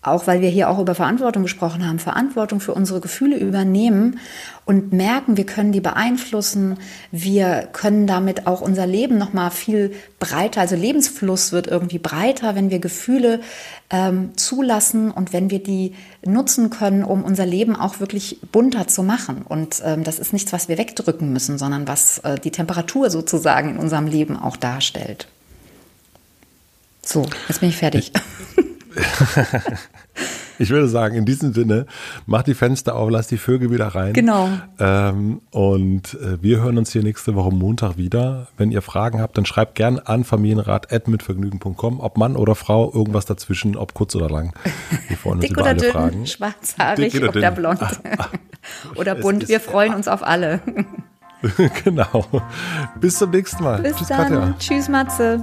auch 0.00 0.28
weil 0.28 0.40
wir 0.40 0.48
hier 0.48 0.70
auch 0.70 0.78
über 0.78 0.94
Verantwortung 0.94 1.42
gesprochen 1.42 1.86
haben, 1.86 1.98
Verantwortung 1.98 2.60
für 2.60 2.72
unsere 2.72 3.00
Gefühle 3.00 3.36
übernehmen 3.36 4.20
und 4.64 4.92
merken, 4.92 5.36
wir 5.36 5.44
können 5.44 5.72
die 5.72 5.80
beeinflussen, 5.80 6.78
wir 7.10 7.68
können 7.72 8.06
damit 8.06 8.46
auch 8.46 8.60
unser 8.60 8.86
Leben 8.86 9.18
noch 9.18 9.32
mal 9.32 9.50
viel 9.50 9.92
breiter, 10.20 10.60
also 10.60 10.76
Lebensfluss 10.76 11.50
wird 11.50 11.66
irgendwie 11.66 11.98
breiter, 11.98 12.54
wenn 12.54 12.70
wir 12.70 12.78
Gefühle 12.78 13.40
ähm, 13.90 14.36
zulassen 14.36 15.10
und 15.10 15.32
wenn 15.32 15.50
wir 15.50 15.62
die 15.62 15.94
nutzen 16.24 16.70
können, 16.70 17.02
um 17.02 17.24
unser 17.24 17.46
Leben 17.46 17.74
auch 17.74 17.98
wirklich 17.98 18.38
bunter 18.52 18.86
zu 18.86 19.02
machen. 19.02 19.42
Und 19.48 19.82
ähm, 19.84 20.04
das 20.04 20.20
ist 20.20 20.32
nichts, 20.32 20.52
was 20.52 20.68
wir 20.68 20.78
wegdrücken 20.78 21.32
müssen, 21.32 21.58
sondern 21.58 21.88
was 21.88 22.18
äh, 22.18 22.38
die 22.38 22.52
Temperatur 22.52 23.10
sozusagen 23.10 23.70
in 23.70 23.78
unserem 23.78 24.06
Leben 24.06 24.36
auch 24.36 24.56
darstellt. 24.56 25.26
So, 27.02 27.26
jetzt 27.48 27.60
bin 27.60 27.70
ich 27.70 27.76
fertig. 27.76 28.12
Ich 30.58 30.70
würde 30.70 30.88
sagen, 30.88 31.14
in 31.14 31.24
diesem 31.24 31.54
Sinne, 31.54 31.86
mach 32.26 32.42
die 32.42 32.54
Fenster 32.54 32.96
auf, 32.96 33.10
lass 33.10 33.28
die 33.28 33.38
Vögel 33.38 33.70
wieder 33.70 33.86
rein. 33.88 34.12
Genau. 34.12 34.48
Ähm, 34.80 35.40
und 35.52 36.14
äh, 36.14 36.42
wir 36.42 36.60
hören 36.60 36.78
uns 36.78 36.92
hier 36.92 37.02
nächste 37.02 37.34
Woche 37.36 37.52
Montag 37.52 37.96
wieder. 37.96 38.48
Wenn 38.56 38.72
ihr 38.72 38.82
Fragen 38.82 39.20
habt, 39.20 39.38
dann 39.38 39.46
schreibt 39.46 39.76
gern 39.76 40.00
an 40.00 40.24
familienrat.mitvergnügen.com, 40.24 42.00
ob 42.00 42.18
Mann 42.18 42.34
oder 42.36 42.56
Frau, 42.56 42.92
irgendwas 42.92 43.24
dazwischen, 43.24 43.76
ob 43.76 43.94
kurz 43.94 44.16
oder 44.16 44.28
lang. 44.28 44.52
Wir 45.06 45.16
freuen 45.16 45.34
uns 45.36 45.42
Dick 45.42 45.52
über 45.52 45.60
oder 45.60 45.70
alle 45.70 45.80
dünn, 45.80 45.92
Fragen. 45.92 46.26
schwarzhaarig 46.26 47.12
Dick 47.12 47.22
oder 47.22 47.38
oder 47.38 47.50
blond. 47.52 47.80
oder 48.96 49.14
bunt, 49.14 49.48
wir 49.48 49.60
freuen 49.60 49.94
uns 49.94 50.08
auf 50.08 50.24
alle. 50.24 50.60
genau. 51.84 52.24
Bis 53.00 53.18
zum 53.18 53.30
nächsten 53.30 53.62
Mal. 53.62 53.80
Bis 53.80 53.96
Tschüss, 53.96 54.08
dann. 54.08 54.18
Katja. 54.18 54.54
Tschüss, 54.58 54.88
Matze. 54.88 55.42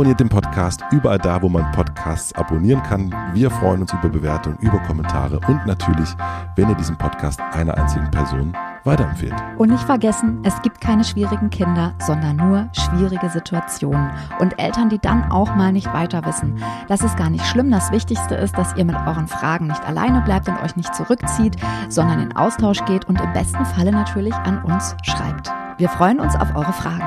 Abonniert 0.00 0.18
den 0.18 0.30
Podcast 0.30 0.82
überall 0.92 1.18
da, 1.18 1.42
wo 1.42 1.50
man 1.50 1.70
Podcasts 1.72 2.32
abonnieren 2.32 2.82
kann. 2.84 3.14
Wir 3.34 3.50
freuen 3.50 3.82
uns 3.82 3.92
über 3.92 4.08
Bewertungen, 4.08 4.56
über 4.60 4.78
Kommentare 4.78 5.38
und 5.46 5.66
natürlich, 5.66 6.08
wenn 6.56 6.70
ihr 6.70 6.74
diesen 6.74 6.96
Podcast 6.96 7.38
einer 7.52 7.76
einzigen 7.76 8.10
Person 8.10 8.56
weiterempfehlt. 8.84 9.34
Und 9.58 9.68
nicht 9.68 9.84
vergessen, 9.84 10.40
es 10.42 10.62
gibt 10.62 10.80
keine 10.80 11.04
schwierigen 11.04 11.50
Kinder, 11.50 11.92
sondern 11.98 12.36
nur 12.36 12.70
schwierige 12.72 13.28
Situationen. 13.28 14.10
Und 14.38 14.58
Eltern, 14.58 14.88
die 14.88 14.98
dann 14.98 15.30
auch 15.30 15.54
mal 15.54 15.70
nicht 15.70 15.92
weiter 15.92 16.24
wissen. 16.24 16.64
Das 16.88 17.02
ist 17.02 17.18
gar 17.18 17.28
nicht 17.28 17.44
schlimm. 17.44 17.70
Das 17.70 17.92
Wichtigste 17.92 18.36
ist, 18.36 18.56
dass 18.56 18.74
ihr 18.76 18.86
mit 18.86 18.96
euren 19.06 19.28
Fragen 19.28 19.66
nicht 19.66 19.86
alleine 19.86 20.22
bleibt 20.22 20.48
und 20.48 20.62
euch 20.62 20.76
nicht 20.76 20.94
zurückzieht, 20.94 21.56
sondern 21.90 22.20
in 22.20 22.34
Austausch 22.34 22.82
geht 22.86 23.04
und 23.04 23.20
im 23.20 23.34
besten 23.34 23.66
Falle 23.66 23.92
natürlich 23.92 24.32
an 24.32 24.64
uns 24.64 24.96
schreibt. 25.02 25.52
Wir 25.76 25.90
freuen 25.90 26.20
uns 26.20 26.36
auf 26.36 26.56
eure 26.56 26.72
Fragen. 26.72 27.04